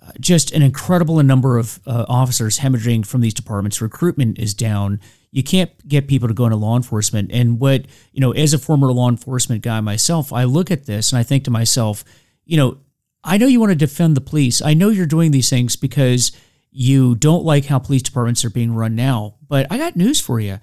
uh, 0.00 0.12
just 0.20 0.52
an 0.52 0.62
incredible 0.62 1.22
number 1.22 1.58
of 1.58 1.80
uh, 1.86 2.06
officers 2.08 2.58
hemorrhaging 2.58 3.06
from 3.06 3.20
these 3.20 3.34
departments. 3.34 3.80
Recruitment 3.80 4.38
is 4.38 4.54
down. 4.54 5.00
You 5.30 5.42
can't 5.42 5.70
get 5.86 6.08
people 6.08 6.28
to 6.28 6.34
go 6.34 6.44
into 6.44 6.56
law 6.56 6.76
enforcement. 6.76 7.30
And 7.32 7.60
what 7.60 7.86
you 8.12 8.20
know, 8.20 8.32
as 8.32 8.54
a 8.54 8.58
former 8.58 8.92
law 8.92 9.08
enforcement 9.08 9.62
guy 9.62 9.80
myself, 9.80 10.32
I 10.32 10.44
look 10.44 10.70
at 10.70 10.86
this 10.86 11.12
and 11.12 11.18
I 11.18 11.22
think 11.22 11.44
to 11.44 11.50
myself, 11.50 12.04
you 12.44 12.56
know, 12.56 12.78
I 13.22 13.38
know 13.38 13.46
you 13.46 13.60
want 13.60 13.70
to 13.70 13.76
defend 13.76 14.16
the 14.16 14.20
police. 14.20 14.60
I 14.62 14.74
know 14.74 14.88
you're 14.88 15.06
doing 15.06 15.30
these 15.30 15.48
things 15.48 15.76
because 15.76 16.32
you 16.70 17.14
don't 17.14 17.44
like 17.44 17.66
how 17.66 17.78
police 17.78 18.02
departments 18.02 18.44
are 18.44 18.50
being 18.50 18.74
run 18.74 18.96
now. 18.96 19.36
But 19.46 19.66
I 19.70 19.78
got 19.78 19.94
news 19.94 20.20
for 20.20 20.40
you 20.40 20.58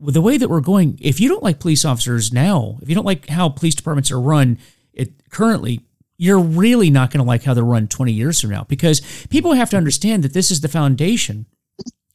the 0.00 0.20
way 0.20 0.36
that 0.36 0.48
we're 0.48 0.60
going, 0.60 0.98
if 1.00 1.20
you 1.20 1.28
don't 1.28 1.42
like 1.42 1.60
police 1.60 1.84
officers 1.84 2.32
now, 2.32 2.78
if 2.82 2.88
you 2.88 2.94
don't 2.94 3.04
like 3.04 3.28
how 3.28 3.48
police 3.48 3.74
departments 3.74 4.10
are 4.10 4.20
run 4.20 4.58
it, 4.92 5.30
currently, 5.30 5.80
you're 6.16 6.40
really 6.40 6.90
not 6.90 7.10
going 7.10 7.24
to 7.24 7.26
like 7.26 7.44
how 7.44 7.54
they're 7.54 7.64
run 7.64 7.88
20 7.88 8.12
years 8.12 8.40
from 8.40 8.50
now 8.50 8.64
because 8.64 9.00
people 9.30 9.54
have 9.54 9.70
to 9.70 9.76
understand 9.76 10.22
that 10.22 10.34
this 10.34 10.50
is 10.50 10.60
the 10.60 10.68
foundation 10.68 11.46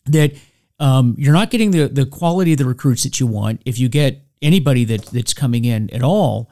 that 0.05 0.35
um, 0.79 1.15
you're 1.17 1.33
not 1.33 1.49
getting 1.49 1.71
the, 1.71 1.87
the 1.87 2.05
quality 2.05 2.51
of 2.51 2.57
the 2.57 2.65
recruits 2.65 3.03
that 3.03 3.19
you 3.19 3.25
want 3.25 3.61
if 3.65 3.79
you 3.79 3.89
get 3.89 4.23
anybody 4.41 4.83
that, 4.85 5.05
that's 5.07 5.33
coming 5.33 5.65
in 5.65 5.91
at 5.91 6.03
all. 6.03 6.49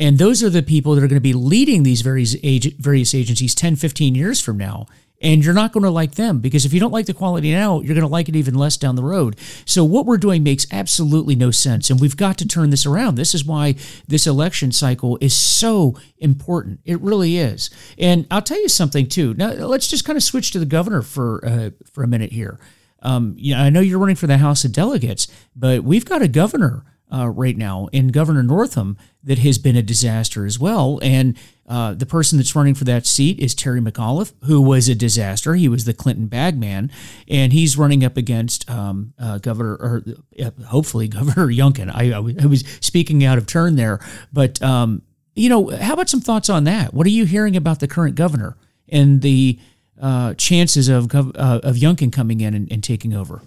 And 0.00 0.18
those 0.18 0.42
are 0.42 0.50
the 0.50 0.62
people 0.62 0.94
that 0.94 1.04
are 1.04 1.08
going 1.08 1.16
to 1.16 1.20
be 1.20 1.32
leading 1.32 1.82
these 1.82 2.02
various, 2.02 2.36
age, 2.42 2.76
various 2.78 3.14
agencies 3.14 3.54
10, 3.54 3.76
15 3.76 4.14
years 4.14 4.40
from 4.40 4.56
now 4.56 4.86
and 5.20 5.44
you're 5.44 5.54
not 5.54 5.72
going 5.72 5.84
to 5.84 5.90
like 5.90 6.14
them 6.14 6.38
because 6.38 6.64
if 6.64 6.72
you 6.72 6.80
don't 6.80 6.92
like 6.92 7.06
the 7.06 7.14
quality 7.14 7.50
now, 7.50 7.80
you're 7.80 7.94
going 7.94 8.06
to 8.06 8.06
like 8.06 8.28
it 8.28 8.36
even 8.36 8.54
less 8.54 8.76
down 8.76 8.96
the 8.96 9.02
road. 9.02 9.38
So 9.64 9.84
what 9.84 10.06
we're 10.06 10.18
doing 10.18 10.42
makes 10.42 10.66
absolutely 10.70 11.34
no 11.34 11.50
sense, 11.50 11.90
and 11.90 12.00
we've 12.00 12.16
got 12.16 12.38
to 12.38 12.48
turn 12.48 12.70
this 12.70 12.86
around. 12.86 13.16
This 13.16 13.34
is 13.34 13.44
why 13.44 13.74
this 14.06 14.26
election 14.26 14.72
cycle 14.72 15.18
is 15.20 15.36
so 15.36 15.96
important. 16.18 16.80
It 16.84 17.00
really 17.00 17.38
is. 17.38 17.70
And 17.98 18.26
I'll 18.30 18.42
tell 18.42 18.60
you 18.60 18.68
something 18.68 19.08
too. 19.08 19.34
Now 19.34 19.52
let's 19.52 19.88
just 19.88 20.04
kind 20.04 20.16
of 20.16 20.22
switch 20.22 20.50
to 20.52 20.58
the 20.58 20.66
governor 20.66 21.02
for 21.02 21.44
uh, 21.44 21.70
for 21.92 22.02
a 22.02 22.08
minute 22.08 22.32
here. 22.32 22.58
Um, 23.00 23.34
yeah, 23.38 23.62
I 23.62 23.70
know 23.70 23.80
you're 23.80 23.98
running 23.98 24.16
for 24.16 24.26
the 24.26 24.38
House 24.38 24.64
of 24.64 24.72
Delegates, 24.72 25.28
but 25.54 25.84
we've 25.84 26.04
got 26.04 26.22
a 26.22 26.28
governor 26.28 26.84
uh, 27.12 27.28
right 27.28 27.56
now 27.56 27.88
in 27.92 28.08
Governor 28.08 28.42
Northam 28.42 28.96
that 29.22 29.38
has 29.38 29.58
been 29.58 29.76
a 29.76 29.82
disaster 29.82 30.44
as 30.46 30.58
well. 30.58 30.98
And 31.02 31.38
uh, 31.68 31.92
the 31.92 32.06
person 32.06 32.38
that's 32.38 32.56
running 32.56 32.74
for 32.74 32.84
that 32.84 33.04
seat 33.04 33.38
is 33.38 33.54
Terry 33.54 33.80
McAuliffe, 33.80 34.32
who 34.44 34.60
was 34.60 34.88
a 34.88 34.94
disaster. 34.94 35.54
He 35.54 35.68
was 35.68 35.84
the 35.84 35.92
Clinton 35.92 36.26
bagman, 36.26 36.90
and 37.28 37.52
he's 37.52 37.76
running 37.76 38.02
up 38.02 38.16
against 38.16 38.68
um, 38.70 39.12
uh, 39.18 39.36
Governor, 39.36 39.74
or 39.74 40.02
uh, 40.42 40.50
hopefully 40.66 41.08
Governor 41.08 41.46
Youngkin. 41.52 41.90
I, 41.94 42.14
I, 42.14 42.46
was 42.46 42.64
speaking 42.80 43.22
out 43.22 43.36
of 43.36 43.46
turn 43.46 43.76
there, 43.76 44.00
but 44.32 44.60
um, 44.62 45.02
you 45.34 45.50
know, 45.50 45.68
how 45.68 45.92
about 45.92 46.08
some 46.08 46.22
thoughts 46.22 46.48
on 46.48 46.64
that? 46.64 46.94
What 46.94 47.06
are 47.06 47.10
you 47.10 47.26
hearing 47.26 47.54
about 47.54 47.80
the 47.80 47.88
current 47.88 48.14
governor 48.16 48.56
and 48.88 49.20
the 49.20 49.58
uh, 50.00 50.32
chances 50.34 50.88
of 50.88 51.14
uh, 51.14 51.60
of 51.62 51.76
Youngkin 51.76 52.10
coming 52.10 52.40
in 52.40 52.54
and, 52.54 52.72
and 52.72 52.82
taking 52.82 53.12
over? 53.12 53.42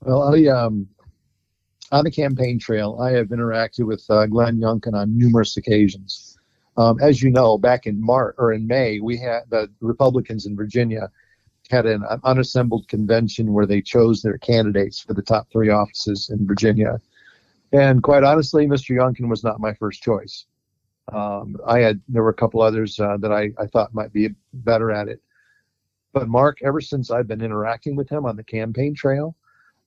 Well, 0.00 0.32
I 0.32 0.46
um, 0.46 0.86
on 1.90 2.04
the 2.04 2.10
campaign 2.12 2.60
trail, 2.60 2.98
I 3.00 3.10
have 3.10 3.28
interacted 3.28 3.84
with 3.84 4.06
Glenn 4.06 4.60
Youngkin 4.60 4.94
on 4.94 5.18
numerous 5.18 5.56
occasions. 5.56 6.23
Um, 6.76 6.98
as 7.00 7.22
you 7.22 7.30
know, 7.30 7.56
back 7.56 7.86
in 7.86 8.04
March 8.04 8.34
or 8.38 8.52
in 8.52 8.66
May, 8.66 9.00
we 9.00 9.16
had 9.16 9.42
the 9.48 9.70
Republicans 9.80 10.46
in 10.46 10.56
Virginia 10.56 11.10
had 11.70 11.86
an, 11.86 12.04
unassembled 12.24 12.88
convention 12.88 13.52
where 13.52 13.66
they 13.66 13.80
chose 13.80 14.22
their 14.22 14.38
candidates 14.38 15.00
for 15.00 15.14
the 15.14 15.22
top 15.22 15.50
three 15.50 15.70
offices 15.70 16.30
in 16.30 16.46
Virginia. 16.46 17.00
And 17.72 18.02
quite 18.02 18.24
honestly, 18.24 18.66
Mr. 18.66 18.96
Youngkin 18.96 19.28
was 19.28 19.42
not 19.42 19.60
my 19.60 19.72
first 19.74 20.02
choice. 20.02 20.46
Um, 21.12 21.56
I 21.66 21.80
had 21.80 22.00
there 22.08 22.22
were 22.22 22.30
a 22.30 22.34
couple 22.34 22.62
others 22.62 22.98
uh, 22.98 23.16
that 23.18 23.32
I, 23.32 23.50
I 23.58 23.66
thought 23.66 23.94
might 23.94 24.12
be 24.12 24.30
better 24.52 24.90
at 24.90 25.08
it. 25.08 25.20
But 26.12 26.28
Mark, 26.28 26.58
ever 26.62 26.80
since 26.80 27.10
I've 27.10 27.26
been 27.26 27.42
interacting 27.42 27.96
with 27.96 28.08
him 28.08 28.24
on 28.24 28.36
the 28.36 28.44
campaign 28.44 28.94
trail, 28.94 29.36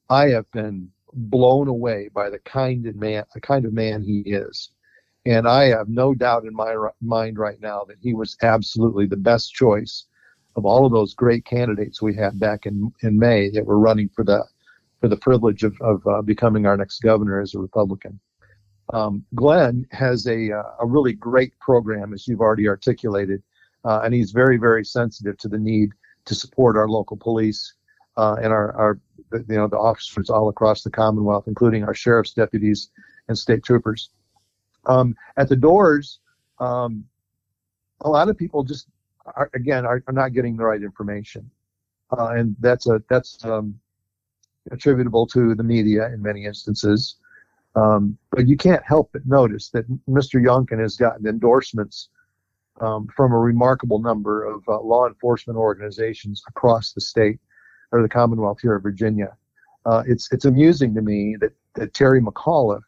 I 0.09 0.29
have 0.29 0.49
been 0.51 0.91
blown 1.13 1.67
away 1.67 2.09
by 2.13 2.29
the 2.29 2.39
kind 2.39 2.85
of 2.85 2.95
man, 2.95 3.23
the 3.33 3.41
kind 3.41 3.65
of 3.65 3.73
man 3.73 4.03
he 4.03 4.19
is. 4.19 4.69
And 5.27 5.45
I 5.45 5.65
have 5.65 5.89
no 5.89 6.13
doubt 6.13 6.45
in 6.45 6.53
my 6.53 6.73
mind 7.01 7.37
right 7.37 7.59
now 7.59 7.83
that 7.89 7.97
he 8.01 8.13
was 8.13 8.37
absolutely 8.41 9.07
the 9.07 9.17
best 9.17 9.53
choice 9.53 10.05
of 10.55 10.65
all 10.65 10.85
of 10.85 10.93
those 10.93 11.13
great 11.13 11.43
candidates 11.43 12.01
we 12.01 12.15
had 12.15 12.39
back 12.39 12.65
in, 12.65 12.93
in 13.03 13.19
May 13.19 13.49
that 13.49 13.65
were 13.65 13.77
running 13.77 14.07
for 14.07 14.23
the 14.23 14.45
for 15.01 15.09
the 15.09 15.17
privilege 15.17 15.63
of, 15.63 15.75
of 15.81 16.07
uh, 16.07 16.21
becoming 16.21 16.65
our 16.65 16.77
next 16.77 17.01
governor 17.01 17.41
as 17.41 17.53
a 17.53 17.59
Republican. 17.59 18.19
Um, 18.93 19.23
Glenn 19.35 19.85
has 19.91 20.25
a, 20.27 20.51
uh, 20.51 20.63
a 20.79 20.87
really 20.87 21.13
great 21.13 21.59
program, 21.59 22.13
as 22.13 22.27
you've 22.27 22.41
already 22.41 22.67
articulated, 22.67 23.43
uh, 23.85 24.01
and 24.03 24.13
he's 24.13 24.31
very, 24.31 24.57
very 24.57 24.83
sensitive 24.83 25.37
to 25.39 25.49
the 25.49 25.59
need 25.59 25.91
to 26.25 26.33
support 26.33 26.77
our 26.77 26.87
local 26.87 27.15
police 27.17 27.75
uh, 28.15 28.37
and 28.41 28.51
our, 28.51 28.75
our 28.75 28.99
you 29.33 29.55
know 29.55 29.67
the 29.67 29.77
officers 29.77 30.29
all 30.29 30.47
across 30.47 30.83
the 30.83 30.89
Commonwealth, 30.89 31.47
including 31.47 31.83
our 31.83 31.93
sheriff's 31.93 32.33
deputies 32.33 32.89
and 33.27 33.37
state 33.37 33.61
troopers. 33.61 34.09
Um, 34.87 35.15
at 35.35 35.49
the 35.49 35.55
doors, 35.55 36.19
um, 36.59 37.05
a 38.01 38.09
lot 38.09 38.29
of 38.29 38.37
people 38.37 38.63
just 38.63 38.87
are, 39.25 39.49
again 39.53 39.85
are, 39.85 40.03
are, 40.07 40.13
not 40.13 40.33
getting 40.33 40.55
the 40.55 40.63
right 40.63 40.81
information, 40.81 41.49
uh, 42.17 42.29
and 42.29 42.55
that's 42.59 42.87
a 42.87 43.03
that's 43.09 43.43
um, 43.45 43.77
attributable 44.71 45.27
to 45.27 45.55
the 45.55 45.63
media 45.63 46.07
in 46.07 46.21
many 46.21 46.45
instances. 46.45 47.17
Um, 47.75 48.17
but 48.31 48.47
you 48.47 48.57
can't 48.57 48.83
help 48.83 49.11
but 49.13 49.25
notice 49.27 49.69
that 49.69 49.87
Mr. 50.09 50.41
Youngkin 50.41 50.79
has 50.79 50.95
gotten 50.95 51.27
endorsements 51.27 52.09
um, 52.81 53.07
from 53.15 53.33
a 53.33 53.37
remarkable 53.37 53.99
number 53.99 54.45
of 54.45 54.63
uh, 54.67 54.79
law 54.79 55.07
enforcement 55.07 55.57
organizations 55.57 56.43
across 56.47 56.93
the 56.93 57.01
state 57.01 57.39
or 57.91 58.01
the 58.01 58.09
Commonwealth 58.09 58.59
here 58.61 58.75
of 58.75 58.83
Virginia. 58.83 59.35
Uh, 59.85 60.03
it's 60.07 60.31
it's 60.31 60.45
amusing 60.45 60.93
to 60.95 61.01
me 61.01 61.37
that, 61.39 61.53
that 61.75 61.93
Terry 61.93 62.21
McAuliffe 62.21 62.81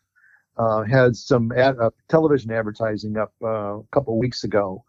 uh, 0.59 0.83
had 0.83 1.15
some 1.15 1.51
ad, 1.53 1.77
uh, 1.79 1.89
television 2.09 2.51
advertising 2.51 3.17
up 3.17 3.33
uh, 3.41 3.77
a 3.77 3.83
couple 3.93 4.19
weeks 4.19 4.43
ago, 4.43 4.83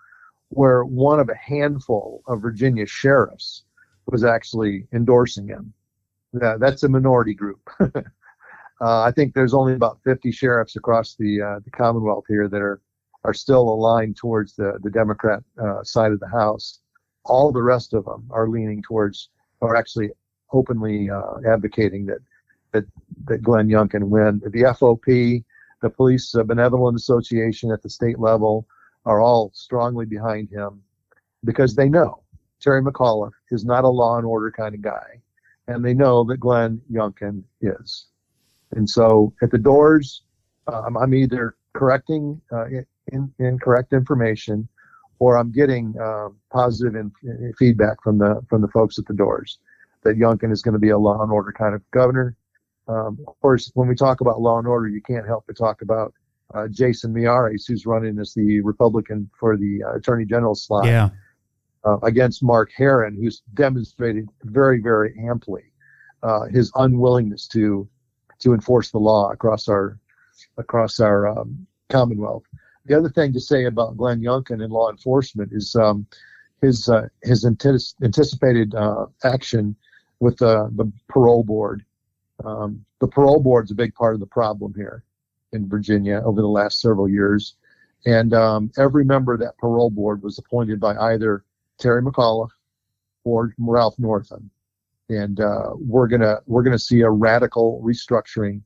where 0.49 0.85
one 0.85 1.21
of 1.21 1.29
a 1.29 1.37
handful 1.37 2.23
of 2.27 2.43
Virginia 2.43 2.85
sheriffs 2.85 3.63
was 4.07 4.25
actually 4.25 4.89
endorsing 4.93 5.47
him. 5.47 5.73
That's 6.33 6.83
a 6.83 6.89
minority 6.89 7.35
group. 7.35 7.61
Uh, 8.83 9.03
I 9.03 9.11
think 9.11 9.35
there's 9.35 9.53
only 9.53 9.75
about 9.75 9.99
50 10.05 10.33
sheriffs 10.33 10.75
across 10.75 11.15
the 11.15 11.43
uh, 11.43 11.61
the 11.63 11.71
Commonwealth 11.71 12.25
here 12.27 12.49
that 12.49 12.63
are 12.63 12.81
are 13.25 13.35
still 13.35 13.69
aligned 13.69 14.17
towards 14.17 14.57
the 14.57 14.79
the 14.83 14.89
Democrat 14.89 15.43
side 15.83 16.13
of 16.13 16.19
the 16.19 16.31
House. 16.31 16.81
All 17.27 17.53
the 17.53 17.63
rest 17.63 17.93
of 17.93 18.07
them 18.07 18.27
are 18.31 18.49
leaning 18.49 18.81
towards 18.81 19.29
are 19.61 19.77
actually 19.77 20.13
openly 20.55 21.11
advocating 21.47 22.07
that 22.07 22.21
that 22.73 22.85
that 23.27 23.43
Glenn 23.43 23.69
Youngkin 23.69 24.05
win. 24.05 24.41
The 24.43 24.63
FOP, 24.63 25.45
the 25.83 25.91
Police 25.91 26.35
uh, 26.35 26.43
Benevolent 26.43 26.97
Association 26.97 27.71
at 27.71 27.83
the 27.83 27.91
state 27.91 28.19
level, 28.19 28.67
are 29.07 29.21
all 29.21 29.51
strongly 29.55 30.05
behind 30.05 30.51
him 30.51 30.83
because 31.45 31.75
they 31.75 31.89
know 31.89 32.23
Terry 32.61 32.83
McAuliffe 32.83 33.33
is 33.51 33.65
not 33.65 33.85
a 33.85 33.89
law 33.89 34.19
and 34.19 34.27
order 34.27 34.51
kind 34.51 34.75
of 34.75 34.83
guy, 34.83 35.21
and 35.69 35.85
they 35.85 35.95
know 35.95 36.25
that 36.25 36.39
Glenn 36.39 36.81
Youngkin 36.93 37.43
is. 37.61 38.07
And 38.73 38.89
so 38.89 39.33
at 39.43 39.51
the 39.51 39.59
doors, 39.59 40.23
um, 40.67 40.97
I'm 40.97 41.15
either 41.15 41.57
correcting 41.73 42.41
uh, 42.53 42.67
in, 43.13 43.33
incorrect 43.39 43.93
information 43.93 44.69
or 45.19 45.37
I'm 45.37 45.53
getting 45.53 45.95
uh, 46.01 46.29
positive 46.51 46.95
in, 46.95 47.13
in 47.23 47.53
feedback 47.59 48.03
from 48.03 48.19
the 48.19 48.41
from 48.49 48.63
the 48.63 48.69
folks 48.69 48.99
at 48.99 49.07
the 49.07 49.15
doors 49.15 49.59
that 50.03 50.17
Youngkin 50.17 50.53
is 50.53 50.63
going 50.63 50.73
to 50.73 50.79
be 50.79 50.91
a 50.91 50.99
law 50.99 51.23
and 51.23 51.31
order 51.31 51.53
kind 51.53 51.75
of 51.75 51.91
governor. 51.91 52.37
Um, 52.91 53.19
of 53.29 53.41
course, 53.41 53.71
when 53.75 53.87
we 53.87 53.95
talk 53.95 54.21
about 54.21 54.41
law 54.41 54.59
and 54.59 54.67
order, 54.67 54.89
you 54.89 55.01
can't 55.01 55.27
help 55.27 55.45
but 55.47 55.57
talk 55.57 55.83
about 55.83 56.13
uh, 56.55 56.67
Jason 56.69 57.15
Miyares, 57.15 57.67
who's 57.67 57.87
running 57.87 58.19
as 58.19 58.35
the 58.35 58.61
Republican 58.63 59.31
for 59.39 59.57
the 59.57 59.83
uh, 59.85 59.95
Attorney 59.95 60.25
General 60.25 60.57
slot 60.57 60.87
yeah. 60.87 61.11
uh, 61.85 61.99
against 62.03 62.43
Mark 62.43 62.71
Herring, 62.77 63.15
who's 63.15 63.43
demonstrated 63.55 64.29
very, 64.43 64.81
very 64.81 65.15
amply 65.25 65.63
uh, 66.25 66.47
his 66.47 66.73
unwillingness 66.75 67.47
to 67.49 67.89
to 68.41 68.55
enforce 68.55 68.91
the 68.91 68.99
law 68.99 69.31
across 69.31 69.69
our 69.69 69.99
across 70.57 70.99
our 70.99 71.29
um, 71.29 71.67
Commonwealth. 71.91 72.45
The 72.87 72.97
other 72.97 73.11
thing 73.11 73.33
to 73.35 73.41
say 73.41 73.67
about 73.67 73.97
Glenn 73.97 74.21
Youngkin 74.21 74.63
and 74.63 74.73
law 74.73 74.91
enforcement 74.91 75.53
is 75.53 75.77
um, 75.77 76.07
his 76.61 76.89
uh, 76.89 77.09
his 77.23 77.45
antis- 77.45 77.95
anticipated 78.03 78.75
uh, 78.75 79.07
action 79.23 79.77
with 80.19 80.39
the, 80.39 80.71
the 80.75 80.91
parole 81.09 81.45
board. 81.45 81.85
Um, 82.45 82.85
the 83.01 83.09
parole 83.09 83.41
board 83.41 83.67
is 83.67 83.71
a 83.71 83.75
big 83.75 83.95
part 83.95 84.15
of 84.15 84.21
the 84.21 84.27
problem 84.27 84.73
here 84.75 85.05
in 85.53 85.69
Virginia 85.69 86.23
over 86.25 86.41
the 86.41 86.49
last 86.49 86.81
several 86.81 87.09
years, 87.09 87.57
and 88.07 88.33
um, 88.33 88.71
every 88.79 89.05
member 89.05 89.35
of 89.35 89.41
that 89.41 89.59
parole 89.59 89.91
board 89.91 90.23
was 90.23 90.39
appointed 90.39 90.81
by 90.81 90.97
either 90.97 91.45
Terry 91.79 92.03
McAuliffe 92.03 92.51
or 93.25 93.55
Ralph 93.59 93.99
Northam. 93.99 94.51
and 95.09 95.41
uh, 95.41 95.71
we're 95.75 96.07
gonna 96.07 96.39
we're 96.47 96.63
gonna 96.63 96.79
see 96.79 97.01
a 97.01 97.11
radical 97.11 97.83
restructuring 97.85 98.63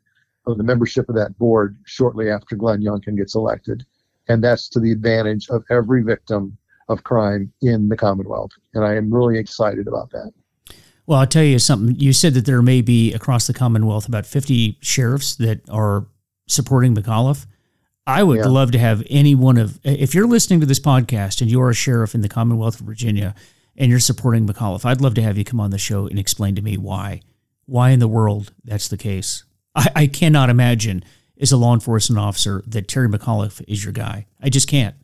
of 0.46 0.58
the 0.58 0.64
membership 0.64 1.08
of 1.08 1.14
that 1.14 1.36
board 1.38 1.76
shortly 1.84 2.30
after 2.30 2.54
Glenn 2.54 2.82
Youngkin 2.82 3.16
gets 3.16 3.34
elected, 3.34 3.84
and 4.28 4.44
that's 4.44 4.68
to 4.70 4.80
the 4.80 4.92
advantage 4.92 5.48
of 5.48 5.64
every 5.70 6.02
victim 6.02 6.56
of 6.88 7.02
crime 7.02 7.50
in 7.62 7.88
the 7.88 7.96
Commonwealth. 7.96 8.50
And 8.74 8.84
I 8.84 8.94
am 8.94 9.12
really 9.12 9.38
excited 9.38 9.88
about 9.88 10.10
that. 10.10 10.32
Well, 11.06 11.20
I'll 11.20 11.26
tell 11.26 11.44
you 11.44 11.58
something. 11.58 11.96
You 11.96 12.12
said 12.12 12.34
that 12.34 12.46
there 12.46 12.62
may 12.62 12.80
be 12.80 13.12
across 13.12 13.46
the 13.46 13.54
Commonwealth 13.54 14.08
about 14.08 14.26
50 14.26 14.78
sheriffs 14.80 15.36
that 15.36 15.68
are 15.68 16.06
supporting 16.46 16.94
McAuliffe. 16.94 17.46
I 18.06 18.22
would 18.22 18.38
yeah. 18.38 18.46
love 18.46 18.72
to 18.72 18.78
have 18.78 19.02
any 19.08 19.34
one 19.34 19.56
of, 19.56 19.78
if 19.82 20.14
you're 20.14 20.26
listening 20.26 20.60
to 20.60 20.66
this 20.66 20.80
podcast 20.80 21.40
and 21.40 21.50
you're 21.50 21.70
a 21.70 21.74
sheriff 21.74 22.14
in 22.14 22.20
the 22.20 22.28
Commonwealth 22.28 22.80
of 22.80 22.86
Virginia 22.86 23.34
and 23.76 23.90
you're 23.90 24.00
supporting 24.00 24.46
McAuliffe, 24.46 24.84
I'd 24.84 25.00
love 25.00 25.14
to 25.14 25.22
have 25.22 25.38
you 25.38 25.44
come 25.44 25.60
on 25.60 25.70
the 25.70 25.78
show 25.78 26.06
and 26.06 26.18
explain 26.18 26.54
to 26.54 26.62
me 26.62 26.76
why. 26.76 27.20
Why 27.66 27.90
in 27.90 28.00
the 28.00 28.08
world 28.08 28.52
that's 28.62 28.88
the 28.88 28.98
case. 28.98 29.44
I, 29.74 29.90
I 29.96 30.06
cannot 30.06 30.50
imagine 30.50 31.02
as 31.40 31.50
a 31.50 31.56
law 31.56 31.74
enforcement 31.74 32.20
officer 32.20 32.62
that 32.66 32.88
Terry 32.88 33.08
McAuliffe 33.08 33.62
is 33.66 33.82
your 33.84 33.92
guy. 33.92 34.26
I 34.40 34.48
just 34.50 34.68
can't. 34.68 34.94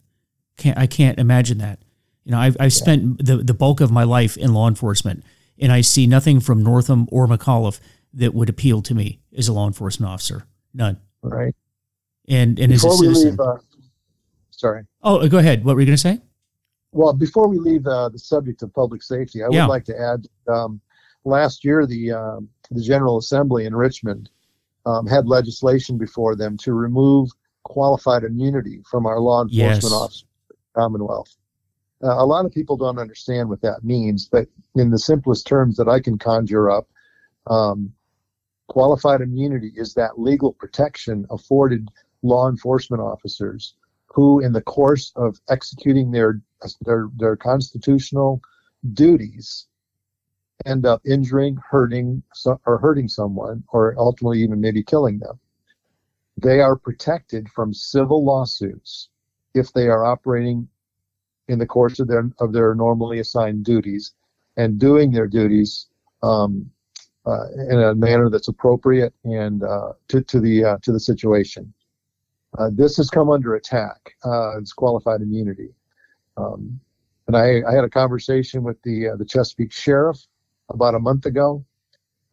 Can't 0.56 0.78
I 0.78 0.86
can't 0.86 1.18
imagine 1.18 1.58
that. 1.58 1.80
You 2.24 2.32
know, 2.32 2.38
I've, 2.38 2.56
I've 2.60 2.64
yeah. 2.64 2.68
spent 2.68 3.24
the, 3.24 3.38
the 3.38 3.54
bulk 3.54 3.80
of 3.80 3.90
my 3.90 4.04
life 4.04 4.36
in 4.36 4.52
law 4.52 4.68
enforcement 4.68 5.24
and 5.60 5.70
I 5.70 5.82
see 5.82 6.06
nothing 6.06 6.40
from 6.40 6.62
Northam 6.62 7.08
or 7.12 7.26
McAuliffe 7.26 7.80
that 8.14 8.34
would 8.34 8.48
appeal 8.48 8.82
to 8.82 8.94
me 8.94 9.20
as 9.36 9.48
a 9.48 9.52
law 9.52 9.66
enforcement 9.66 10.10
officer. 10.10 10.44
None. 10.74 10.98
Right. 11.22 11.54
And 12.28 12.58
and 12.58 12.72
before 12.72 12.92
as 12.92 13.00
a 13.00 13.04
citizen. 13.04 13.30
Leave, 13.30 13.40
uh, 13.40 13.56
sorry. 14.50 14.84
Oh, 15.02 15.26
go 15.28 15.38
ahead. 15.38 15.64
What 15.64 15.74
were 15.74 15.80
you 15.80 15.86
going 15.86 15.96
to 15.96 16.00
say? 16.00 16.20
Well, 16.92 17.12
before 17.12 17.48
we 17.48 17.58
leave 17.58 17.86
uh, 17.86 18.08
the 18.08 18.18
subject 18.18 18.62
of 18.62 18.74
public 18.74 19.02
safety, 19.02 19.42
I 19.42 19.48
yeah. 19.50 19.66
would 19.66 19.70
like 19.70 19.84
to 19.84 19.98
add. 19.98 20.26
Um, 20.52 20.80
last 21.24 21.64
year, 21.64 21.86
the 21.86 22.12
uh, 22.12 22.40
the 22.70 22.82
General 22.82 23.18
Assembly 23.18 23.66
in 23.66 23.74
Richmond 23.74 24.30
um, 24.86 25.06
had 25.06 25.26
legislation 25.26 25.98
before 25.98 26.34
them 26.36 26.56
to 26.58 26.72
remove 26.72 27.30
qualified 27.64 28.24
immunity 28.24 28.80
from 28.90 29.06
our 29.06 29.20
law 29.20 29.42
enforcement 29.42 29.82
yes. 29.82 29.92
officers, 29.92 30.24
Commonwealth. 30.74 31.36
Uh, 32.02 32.16
a 32.18 32.26
lot 32.26 32.46
of 32.46 32.52
people 32.52 32.76
don't 32.76 32.98
understand 32.98 33.48
what 33.48 33.60
that 33.60 33.84
means, 33.84 34.26
but 34.26 34.48
in 34.74 34.90
the 34.90 34.98
simplest 34.98 35.46
terms 35.46 35.76
that 35.76 35.88
I 35.88 36.00
can 36.00 36.18
conjure 36.18 36.70
up, 36.70 36.88
um, 37.46 37.92
qualified 38.68 39.20
immunity 39.20 39.72
is 39.76 39.94
that 39.94 40.18
legal 40.18 40.52
protection 40.52 41.26
afforded 41.30 41.88
law 42.22 42.48
enforcement 42.48 43.02
officers 43.02 43.74
who, 44.06 44.40
in 44.40 44.52
the 44.52 44.62
course 44.62 45.12
of 45.16 45.40
executing 45.48 46.10
their 46.10 46.40
their, 46.82 47.08
their 47.16 47.36
constitutional 47.36 48.40
duties, 48.92 49.66
end 50.66 50.84
up 50.84 51.00
injuring, 51.06 51.58
hurting, 51.70 52.22
or 52.66 52.78
hurting 52.78 53.08
someone, 53.08 53.64
or 53.72 53.94
ultimately 53.98 54.42
even 54.42 54.60
maybe 54.60 54.82
killing 54.82 55.18
them. 55.18 55.38
They 56.36 56.60
are 56.60 56.76
protected 56.76 57.48
from 57.48 57.72
civil 57.72 58.24
lawsuits 58.24 59.08
if 59.54 59.72
they 59.72 59.88
are 59.88 60.04
operating 60.04 60.68
in 61.50 61.58
the 61.58 61.66
course 61.66 61.98
of 61.98 62.06
their 62.06 62.30
of 62.38 62.52
their 62.52 62.74
normally 62.74 63.18
assigned 63.18 63.64
duties 63.64 64.12
and 64.56 64.78
doing 64.78 65.10
their 65.10 65.26
duties 65.26 65.86
um, 66.22 66.70
uh, 67.26 67.46
in 67.68 67.80
a 67.80 67.94
manner 67.94 68.30
that's 68.30 68.48
appropriate 68.48 69.12
and 69.24 69.62
uh, 69.64 69.92
to, 70.08 70.22
to 70.22 70.40
the 70.40 70.64
uh, 70.64 70.78
to 70.82 70.92
the 70.92 71.00
situation. 71.00 71.72
Uh, 72.58 72.70
this 72.72 72.96
has 72.96 73.10
come 73.10 73.30
under 73.30 73.54
attack. 73.54 74.14
Uh, 74.24 74.58
it's 74.58 74.72
qualified 74.72 75.20
immunity, 75.20 75.70
um, 76.36 76.80
and 77.26 77.36
I, 77.36 77.62
I, 77.68 77.74
had 77.74 77.84
a 77.84 77.90
conversation 77.90 78.62
with 78.62 78.80
the 78.82 79.10
uh, 79.10 79.16
the 79.16 79.24
Chesapeake 79.24 79.72
sheriff 79.72 80.18
about 80.68 80.94
a 80.94 80.98
month 80.98 81.26
ago. 81.26 81.64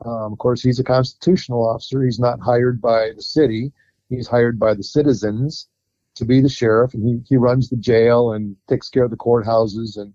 Um, 0.05 0.31
of 0.33 0.37
course, 0.37 0.61
he's 0.61 0.79
a 0.79 0.83
constitutional 0.83 1.67
officer. 1.67 2.03
He's 2.03 2.19
not 2.19 2.39
hired 2.39 2.79
by 2.81 3.11
the 3.15 3.21
city. 3.21 3.71
He's 4.09 4.27
hired 4.27 4.59
by 4.59 4.73
the 4.73 4.83
citizens 4.83 5.67
to 6.17 6.25
be 6.25 6.41
the 6.41 6.49
sheriff, 6.49 6.93
and 6.93 7.03
he, 7.03 7.21
he 7.27 7.37
runs 7.37 7.69
the 7.69 7.77
jail 7.77 8.33
and 8.33 8.55
takes 8.67 8.89
care 8.89 9.03
of 9.03 9.11
the 9.11 9.17
courthouses 9.17 9.97
and 9.97 10.13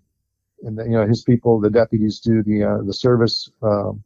and 0.63 0.77
the, 0.77 0.83
you 0.83 0.91
know 0.91 1.05
his 1.05 1.23
people, 1.23 1.59
the 1.59 1.69
deputies, 1.69 2.19
do 2.19 2.41
the 2.43 2.63
uh, 2.63 2.83
the 2.83 2.93
service 2.93 3.49
um, 3.61 4.03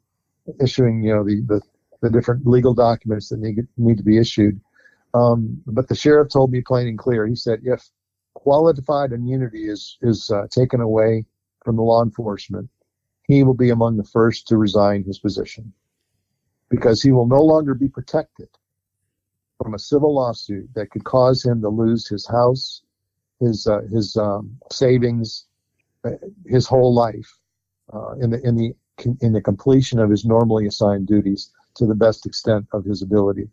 issuing 0.59 1.03
you 1.03 1.13
know 1.13 1.23
the, 1.23 1.41
the 1.41 1.61
the 2.01 2.09
different 2.09 2.45
legal 2.45 2.73
documents 2.73 3.29
that 3.29 3.39
need 3.39 3.67
need 3.77 3.97
to 3.97 4.03
be 4.03 4.17
issued. 4.17 4.59
Um, 5.13 5.61
but 5.65 5.87
the 5.87 5.95
sheriff 5.95 6.29
told 6.29 6.51
me 6.51 6.61
plain 6.61 6.87
and 6.87 6.97
clear. 6.97 7.25
He 7.25 7.35
said 7.35 7.61
if 7.63 7.87
qualified 8.33 9.11
immunity 9.11 9.69
is 9.69 9.97
is 10.01 10.31
uh, 10.31 10.47
taken 10.49 10.81
away 10.81 11.25
from 11.63 11.75
the 11.75 11.83
law 11.83 12.03
enforcement, 12.03 12.69
he 13.23 13.43
will 13.43 13.53
be 13.53 13.69
among 13.69 13.97
the 13.97 14.03
first 14.03 14.47
to 14.47 14.57
resign 14.57 15.03
his 15.03 15.19
position 15.19 15.73
because 16.69 17.01
he 17.01 17.11
will 17.11 17.27
no 17.27 17.41
longer 17.41 17.73
be 17.73 17.87
protected 17.87 18.49
from 19.61 19.73
a 19.73 19.79
civil 19.79 20.13
lawsuit 20.13 20.69
that 20.75 20.91
could 20.91 21.03
cause 21.03 21.43
him 21.43 21.61
to 21.61 21.69
lose 21.69 22.07
his 22.07 22.27
house, 22.27 22.81
his 23.39 23.67
uh, 23.67 23.81
his 23.91 24.15
um, 24.17 24.57
savings, 24.71 25.45
uh, 26.03 26.11
his 26.45 26.67
whole 26.67 26.93
life 26.93 27.37
uh, 27.93 28.13
in 28.13 28.29
the 28.29 28.41
in 28.47 28.55
the 28.55 28.75
in 29.21 29.33
the 29.33 29.41
completion 29.41 29.99
of 29.99 30.09
his 30.09 30.25
normally 30.25 30.67
assigned 30.67 31.07
duties 31.07 31.51
to 31.75 31.85
the 31.85 31.95
best 31.95 32.25
extent 32.25 32.65
of 32.73 32.83
his 32.83 33.01
ability. 33.01 33.47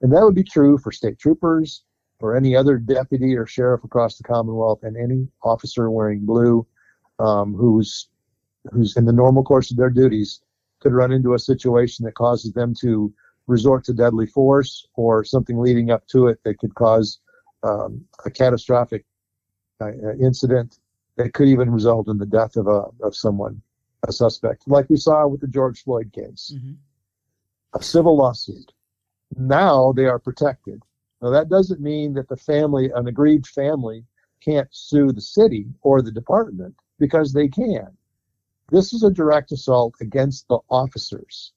And 0.00 0.12
that 0.12 0.22
would 0.22 0.34
be 0.34 0.44
true 0.44 0.78
for 0.78 0.92
state 0.92 1.18
troopers 1.18 1.82
or 2.20 2.36
any 2.36 2.56
other 2.56 2.78
deputy 2.78 3.36
or 3.36 3.46
sheriff 3.46 3.84
across 3.84 4.16
the 4.16 4.24
Commonwealth 4.24 4.82
and 4.82 4.96
any 4.96 5.28
officer 5.42 5.90
wearing 5.90 6.24
blue 6.24 6.66
um, 7.18 7.54
who's 7.54 8.08
who's 8.72 8.96
in 8.96 9.04
the 9.04 9.12
normal 9.12 9.42
course 9.42 9.70
of 9.70 9.76
their 9.76 9.90
duties 9.90 10.40
could 10.80 10.92
run 10.92 11.12
into 11.12 11.34
a 11.34 11.38
situation 11.38 12.04
that 12.04 12.14
causes 12.14 12.52
them 12.52 12.74
to 12.80 13.12
resort 13.48 13.82
to 13.84 13.92
deadly 13.92 14.26
force 14.26 14.86
or 14.94 15.24
something 15.24 15.58
leading 15.58 15.90
up 15.90 16.06
to 16.06 16.28
it 16.28 16.38
that 16.44 16.58
could 16.58 16.74
cause 16.74 17.18
um, 17.64 18.04
a 18.24 18.30
catastrophic 18.30 19.04
uh, 19.80 19.90
incident 20.20 20.78
that 21.16 21.32
could 21.32 21.48
even 21.48 21.70
result 21.70 22.08
in 22.08 22.18
the 22.18 22.26
death 22.26 22.56
of 22.56 22.68
a 22.68 22.84
of 23.02 23.16
someone, 23.16 23.60
a 24.06 24.12
suspect, 24.12 24.68
like 24.68 24.88
we 24.88 24.96
saw 24.96 25.26
with 25.26 25.40
the 25.40 25.48
George 25.48 25.82
Floyd 25.82 26.12
case, 26.12 26.52
mm-hmm. 26.54 26.74
a 27.74 27.82
civil 27.82 28.16
lawsuit. 28.16 28.72
Now 29.36 29.92
they 29.92 30.06
are 30.06 30.18
protected. 30.18 30.82
Now 31.20 31.30
that 31.30 31.48
doesn't 31.48 31.80
mean 31.80 32.14
that 32.14 32.28
the 32.28 32.36
family, 32.36 32.90
an 32.94 33.08
aggrieved 33.08 33.48
family, 33.48 34.04
can't 34.44 34.68
sue 34.70 35.10
the 35.10 35.20
city 35.20 35.66
or 35.82 36.00
the 36.00 36.12
department 36.12 36.76
because 36.98 37.32
they 37.32 37.48
can. 37.48 37.88
This 38.70 38.92
is 38.92 39.02
a 39.02 39.10
direct 39.10 39.50
assault 39.50 39.94
against 40.00 40.46
the 40.48 40.58
officers 40.70 41.52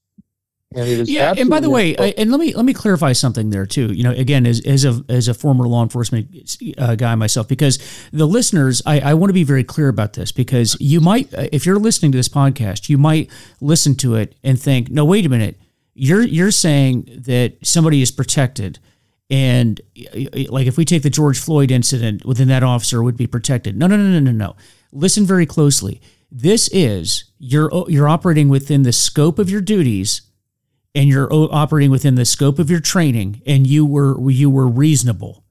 and 0.73 1.07
yeah. 1.07 1.33
And 1.37 1.49
by 1.49 1.59
the 1.59 1.69
way, 1.69 1.97
I, 1.97 2.13
and 2.17 2.31
let 2.31 2.39
me 2.39 2.53
let 2.53 2.63
me 2.63 2.73
clarify 2.73 3.11
something 3.11 3.49
there 3.49 3.65
too. 3.65 3.91
You 3.91 4.03
know, 4.03 4.11
again, 4.11 4.45
as, 4.45 4.61
as 4.65 4.85
a 4.85 5.03
as 5.09 5.27
a 5.27 5.33
former 5.33 5.67
law 5.67 5.83
enforcement 5.83 6.57
uh, 6.77 6.95
guy 6.95 7.13
myself, 7.15 7.47
because 7.47 7.77
the 8.13 8.25
listeners, 8.25 8.81
I, 8.85 9.01
I 9.01 9.13
want 9.15 9.29
to 9.29 9.33
be 9.33 9.43
very 9.43 9.65
clear 9.65 9.89
about 9.89 10.13
this 10.13 10.31
because 10.31 10.77
you 10.79 11.01
might, 11.01 11.33
uh, 11.33 11.47
if 11.51 11.65
you're 11.65 11.79
listening 11.79 12.13
to 12.13 12.17
this 12.17 12.29
podcast, 12.29 12.87
you 12.87 12.97
might 12.97 13.29
listen 13.59 13.95
to 13.95 14.15
it 14.15 14.35
and 14.43 14.59
think, 14.59 14.89
no, 14.89 15.03
wait 15.03 15.25
a 15.25 15.29
minute, 15.29 15.59
you're 15.93 16.23
you're 16.23 16.51
saying 16.51 17.09
that 17.25 17.57
somebody 17.63 18.01
is 18.01 18.11
protected. 18.11 18.79
And 19.29 19.79
like 20.49 20.67
if 20.67 20.77
we 20.77 20.85
take 20.85 21.03
the 21.03 21.09
George 21.09 21.39
Floyd 21.39 21.71
incident, 21.71 22.25
within 22.25 22.47
that 22.49 22.63
officer 22.63 23.01
would 23.03 23.17
be 23.17 23.27
protected. 23.27 23.77
No, 23.77 23.87
no, 23.87 23.97
no, 23.97 24.03
no, 24.03 24.19
no, 24.19 24.31
no. 24.31 24.55
Listen 24.93 25.25
very 25.25 25.45
closely. 25.45 26.01
This 26.31 26.69
is 26.69 27.25
you're 27.39 27.69
you're 27.89 28.07
operating 28.07 28.47
within 28.47 28.83
the 28.83 28.93
scope 28.93 29.37
of 29.37 29.49
your 29.49 29.61
duties 29.61 30.21
and 30.93 31.09
you're 31.09 31.31
operating 31.31 31.91
within 31.91 32.15
the 32.15 32.25
scope 32.25 32.59
of 32.59 32.69
your 32.69 32.79
training 32.79 33.41
and 33.45 33.67
you 33.67 33.85
were 33.85 34.29
you 34.29 34.49
were 34.49 34.67
reasonable 34.67 35.43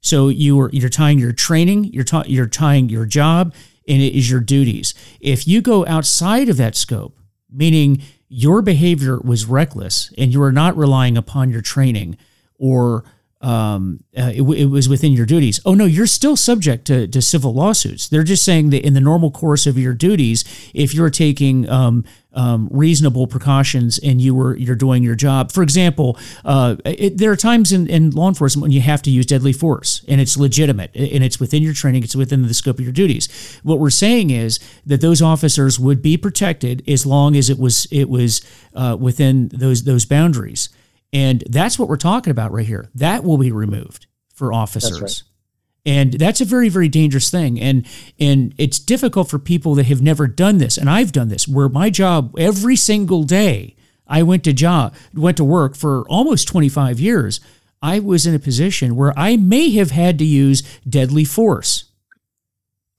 so 0.00 0.28
you 0.28 0.56
were 0.56 0.70
you're 0.72 0.88
tying 0.88 1.18
your 1.18 1.32
training 1.32 1.84
you're, 1.84 2.04
you're 2.26 2.46
tying 2.46 2.88
your 2.88 3.06
job 3.06 3.54
and 3.88 4.02
it 4.02 4.16
is 4.16 4.30
your 4.30 4.40
duties 4.40 4.94
if 5.20 5.46
you 5.46 5.60
go 5.60 5.86
outside 5.86 6.48
of 6.48 6.56
that 6.56 6.76
scope 6.76 7.18
meaning 7.50 8.02
your 8.28 8.62
behavior 8.62 9.18
was 9.20 9.46
reckless 9.46 10.12
and 10.16 10.32
you 10.32 10.42
are 10.42 10.52
not 10.52 10.76
relying 10.76 11.16
upon 11.16 11.50
your 11.50 11.62
training 11.62 12.16
or 12.58 13.04
um, 13.42 14.04
uh, 14.16 14.30
it, 14.32 14.42
it, 14.42 14.66
was 14.66 14.88
within 14.88 15.12
your 15.12 15.26
duties. 15.26 15.60
Oh 15.66 15.74
no, 15.74 15.84
you're 15.84 16.06
still 16.06 16.36
subject 16.36 16.86
to, 16.86 17.08
to 17.08 17.20
civil 17.20 17.52
lawsuits. 17.52 18.08
They're 18.08 18.22
just 18.22 18.44
saying 18.44 18.70
that 18.70 18.86
in 18.86 18.94
the 18.94 19.00
normal 19.00 19.32
course 19.32 19.66
of 19.66 19.76
your 19.76 19.94
duties, 19.94 20.44
if 20.72 20.94
you're 20.94 21.10
taking 21.10 21.68
um, 21.68 22.04
um, 22.34 22.68
reasonable 22.70 23.26
precautions 23.26 23.98
and 23.98 24.20
you 24.20 24.34
were 24.34 24.56
you're 24.56 24.76
doing 24.76 25.02
your 25.02 25.14
job. 25.14 25.52
For 25.52 25.62
example, 25.62 26.18
uh, 26.44 26.76
it, 26.84 27.18
there 27.18 27.30
are 27.30 27.36
times 27.36 27.72
in, 27.72 27.88
in 27.88 28.10
law 28.10 28.28
enforcement 28.28 28.62
when 28.62 28.72
you 28.72 28.80
have 28.80 29.02
to 29.02 29.10
use 29.10 29.26
deadly 29.26 29.52
force 29.52 30.04
and 30.08 30.20
it's 30.20 30.36
legitimate 30.36 30.90
and 30.94 31.22
it's 31.24 31.38
within 31.38 31.62
your 31.62 31.74
training, 31.74 32.02
it's 32.02 32.16
within 32.16 32.42
the 32.42 32.54
scope 32.54 32.78
of 32.78 32.84
your 32.84 32.92
duties. 32.92 33.60
What 33.62 33.78
we're 33.78 33.90
saying 33.90 34.30
is 34.30 34.58
that 34.86 35.00
those 35.00 35.22
officers 35.22 35.78
would 35.78 36.02
be 36.02 36.16
protected 36.16 36.82
as 36.88 37.06
long 37.06 37.36
as 37.36 37.50
it 37.50 37.58
was 37.58 37.86
it 37.90 38.08
was 38.08 38.40
uh, 38.74 38.96
within 38.98 39.48
those 39.48 39.84
those 39.84 40.04
boundaries. 40.04 40.68
And 41.12 41.44
that's 41.48 41.78
what 41.78 41.88
we're 41.88 41.96
talking 41.96 42.30
about 42.30 42.52
right 42.52 42.66
here. 42.66 42.88
That 42.94 43.22
will 43.22 43.36
be 43.36 43.52
removed 43.52 44.06
for 44.34 44.52
officers. 44.52 45.24
And 45.84 46.12
that's 46.14 46.40
a 46.40 46.44
very, 46.44 46.68
very 46.68 46.88
dangerous 46.88 47.30
thing. 47.30 47.60
And 47.60 47.86
and 48.18 48.54
it's 48.56 48.78
difficult 48.78 49.28
for 49.28 49.38
people 49.38 49.74
that 49.74 49.86
have 49.86 50.00
never 50.00 50.26
done 50.26 50.58
this. 50.58 50.78
And 50.78 50.88
I've 50.88 51.12
done 51.12 51.28
this 51.28 51.48
where 51.48 51.68
my 51.68 51.90
job 51.90 52.34
every 52.38 52.76
single 52.76 53.24
day 53.24 53.74
I 54.06 54.22
went 54.22 54.44
to 54.44 54.52
job 54.52 54.94
went 55.14 55.38
to 55.38 55.44
work 55.44 55.74
for 55.74 56.02
almost 56.08 56.46
25 56.46 57.00
years. 57.00 57.40
I 57.80 57.98
was 57.98 58.26
in 58.26 58.34
a 58.34 58.38
position 58.38 58.94
where 58.94 59.18
I 59.18 59.36
may 59.36 59.70
have 59.72 59.90
had 59.90 60.18
to 60.18 60.24
use 60.24 60.62
deadly 60.88 61.24
force. 61.24 61.84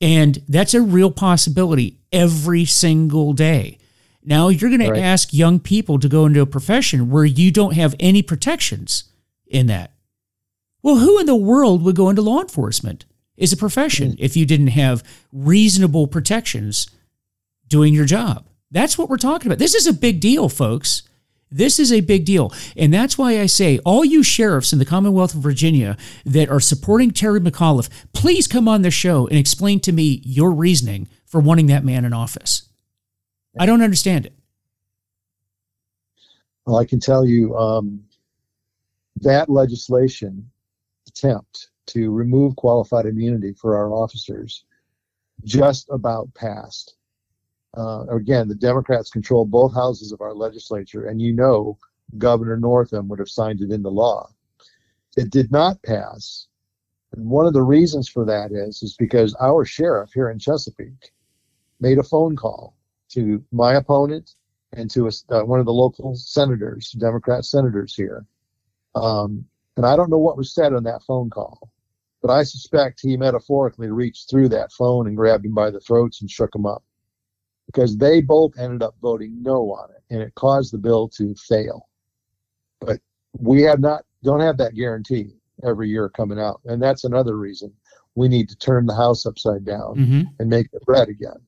And 0.02 0.44
that's 0.50 0.74
a 0.74 0.82
real 0.82 1.12
possibility 1.12 2.00
every 2.12 2.66
single 2.66 3.32
day. 3.32 3.78
Now 4.26 4.50
you're 4.50 4.70
going 4.70 4.82
right. 4.82 4.96
to 4.96 5.02
ask 5.02 5.34
young 5.34 5.60
people 5.60 6.00
to 6.00 6.10
go 6.10 6.26
into 6.26 6.42
a 6.42 6.46
profession 6.46 7.10
where 7.10 7.26
you 7.26 7.52
don't 7.52 7.76
have 7.76 7.96
any 8.00 8.22
protections 8.22 9.06
in 9.48 9.68
that. 9.68 9.93
Well, 10.84 10.98
who 10.98 11.18
in 11.20 11.26
the 11.26 11.36
world 11.36 11.82
would 11.84 11.96
go 11.96 12.10
into 12.10 12.22
law 12.22 12.42
enforcement 12.42 13.06
as 13.40 13.54
a 13.54 13.58
profession 13.58 14.12
mm. 14.12 14.20
if 14.20 14.36
you 14.36 14.46
didn't 14.46 14.68
have 14.68 15.04
reasonable 15.32 16.08
protections 16.08 16.88
doing 17.68 17.94
your 17.94 18.06
job? 18.06 18.48
That's 18.70 18.98
what 18.98 19.10
we're 19.10 19.18
talking 19.18 19.48
about. 19.48 19.60
This 19.60 19.76
is 19.76 19.88
a 19.88 19.94
big 19.94 20.20
deal, 20.20 20.50
folks. 20.50 21.04
This 21.50 21.80
is 21.80 21.94
a 21.94 22.02
big 22.02 22.26
deal. 22.26 22.52
And 22.76 22.92
that's 22.92 23.18
why 23.18 23.40
I 23.40 23.46
say, 23.46 23.80
all 23.86 24.04
you 24.04 24.24
sheriffs 24.24 24.74
in 24.74 24.80
the 24.80 24.86
Commonwealth 24.86 25.36
of 25.36 25.42
Virginia 25.42 25.96
that 26.26 26.50
are 26.50 26.60
supporting 26.60 27.12
Terry 27.12 27.40
McAuliffe, 27.40 27.90
please 28.12 28.48
come 28.48 28.68
on 28.68 28.82
the 28.82 28.90
show 28.92 29.28
and 29.28 29.38
explain 29.38 29.80
to 29.82 29.92
me 29.92 30.22
your 30.26 30.52
reasoning 30.52 31.08
for 31.26 31.40
wanting 31.40 31.68
that 31.68 31.86
man 31.86 32.06
in 32.06 32.14
office. 32.14 32.68
I 33.60 33.68
don't 33.68 33.84
understand 33.84 34.26
it. 34.26 34.34
Well, 36.66 36.78
I 36.78 36.86
can 36.86 37.00
tell 37.00 37.24
you 37.24 37.56
um, 37.56 38.04
that 39.18 39.48
legislation 39.48 40.50
attempt 41.16 41.70
to 41.88 42.12
remove 42.12 42.56
qualified 42.56 43.06
immunity 43.06 43.54
for 43.54 43.76
our 43.76 43.92
officers 43.92 44.66
just 45.44 45.88
about 45.90 46.34
passed. 46.34 46.96
Uh, 47.76 48.06
again, 48.10 48.48
the 48.48 48.56
Democrats 48.56 49.10
control 49.10 49.46
both 49.46 49.74
houses 49.74 50.12
of 50.12 50.22
our 50.22 50.34
legislature, 50.34 51.08
and 51.08 51.22
you 51.22 51.34
know 51.34 51.78
Governor 52.18 52.58
Northam 52.58 53.08
would 53.08 53.20
have 53.20 53.30
signed 53.30 53.62
it 53.62 53.72
into 53.72 53.90
law. 53.90 54.30
It 55.18 55.32
did 55.32 55.52
not 55.52 55.82
pass. 55.84 56.48
And 57.12 57.30
one 57.30 57.46
of 57.46 57.54
the 57.54 57.62
reasons 57.62 58.08
for 58.08 58.26
that 58.26 58.52
is, 58.52 58.82
is 58.82 58.96
because 58.98 59.36
our 59.40 59.66
sheriff 59.66 60.12
here 60.14 60.30
in 60.30 60.40
Chesapeake 60.40 61.12
made 61.80 61.98
a 61.98 62.04
phone 62.04 62.36
call 62.36 62.76
to 63.10 63.44
my 63.52 63.74
opponent 63.74 64.36
and 64.74 64.90
to 64.92 65.08
a, 65.08 65.12
uh, 65.30 65.44
one 65.44 65.60
of 65.60 65.66
the 65.66 65.74
local 65.74 66.16
senators, 66.16 66.92
Democrat 66.92 67.46
senators 67.46 67.94
here. 67.94 68.26
Um, 68.96 69.46
and 69.78 69.86
I 69.86 69.96
don't 69.96 70.10
know 70.10 70.18
what 70.18 70.38
was 70.38 70.54
said 70.54 70.74
on 70.74 70.84
that 70.84 71.04
phone 71.04 71.30
call, 71.30 71.70
but 72.22 72.32
I 72.32 72.44
suspect 72.44 73.02
he 73.02 73.18
metaphorically 73.18 73.90
reached 73.90 74.30
through 74.30 74.50
that 74.50 74.72
phone 74.72 75.08
and 75.08 75.18
grabbed 75.18 75.46
him 75.46 75.54
by 75.54 75.72
the 75.72 75.80
throats 75.80 76.22
and 76.22 76.30
shook 76.30 76.56
him 76.56 76.66
up 76.66 76.84
because 77.66 77.98
they 77.98 78.22
both 78.22 78.58
ended 78.58 78.84
up 78.84 78.96
voting 79.02 79.42
no 79.42 79.72
on 79.72 79.90
it 79.92 80.04
and 80.10 80.22
it 80.22 80.36
caused 80.36 80.74
the 80.74 80.78
bill 80.78 81.08
to 81.10 81.34
fail. 81.36 81.88
But 82.80 83.00
we 83.38 83.62
have 83.64 83.80
not, 83.80 84.04
don't 84.24 84.42
have 84.42 84.58
that 84.58 84.76
guarantee 84.76 85.36
every 85.64 85.90
year 85.90 86.10
coming 86.10 86.40
out. 86.40 86.62
And 86.66 86.82
that's 86.82 87.04
another 87.04 87.38
reason 87.38 87.74
we 88.16 88.28
need 88.28 88.50
to 88.50 88.56
turn 88.58 88.86
the 88.86 88.96
house 88.96 89.26
upside 89.26 89.66
down 89.66 89.96
mm-hmm. 89.96 90.22
and 90.40 90.50
make 90.50 90.68
it 90.74 90.84
red 90.88 91.10
again 91.10 91.40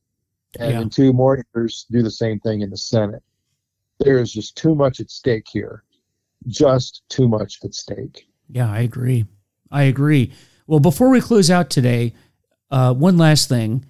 and 0.60 0.72
yeah. 0.72 0.82
in 0.82 0.90
two 0.90 1.14
more 1.14 1.44
years 1.54 1.86
do 1.92 2.02
the 2.02 2.12
same 2.12 2.40
thing 2.40 2.62
in 2.62 2.70
the 2.70 2.78
Senate. 2.78 3.24
There 4.00 4.20
is 4.20 4.32
just 4.32 4.58
too 4.58 4.76
much 4.76 5.00
at 5.00 5.10
stake 5.10 5.48
here, 5.48 5.84
just 6.48 7.04
too 7.10 7.28
much 7.28 7.60
at 7.64 7.74
stake. 7.74 8.28
Yeah, 8.50 8.72
I 8.72 8.80
agree. 8.80 9.26
I 9.72 9.84
agree. 9.84 10.32
Well, 10.68 10.80
before 10.80 11.10
we 11.10 11.22
close 11.22 11.50
out 11.50 11.70
today, 11.70 12.14
uh, 12.72 12.94
one 12.94 13.18
last 13.18 13.50
thing. 13.50 13.86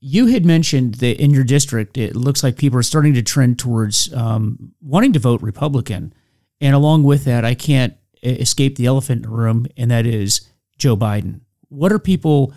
You 0.00 0.26
had 0.26 0.44
mentioned 0.44 0.96
that 0.96 1.20
in 1.20 1.30
your 1.30 1.42
district, 1.42 1.98
it 1.98 2.14
looks 2.14 2.42
like 2.42 2.56
people 2.56 2.78
are 2.78 2.84
starting 2.84 3.14
to 3.14 3.22
trend 3.22 3.58
towards 3.58 4.12
um, 4.14 4.72
wanting 4.80 5.12
to 5.14 5.18
vote 5.18 5.42
Republican. 5.42 6.12
And 6.60 6.74
along 6.74 7.04
with 7.04 7.24
that, 7.24 7.44
I 7.44 7.54
can't 7.54 7.94
escape 8.22 8.76
the 8.76 8.86
elephant 8.86 9.24
in 9.24 9.30
the 9.30 9.36
room, 9.36 9.66
and 9.76 9.90
that 9.90 10.06
is 10.06 10.48
Joe 10.78 10.96
Biden. 10.96 11.40
What 11.68 11.92
are 11.92 11.98
people 11.98 12.52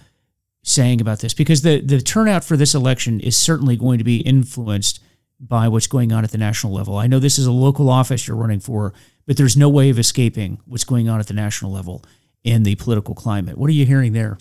saying 0.64 1.02
about 1.02 1.20
this 1.20 1.34
because 1.34 1.62
the, 1.62 1.82
the 1.82 2.02
turnout 2.02 2.44
for 2.44 2.58
this 2.58 2.76
election 2.76 3.20
is 3.22 3.36
certainly 3.36 3.76
going 3.76 3.98
to 3.98 4.04
be 4.04 4.18
influenced 4.18 5.02
by 5.40 5.68
what's 5.68 5.88
going 5.88 6.12
on 6.12 6.24
at 6.24 6.32
the 6.32 6.38
national 6.38 6.74
level. 6.74 6.98
I 6.98 7.08
know 7.08 7.20
this 7.20 7.40
is 7.40 7.46
a 7.46 7.52
local 7.52 7.90
office 7.90 8.28
you're 8.28 8.38
running 8.38 8.60
for, 8.60 8.94
but 9.30 9.38
there's 9.38 9.56
no 9.56 9.70
way 9.70 9.92
of 9.92 10.00
escaping 10.00 10.58
what's 10.66 10.84
going 10.84 11.08
on 11.08 11.20
at 11.20 11.28
the 11.28 11.36
national 11.36 11.72
level 11.72 12.04
in 12.44 12.64
the 12.64 12.74
political 12.74 13.14
climate. 13.14 13.60
What 13.60 13.70
are 13.70 13.74
you 13.74 13.86
hearing 13.86 14.12
there? 14.12 14.40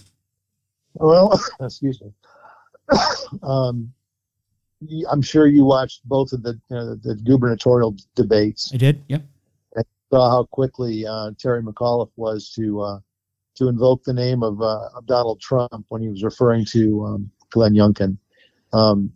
Well, 0.94 1.38
excuse 1.60 2.00
me. 2.00 2.10
um, 3.42 3.92
I'm 5.10 5.20
sure 5.20 5.46
you 5.46 5.66
watched 5.66 6.08
both 6.08 6.32
of 6.32 6.42
the 6.42 6.58
uh, 6.70 6.96
the 7.02 7.20
gubernatorial 7.22 7.96
debates. 8.14 8.72
I 8.72 8.78
did. 8.78 9.04
Yep. 9.08 9.24
And 9.76 9.84
saw 10.10 10.30
how 10.30 10.44
quickly 10.44 11.06
uh, 11.06 11.32
Terry 11.38 11.62
McAuliffe 11.62 12.12
was 12.16 12.50
to 12.54 12.80
uh, 12.80 12.98
to 13.56 13.68
invoke 13.68 14.04
the 14.04 14.14
name 14.14 14.42
of, 14.42 14.62
uh, 14.62 14.88
of 14.96 15.04
Donald 15.04 15.38
Trump 15.38 15.84
when 15.90 16.00
he 16.00 16.08
was 16.08 16.24
referring 16.24 16.64
to 16.64 17.04
um, 17.04 17.30
Glenn 17.50 17.74
Youngkin. 17.74 18.16
Um, 18.72 19.12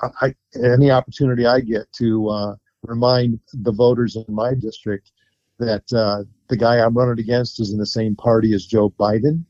I, 0.00 0.34
any 0.60 0.90
opportunity 0.90 1.46
I 1.46 1.60
get 1.60 1.92
to 1.92 2.28
uh, 2.28 2.56
remind 2.84 3.40
the 3.52 3.72
voters 3.72 4.16
in 4.16 4.24
my 4.28 4.54
district 4.54 5.12
that 5.58 5.84
uh, 5.92 6.24
the 6.48 6.56
guy 6.56 6.80
I'm 6.80 6.96
running 6.96 7.20
against 7.20 7.60
is 7.60 7.72
in 7.72 7.78
the 7.78 7.86
same 7.86 8.16
party 8.16 8.54
as 8.54 8.66
Joe 8.66 8.90
Biden, 8.90 9.44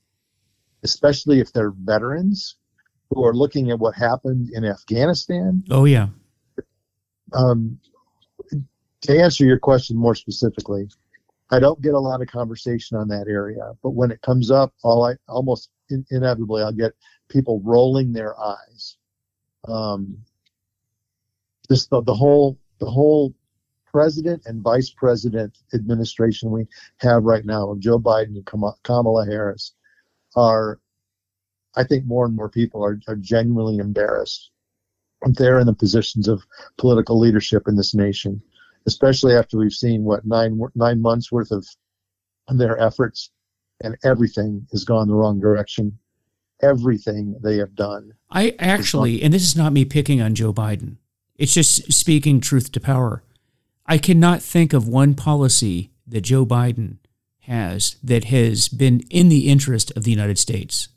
especially 0.83 1.41
if 1.41 1.53
they're 1.53 1.73
veterans 1.73 2.57
who 3.11 3.25
are 3.25 3.35
looking 3.35 3.71
at 3.71 3.79
what 3.79 3.95
happened 3.95 4.51
in 4.53 4.65
Afghanistan. 4.65 5.65
Oh, 5.71 5.85
yeah. 5.85 6.09
Um, 7.33 7.79
to 9.03 9.19
answer 9.19 9.45
your 9.45 9.59
question 9.59 9.97
more 9.97 10.15
specifically, 10.15 10.89
I 11.51 11.59
don't 11.59 11.81
get 11.83 11.95
a 11.95 12.01
lot 12.01 12.23
of 12.23 12.29
conversation 12.29 12.97
on 12.97 13.09
that 13.09 13.27
area, 13.29 13.73
but 13.83 13.91
when 13.91 14.11
it 14.11 14.21
comes 14.23 14.51
up, 14.51 14.73
all 14.83 15.05
I 15.05 15.15
almost 15.29 15.71
in, 15.91 16.05
inevitably 16.11 16.63
I'll 16.63 16.73
get 16.73 16.93
people 17.29 17.61
rolling 17.63 18.13
their 18.13 18.39
eyes. 18.41 18.97
Um, 19.69 20.19
just 21.71 21.91
the, 21.91 22.03
the 22.03 22.15
whole 22.15 22.59
the 22.79 22.91
whole 22.91 23.35
president 23.87 24.43
and 24.47 24.63
vice 24.63 24.91
president 24.91 25.57
administration 25.73 26.51
we 26.51 26.67
have 26.99 27.23
right 27.23 27.45
now 27.45 27.71
of 27.71 27.79
Joe 27.79 27.99
Biden 27.99 28.37
and 28.37 28.79
Kamala 28.83 29.25
Harris 29.27 29.75
are, 30.35 30.81
I 31.77 31.85
think 31.85 32.05
more 32.05 32.27
and 32.27 32.35
more 32.35 32.49
people 32.49 32.85
are, 32.85 33.01
are 33.07 33.17
genuinely 33.17 33.79
embarrassed. 33.79 34.51
They're 35.27 35.61
in 35.61 35.67
the 35.67 35.75
positions 35.75 36.29
of 36.29 36.43
political 36.77 37.19
leadership 37.19 37.67
in 37.67 37.77
this 37.77 37.95
nation 37.95 38.43
especially 38.87 39.35
after 39.35 39.59
we've 39.59 39.73
seen 39.73 40.05
what 40.05 40.25
nine 40.25 40.61
nine 40.75 41.01
months 41.01 41.33
worth 41.33 41.51
of 41.51 41.67
their 42.49 42.79
efforts, 42.79 43.31
and 43.83 43.97
everything 44.05 44.67
has 44.73 44.85
gone 44.85 45.09
the 45.09 45.15
wrong 45.15 45.41
direction. 45.41 45.99
Everything 46.63 47.37
they 47.43 47.57
have 47.57 47.75
done. 47.75 48.13
I 48.31 48.55
actually, 48.59 49.23
and 49.23 49.35
this 49.35 49.43
is 49.43 49.57
not 49.57 49.73
me 49.73 49.85
picking 49.85 50.21
on 50.23 50.35
Joe 50.35 50.53
Biden. 50.53 50.97
It's 51.37 51.55
just 51.55 51.93
speaking 51.93 52.41
truth 52.41 52.73
to 52.73 52.81
power. 52.81 53.23
I 53.87 53.99
cannot 53.99 54.43
think 54.43 54.73
of 54.73 54.89
one 54.89 55.15
policy 55.15 55.91
that 56.07 56.23
Joe 56.23 56.47
Biden 56.47 56.99
has 57.41 57.97
that 58.03 58.25
has 58.25 58.69
been 58.69 59.01
in 59.11 59.29
the 59.29 59.49
interest 59.49 59.93
of 59.97 60.05
the 60.05 60.11
United 60.11 60.39
States. 60.39 60.89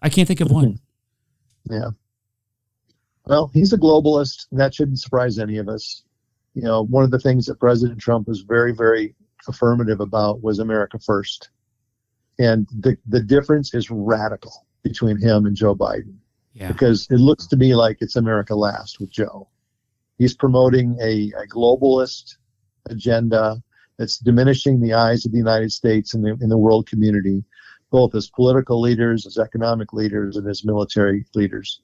I 0.00 0.08
can't 0.08 0.28
think 0.28 0.40
of 0.40 0.50
one. 0.50 0.78
Yeah. 1.70 1.90
Well, 3.24 3.52
he's 3.54 3.72
a 3.72 3.78
globalist. 3.78 4.46
That 4.50 4.74
shouldn't 4.74 4.98
surprise 4.98 5.38
any 5.38 5.58
of 5.58 5.68
us 5.68 6.02
you 6.54 6.62
know, 6.62 6.84
one 6.84 7.04
of 7.04 7.10
the 7.10 7.18
things 7.18 7.46
that 7.46 7.58
President 7.58 7.98
Trump 7.98 8.28
was 8.28 8.42
very, 8.42 8.72
very 8.72 9.14
affirmative 9.48 10.00
about 10.00 10.42
was 10.42 10.58
America 10.58 10.98
first. 10.98 11.50
And 12.38 12.66
the, 12.78 12.96
the 13.06 13.20
difference 13.20 13.74
is 13.74 13.90
radical 13.90 14.66
between 14.82 15.18
him 15.18 15.46
and 15.46 15.56
Joe 15.56 15.74
Biden. 15.74 16.16
Yeah. 16.52 16.68
Because 16.68 17.06
it 17.10 17.16
looks 17.16 17.46
to 17.48 17.56
me 17.56 17.74
like 17.74 17.98
it's 18.00 18.16
America 18.16 18.54
last 18.54 19.00
with 19.00 19.10
Joe. 19.10 19.48
He's 20.22 20.36
promoting 20.36 20.96
a, 21.02 21.32
a 21.36 21.48
globalist 21.48 22.36
agenda 22.88 23.60
that's 23.98 24.18
diminishing 24.18 24.80
the 24.80 24.94
eyes 24.94 25.26
of 25.26 25.32
the 25.32 25.38
United 25.38 25.72
States 25.72 26.14
and 26.14 26.24
the, 26.24 26.38
in 26.40 26.48
the 26.48 26.56
world 26.56 26.86
community, 26.86 27.42
both 27.90 28.14
as 28.14 28.30
political 28.30 28.80
leaders, 28.80 29.26
as 29.26 29.36
economic 29.36 29.92
leaders, 29.92 30.36
and 30.36 30.48
as 30.48 30.64
military 30.64 31.26
leaders. 31.34 31.80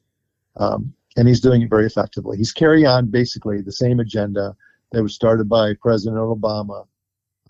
Um, 0.54 0.94
and 1.16 1.26
he's 1.26 1.40
doing 1.40 1.62
it 1.62 1.68
very 1.68 1.84
effectively. 1.84 2.36
He's 2.36 2.52
carrying 2.52 2.86
on 2.86 3.06
basically 3.06 3.60
the 3.60 3.72
same 3.72 3.98
agenda 3.98 4.54
that 4.92 5.02
was 5.02 5.16
started 5.16 5.48
by 5.48 5.74
President 5.74 6.18
Obama 6.18 6.86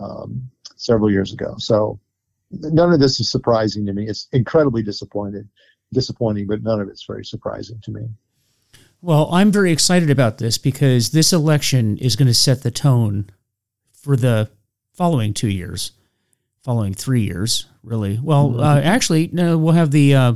um, 0.01 0.51
several 0.77 1.11
years 1.11 1.35
ago. 1.35 1.57
So 1.59 2.01
none 2.51 2.95
of 2.95 3.01
this 3.01 3.21
is 3.21 3.31
surprising 3.31 3.85
to 3.85 3.93
me. 3.93 4.09
It's 4.09 4.27
incredibly 4.33 4.83
disappointed, 4.83 5.51
disappointing, 5.93 6.47
but 6.47 6.63
none 6.63 6.81
of 6.81 6.89
it's 6.89 7.05
very 7.05 7.27
surprising 7.27 7.79
to 7.83 7.91
me. 7.91 8.09
Well, 9.01 9.29
I'm 9.33 9.53
very 9.53 9.73
excited 9.73 10.11
about 10.11 10.39
this 10.39 10.59
because 10.59 11.11
this 11.11 11.33
election 11.33 11.99
is 11.99 12.17
going 12.17 12.29
to 12.29 12.35
set 12.35 12.63
the 12.63 12.71
tone 12.71 13.31
for 13.93 14.17
the 14.17 14.51
following 14.93 15.33
two 15.33 15.49
years 15.49 15.93
following 16.69 16.93
three 16.93 17.23
years, 17.23 17.65
really. 17.83 18.21
Well, 18.23 18.51
mm-hmm. 18.51 18.61
uh, 18.61 18.81
actually, 18.81 19.31
no, 19.33 19.57
we'll 19.57 19.73
have 19.73 19.91
the 19.91 20.15
uh, 20.15 20.33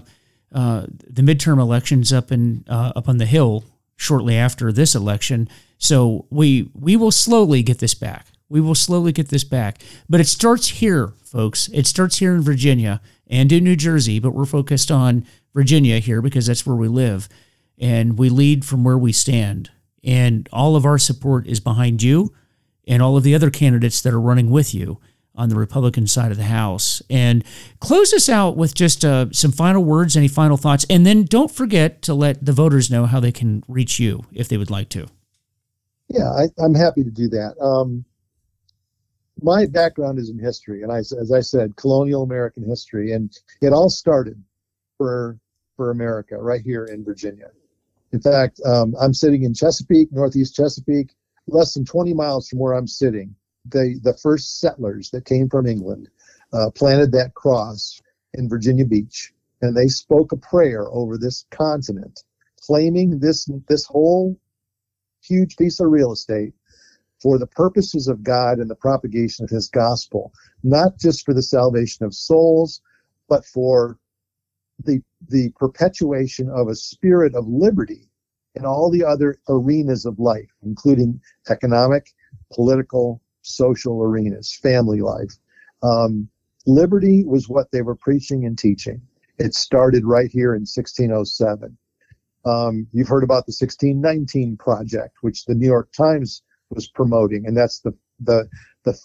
uh, 0.51 0.87
the 0.89 1.21
midterm 1.21 1.61
elections 1.61 2.11
up 2.11 2.33
in 2.33 2.65
uh, 2.69 2.93
up 2.97 3.07
on 3.07 3.19
the 3.19 3.27
hill 3.27 3.65
shortly 3.97 4.37
after 4.37 4.73
this 4.73 4.95
election. 4.95 5.47
So 5.77 6.25
we 6.31 6.71
we 6.73 6.97
will 6.97 7.11
slowly 7.11 7.63
get 7.63 7.81
this 7.81 7.93
back. 7.93 8.29
We 8.49 8.63
will 8.63 8.75
slowly 8.75 9.13
get 9.13 9.29
this 9.29 9.45
back. 9.45 9.83
But 10.09 10.21
it 10.21 10.27
starts 10.27 10.69
here, 10.69 11.13
folks. 11.23 11.69
It 11.73 11.87
starts 11.87 12.17
here 12.17 12.35
in 12.35 12.41
Virginia 12.41 13.03
and 13.27 13.53
in 13.53 13.65
New 13.65 13.77
Jersey, 13.77 14.19
but 14.19 14.33
we're 14.33 14.47
focused 14.47 14.91
on 14.91 15.27
Virginia 15.53 15.99
here 15.99 16.23
because 16.23 16.47
that's 16.47 16.65
where 16.65 16.77
we 16.77 16.89
live. 16.89 17.29
And 17.83 18.17
we 18.17 18.31
lead 18.31 18.65
from 18.65 18.85
where 18.85 18.97
we 18.97 19.13
stand. 19.13 19.71
And 20.05 20.49
all 20.53 20.77
of 20.77 20.87
our 20.87 20.99
support 20.99 21.47
is 21.47 21.61
behind 21.61 22.03
you 22.03 22.33
and 22.87 23.03
all 23.03 23.17
of 23.17 23.25
the 23.25 23.35
other 23.35 23.51
candidates 23.51 24.01
that 24.03 24.15
are 24.15 24.21
running 24.21 24.51
with 24.51 24.73
you 24.75 25.01
on 25.35 25.49
the 25.49 25.57
Republican 25.57 26.07
side 26.07 26.31
of 26.31 26.37
the 26.37 26.45
House. 26.45 27.03
And 27.11 27.45
close 27.81 28.13
us 28.13 28.29
out 28.29 28.57
with 28.57 28.75
just 28.75 29.05
uh, 29.05 29.27
some 29.33 29.53
final 29.53 29.85
words, 29.85 30.17
any 30.17 30.29
final 30.29 30.57
thoughts, 30.57 30.87
and 30.89 31.05
then 31.05 31.25
don't 31.25 31.51
forget 31.51 32.03
to 32.03 32.15
let 32.15 32.45
the 32.45 32.53
voters 32.53 32.91
know 32.91 33.07
how 33.07 33.21
they 33.21 33.33
can 33.33 33.65
reach 33.67 33.99
you 33.99 34.25
if 34.33 34.49
they 34.49 34.57
would 34.57 34.71
like 34.71 34.89
to. 34.91 35.09
Yeah, 36.09 36.31
I, 36.31 36.49
am 36.63 36.75
happy 36.75 37.03
to 37.03 37.11
do 37.11 37.29
that. 37.29 37.55
Um, 37.61 38.05
my 39.41 39.67
background 39.67 40.19
is 40.19 40.29
in 40.29 40.39
history, 40.39 40.83
and 40.83 40.93
I, 40.93 40.99
as 40.99 41.33
I 41.35 41.41
said, 41.41 41.75
colonial 41.77 42.23
American 42.23 42.69
history, 42.69 43.13
and 43.13 43.37
it 43.61 43.73
all 43.73 43.91
started 43.91 44.43
for 44.99 45.39
for 45.77 45.91
America 45.91 46.37
right 46.37 46.61
here 46.61 46.85
in 46.85 47.03
Virginia. 47.03 47.51
In 48.13 48.21
fact, 48.21 48.61
um, 48.67 48.95
I'm 49.01 49.15
sitting 49.15 49.43
in 49.43 49.55
Chesapeake, 49.55 50.13
Northeast 50.13 50.55
Chesapeake, 50.55 51.15
less 51.47 51.75
than 51.75 51.85
20 51.85 52.13
miles 52.15 52.49
from 52.49 52.59
where 52.59 52.75
I'm 52.75 52.87
sitting. 52.87 53.35
The, 53.67 53.99
the 54.03 54.15
first 54.15 54.61
settlers 54.61 55.11
that 55.11 55.25
came 55.25 55.49
from 55.49 55.67
England 55.67 56.09
uh, 56.53 56.71
planted 56.75 57.13
that 57.13 57.35
cross 57.35 58.01
in 58.35 58.49
Virginia 58.49 58.85
Beach, 58.85 59.33
and 59.63 59.77
they 59.77 59.89
spoke 59.89 60.33
a 60.33 60.37
prayer 60.37 60.89
over 60.91 61.17
this 61.17 61.47
continent, 61.51 62.25
claiming 62.61 63.19
this 63.19 63.49
this 63.69 63.85
whole 63.87 64.39
huge 65.23 65.57
piece 65.57 65.81
of 65.81 65.91
real 65.91 66.13
estate 66.13 66.55
for 67.23 67.39
the 67.39 67.47
purposes 67.47 68.09
of 68.09 68.25
God 68.25 68.59
and 68.59 68.69
the 68.69 68.75
propagation 68.75 69.45
of 69.45 69.51
His 69.51 69.69
gospel, 69.69 70.33
not 70.65 70.99
just 70.99 71.25
for 71.25 71.35
the 71.35 71.43
salvation 71.43 72.05
of 72.05 72.15
souls, 72.15 72.83
but 73.29 73.45
for 73.45 73.99
the 74.85 75.03
the 75.29 75.51
perpetuation 75.59 76.51
of 76.51 76.69
a 76.69 76.75
spirit 76.75 77.35
of 77.35 77.47
liberty 77.47 78.09
in 78.55 78.65
all 78.65 78.91
the 78.91 79.05
other 79.05 79.39
arenas 79.49 80.05
of 80.05 80.19
life, 80.19 80.51
including 80.63 81.21
economic, 81.49 82.13
political, 82.53 83.21
social 83.43 84.03
arenas, 84.03 84.59
family 84.63 85.01
life. 85.01 85.33
Um, 85.83 86.29
liberty 86.67 87.25
was 87.25 87.49
what 87.49 87.71
they 87.71 87.83
were 87.83 87.97
preaching 87.97 88.45
and 88.45 88.59
teaching. 88.59 89.01
It 89.39 89.55
started 89.55 90.05
right 90.05 90.31
here 90.31 90.55
in 90.55 90.63
1607. 90.63 91.77
Um, 92.45 92.87
you've 92.93 93.09
heard 93.09 93.25
about 93.25 93.47
the 93.47 93.57
1619 93.59 94.57
project, 94.57 95.17
which 95.23 95.45
the 95.45 95.55
New 95.55 95.67
York 95.67 95.93
Times 95.93 96.43
was 96.71 96.89
promoting, 96.89 97.47
and 97.47 97.57
that's 97.57 97.81
the 97.81 97.95
the 98.21 98.49
the 98.85 98.99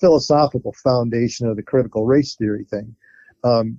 philosophical 0.00 0.72
foundation 0.82 1.48
of 1.48 1.56
the 1.56 1.62
critical 1.62 2.06
race 2.06 2.34
theory 2.36 2.64
thing. 2.64 2.94
Um, 3.42 3.78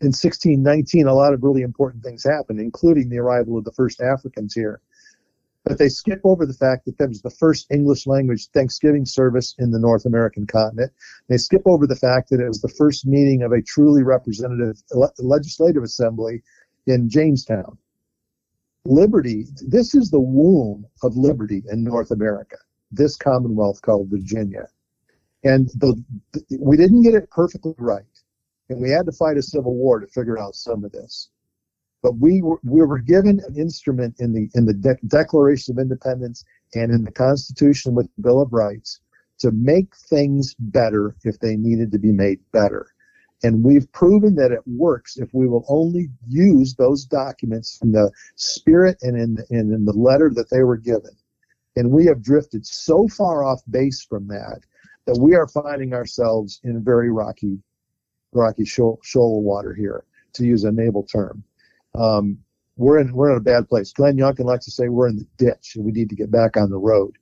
in 0.00 0.08
1619, 0.08 1.06
a 1.06 1.14
lot 1.14 1.34
of 1.34 1.42
really 1.42 1.62
important 1.62 2.02
things 2.02 2.24
happened, 2.24 2.58
including 2.58 3.10
the 3.10 3.18
arrival 3.18 3.58
of 3.58 3.64
the 3.64 3.72
first 3.72 4.00
Africans 4.00 4.54
here. 4.54 4.80
But 5.64 5.76
they 5.76 5.90
skip 5.90 6.20
over 6.24 6.46
the 6.46 6.54
fact 6.54 6.86
that 6.86 6.96
that 6.96 7.10
was 7.10 7.20
the 7.20 7.28
first 7.28 7.66
English 7.70 8.06
language 8.06 8.48
Thanksgiving 8.48 9.04
service 9.04 9.54
in 9.58 9.70
the 9.70 9.78
North 9.78 10.06
American 10.06 10.46
continent. 10.46 10.90
They 11.28 11.36
skip 11.36 11.62
over 11.66 11.86
the 11.86 11.96
fact 11.96 12.30
that 12.30 12.40
it 12.40 12.48
was 12.48 12.62
the 12.62 12.74
first 12.78 13.06
meeting 13.06 13.42
of 13.42 13.52
a 13.52 13.60
truly 13.60 14.02
representative 14.02 14.82
legislative 15.18 15.82
assembly 15.82 16.42
in 16.86 17.10
Jamestown. 17.10 17.76
Liberty, 18.86 19.46
this 19.66 19.94
is 19.94 20.10
the 20.10 20.20
womb 20.20 20.86
of 21.02 21.14
liberty 21.14 21.62
in 21.70 21.84
North 21.84 22.10
America, 22.10 22.56
this 22.90 23.16
commonwealth 23.16 23.82
called 23.82 24.08
Virginia. 24.08 24.66
And 25.44 25.68
the, 25.74 26.02
we 26.58 26.78
didn't 26.78 27.02
get 27.02 27.14
it 27.14 27.30
perfectly 27.30 27.74
right. 27.78 28.04
And 28.70 28.80
we 28.80 28.90
had 28.90 29.04
to 29.06 29.12
fight 29.12 29.36
a 29.36 29.42
civil 29.42 29.74
war 29.74 30.00
to 30.00 30.06
figure 30.06 30.38
out 30.38 30.54
some 30.54 30.84
of 30.84 30.92
this 30.92 31.28
but 32.02 32.16
we 32.18 32.42
were, 32.42 32.58
we 32.62 32.80
were 32.82 32.98
given 32.98 33.40
an 33.46 33.56
instrument 33.56 34.16
in 34.18 34.32
the 34.32 34.48
in 34.54 34.64
the 34.64 34.72
De- 34.72 35.06
Declaration 35.06 35.74
of 35.74 35.82
Independence 35.82 36.44
and 36.74 36.90
in 36.92 37.04
the 37.04 37.12
Constitution 37.12 37.94
with 37.94 38.08
the 38.16 38.22
Bill 38.22 38.40
of 38.40 38.52
Rights 38.52 39.00
to 39.38 39.50
make 39.52 39.94
things 39.96 40.54
better 40.58 41.16
if 41.24 41.38
they 41.40 41.56
needed 41.56 41.92
to 41.92 41.98
be 41.98 42.12
made 42.12 42.40
better. 42.52 42.86
And 43.42 43.64
we've 43.64 43.90
proven 43.92 44.34
that 44.34 44.52
it 44.52 44.60
works 44.66 45.16
if 45.16 45.32
we 45.32 45.46
will 45.46 45.64
only 45.68 46.10
use 46.28 46.74
those 46.74 47.06
documents 47.06 47.78
in 47.82 47.92
the 47.92 48.10
spirit 48.36 48.98
and 49.02 49.16
in, 49.16 49.38
and 49.48 49.72
in 49.72 49.84
the 49.86 49.94
letter 49.94 50.30
that 50.34 50.50
they 50.50 50.62
were 50.62 50.76
given. 50.76 51.12
And 51.76 51.90
we 51.90 52.04
have 52.04 52.22
drifted 52.22 52.66
so 52.66 53.08
far 53.08 53.42
off 53.42 53.62
base 53.70 54.04
from 54.04 54.26
that 54.28 54.60
that 55.06 55.18
we 55.18 55.34
are 55.34 55.48
finding 55.48 55.94
ourselves 55.94 56.60
in 56.64 56.84
very 56.84 57.10
rocky, 57.10 57.58
rocky 58.32 58.64
shoal, 58.64 59.00
shoal 59.02 59.42
water 59.42 59.74
here, 59.74 60.04
to 60.34 60.44
use 60.44 60.64
a 60.64 60.72
naval 60.72 61.02
term 61.02 61.44
um, 61.94 62.38
we're 62.76 62.98
in 62.98 63.12
we're 63.12 63.30
in 63.30 63.36
a 63.36 63.40
bad 63.40 63.68
place. 63.68 63.92
Glenn 63.92 64.16
Youngkin 64.16 64.44
likes 64.44 64.64
to 64.64 64.70
say 64.70 64.88
we're 64.88 65.08
in 65.08 65.16
the 65.16 65.26
ditch 65.36 65.76
and 65.76 65.84
we 65.84 65.92
need 65.92 66.08
to 66.08 66.16
get 66.16 66.30
back 66.30 66.56
on 66.56 66.70
the 66.70 66.78
road. 66.78 67.16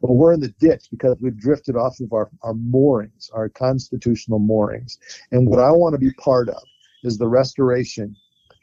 But 0.00 0.12
we're 0.12 0.32
in 0.32 0.40
the 0.40 0.54
ditch 0.58 0.86
because 0.90 1.16
we've 1.20 1.36
drifted 1.36 1.76
off 1.76 2.00
of 2.00 2.12
our, 2.12 2.28
our 2.42 2.54
moorings, 2.54 3.30
our 3.32 3.48
constitutional 3.48 4.40
moorings. 4.40 4.98
And 5.30 5.46
what 5.46 5.60
I 5.60 5.70
want 5.70 5.92
to 5.92 5.98
be 5.98 6.12
part 6.14 6.48
of 6.48 6.62
is 7.04 7.18
the 7.18 7.28
restoration 7.28 8.16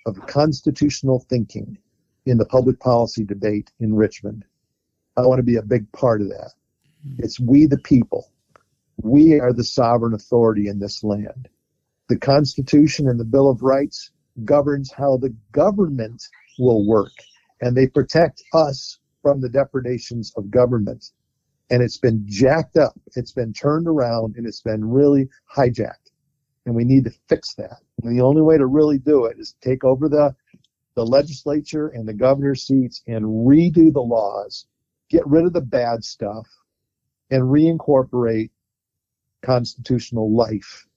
of 0.06 0.20
constitutional 0.28 1.26
thinking 1.30 1.78
in 2.26 2.38
the 2.38 2.46
public 2.46 2.80
policy 2.80 3.24
debate 3.24 3.72
in 3.80 3.96
Richmond. 3.96 4.44
I 5.16 5.22
want 5.22 5.40
to 5.40 5.44
be 5.44 5.56
a 5.56 5.62
big 5.62 5.90
part 5.94 6.22
of 6.22 6.28
that. 6.30 6.52
Hmm. 7.04 7.16
It's 7.20 7.40
we 7.40 7.68
the 7.68 7.80
people. 7.80 8.32
We 9.02 9.40
are 9.40 9.54
the 9.54 9.64
sovereign 9.64 10.14
authority 10.14 10.68
in 10.68 10.80
this 10.80 11.06
land. 11.06 11.48
The 12.10 12.18
Constitution 12.18 13.08
and 13.08 13.20
the 13.20 13.24
Bill 13.24 13.48
of 13.48 13.62
Rights 13.62 14.10
governs 14.44 14.92
how 14.92 15.18
the 15.18 15.32
government 15.52 16.24
will 16.58 16.88
work, 16.88 17.12
and 17.62 17.78
they 17.78 17.86
protect 17.86 18.44
us 18.52 18.98
from 19.22 19.40
the 19.40 19.50
depredations 19.50 20.34
of 20.36 20.50
government. 20.50 21.12
And 21.70 21.84
it's 21.84 22.00
been 22.00 22.24
jacked 22.26 22.78
up, 22.78 23.00
it's 23.16 23.32
been 23.32 23.54
turned 23.54 23.88
around, 23.88 24.38
and 24.38 24.48
it's 24.48 24.62
been 24.62 24.84
really 24.84 25.30
hijacked. 25.56 26.10
And 26.66 26.74
we 26.74 26.84
need 26.84 27.04
to 27.04 27.14
fix 27.28 27.54
that. 27.56 27.78
And 28.02 28.18
the 28.18 28.24
only 28.24 28.42
way 28.42 28.58
to 28.58 28.66
really 28.66 28.98
do 28.98 29.26
it 29.26 29.38
is 29.38 29.54
to 29.54 29.70
take 29.70 29.84
over 29.84 30.10
the 30.10 30.36
the 30.96 31.06
legislature 31.06 31.90
and 31.90 32.08
the 32.08 32.14
governor's 32.14 32.64
seats 32.64 33.04
and 33.06 33.24
redo 33.24 33.94
the 33.94 34.02
laws, 34.02 34.66
get 35.10 35.26
rid 35.28 35.46
of 35.46 35.54
the 35.54 35.62
bad 35.62 36.04
stuff, 36.04 36.48
and 37.30 37.44
reincorporate 37.44 38.50
constitutional 39.44 40.36
life 40.36 40.88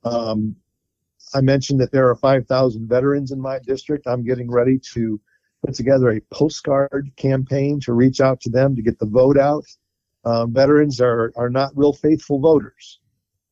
Um, 0.04 0.56
I 1.34 1.40
mentioned 1.40 1.80
that 1.80 1.90
there 1.90 2.08
are 2.08 2.14
5,000 2.14 2.88
veterans 2.88 3.32
in 3.32 3.40
my 3.40 3.58
district. 3.58 4.06
I'm 4.06 4.24
getting 4.24 4.50
ready 4.50 4.78
to 4.94 5.20
put 5.64 5.74
together 5.74 6.10
a 6.10 6.20
postcard 6.32 7.10
campaign 7.16 7.80
to 7.80 7.92
reach 7.92 8.20
out 8.20 8.40
to 8.42 8.50
them 8.50 8.76
to 8.76 8.82
get 8.82 8.98
the 8.98 9.06
vote 9.06 9.38
out. 9.38 9.64
Um, 10.24 10.52
veterans 10.52 11.00
are, 11.00 11.32
are 11.36 11.50
not 11.50 11.76
real 11.76 11.92
faithful 11.92 12.38
voters. 12.38 13.00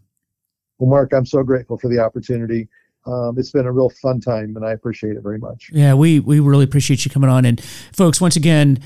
Well, 0.78 0.90
Mark, 0.90 1.12
I'm 1.12 1.26
so 1.26 1.42
grateful 1.42 1.78
for 1.78 1.88
the 1.88 1.98
opportunity. 1.98 2.68
Um, 3.06 3.36
it's 3.38 3.50
been 3.50 3.66
a 3.66 3.72
real 3.72 3.90
fun 3.90 4.20
time, 4.20 4.56
and 4.56 4.64
I 4.64 4.72
appreciate 4.72 5.16
it 5.16 5.22
very 5.22 5.38
much. 5.38 5.70
Yeah, 5.72 5.94
we 5.94 6.20
we 6.20 6.40
really 6.40 6.64
appreciate 6.64 7.04
you 7.04 7.10
coming 7.10 7.30
on. 7.30 7.44
And 7.44 7.62
folks, 7.92 8.20
once 8.20 8.36
again, 8.36 8.78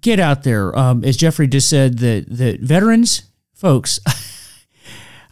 get 0.00 0.18
out 0.18 0.44
there. 0.44 0.76
Um, 0.78 1.04
as 1.04 1.16
Geoffrey 1.16 1.46
just 1.46 1.68
said, 1.68 1.98
the 1.98 2.24
the 2.26 2.58
veterans, 2.60 3.24
folks. 3.54 4.00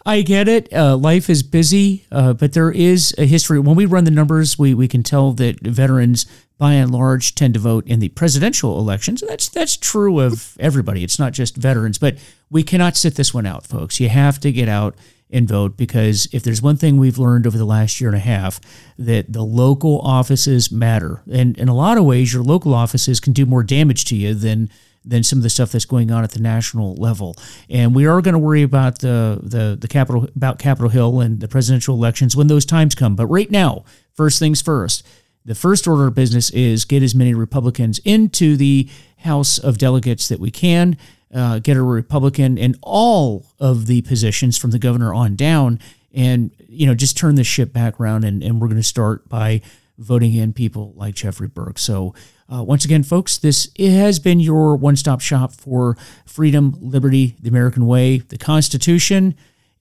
I 0.09 0.23
get 0.23 0.49
it. 0.49 0.73
Uh, 0.73 0.97
life 0.97 1.29
is 1.29 1.43
busy, 1.43 2.07
uh, 2.11 2.33
but 2.33 2.55
there 2.55 2.71
is 2.71 3.15
a 3.19 3.27
history. 3.27 3.59
When 3.59 3.77
we 3.77 3.85
run 3.85 4.05
the 4.05 4.11
numbers, 4.11 4.59
we, 4.59 4.73
we 4.73 4.89
can 4.89 5.03
tell 5.03 5.33
that 5.33 5.61
veterans, 5.61 6.25
by 6.57 6.73
and 6.73 6.91
large, 6.91 7.35
tend 7.35 7.53
to 7.55 7.61
vote 7.61 7.87
in 7.87 8.01
the 8.01 8.09
presidential 8.09 8.79
elections. 8.79 9.23
That's 9.29 9.51
that's 9.51 9.77
true 9.77 10.19
of 10.21 10.57
everybody. 10.59 11.05
It's 11.05 11.19
not 11.19 11.35
just 11.35 11.57
veterans, 11.57 11.99
but 11.99 12.17
we 12.49 12.63
cannot 12.63 12.97
sit 12.97 13.17
this 13.17 13.35
one 13.35 13.45
out, 13.45 13.67
folks. 13.67 14.01
You 14.01 14.09
have 14.09 14.41
to 14.41 14.51
get 14.51 14.67
out 14.67 14.97
and 15.31 15.47
vote 15.47 15.77
because 15.77 16.27
if 16.33 16.43
there's 16.43 16.63
one 16.63 16.77
thing 16.77 16.97
we've 16.97 17.19
learned 17.19 17.47
over 17.47 17.59
the 17.59 17.67
last 17.67 18.01
year 18.01 18.09
and 18.09 18.17
a 18.17 18.21
half, 18.21 18.63
that 18.99 19.31
the 19.31 19.43
local 19.43 20.01
offices 20.01 20.73
matter. 20.73 21.21
And 21.31 21.59
in 21.59 21.69
a 21.69 21.75
lot 21.75 21.99
of 21.99 22.07
ways, 22.07 22.33
your 22.33 22.43
local 22.43 22.73
offices 22.73 23.21
can 23.21 23.35
do 23.35 23.45
more 23.45 23.63
damage 23.63 24.07
to 24.07 24.17
you 24.17 24.33
than 24.33 24.71
than 25.09 25.23
some 25.23 25.39
of 25.39 25.43
the 25.43 25.51
stuff 25.51 25.73
that's 25.73 25.87
going 25.87 26.11
on 26.11 26.23
at 26.23 26.33
the 26.33 26.41
national 26.41 26.95
level. 26.97 27.35
And 27.71 27.95
we 27.95 28.07
are 28.07 28.21
going 28.21 28.35
to 28.35 28.39
worry 28.39 28.63
about 28.63 28.99
the 29.01 29.41
the 29.43 29.77
the 29.81 29.89
Capitol 29.89 30.29
about 30.37 30.59
Capitol 30.59 30.91
Hill 30.91 31.21
and 31.21 31.41
the 31.41 31.49
presidential 31.49 31.95
elections 31.95 32.37
when 32.37 32.47
those 32.47 32.67
times 32.67 32.95
come. 32.95 33.17
But 33.17 33.27
right 33.27 33.51
now, 33.51 33.85
first 34.15 34.39
things 34.39 34.61
first. 34.63 35.05
The 35.45 35.55
first 35.55 35.89
order 35.89 36.09
of 36.09 36.15
business 36.15 36.51
is 36.51 36.85
get 36.85 37.03
as 37.03 37.15
many 37.15 37.33
Republicans 37.33 38.01
into 38.01 38.55
the 38.57 38.87
House 39.19 39.57
of 39.57 39.79
Delegates 39.79 40.29
that 40.29 40.41
we 40.41 40.51
can. 40.51 40.99
Uh, 41.35 41.59
get 41.59 41.77
a 41.77 41.83
Republican 41.83 42.57
in 42.59 42.75
all 42.83 43.47
of 43.59 43.87
the 43.87 44.03
positions 44.03 44.57
from 44.57 44.71
the 44.71 44.79
governor 44.79 45.13
on 45.13 45.37
down, 45.37 45.79
and 46.13 46.51
you 46.69 46.87
know 46.87 46.95
just 46.95 47.17
turn 47.17 47.35
the 47.35 47.45
ship 47.45 47.73
back 47.73 47.99
around. 47.99 48.25
And, 48.25 48.43
and 48.43 48.61
we're 48.61 48.69
going 48.69 48.81
to 48.81 48.87
start 48.87 49.29
by 49.29 49.63
voting 49.99 50.35
in 50.35 50.53
people 50.53 50.93
like 50.97 51.15
Geoffrey 51.15 51.49
Burke. 51.49 51.79
So 51.79 52.15
uh, 52.51 52.63
once 52.63 52.85
again, 52.85 53.03
folks, 53.03 53.37
this 53.37 53.71
has 53.79 54.19
been 54.19 54.41
your 54.41 54.77
one 54.77 54.97
stop 54.97 55.21
shop 55.21 55.53
for 55.53 55.97
freedom, 56.25 56.77
liberty, 56.81 57.37
the 57.41 57.49
American 57.49 57.87
way, 57.87 58.19
the 58.19 58.39
Constitution. 58.39 59.35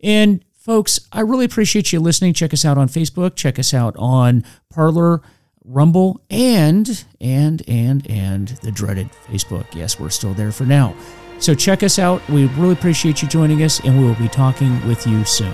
And 0.04 0.44
folks, 0.54 1.00
I 1.12 1.22
really 1.22 1.46
appreciate 1.46 1.94
you 1.94 2.00
listening. 2.00 2.34
Check 2.34 2.54
us 2.54 2.66
out 2.66 2.78
on 2.78 2.90
Facebook, 2.90 3.36
check 3.36 3.58
us 3.58 3.74
out 3.74 3.96
on 3.98 4.44
Parler. 4.70 5.22
Rumble 5.70 6.22
and 6.30 7.04
and 7.20 7.62
and 7.68 8.10
and 8.10 8.48
the 8.64 8.72
dreaded 8.72 9.10
Facebook. 9.28 9.66
Yes, 9.76 10.00
we're 10.00 10.10
still 10.10 10.34
there 10.34 10.54
for 10.54 10.64
now. 10.64 10.96
So 11.40 11.54
check 11.54 11.84
us 11.84 12.00
out. 12.00 12.26
We 12.30 12.46
really 12.46 12.72
appreciate 12.72 13.22
you 13.22 13.28
joining 13.28 13.62
us, 13.64 13.82
and 13.82 14.00
we 14.00 14.06
will 14.06 14.16
be 14.16 14.30
talking 14.30 14.88
with 14.88 15.06
you 15.06 15.26
soon. 15.26 15.54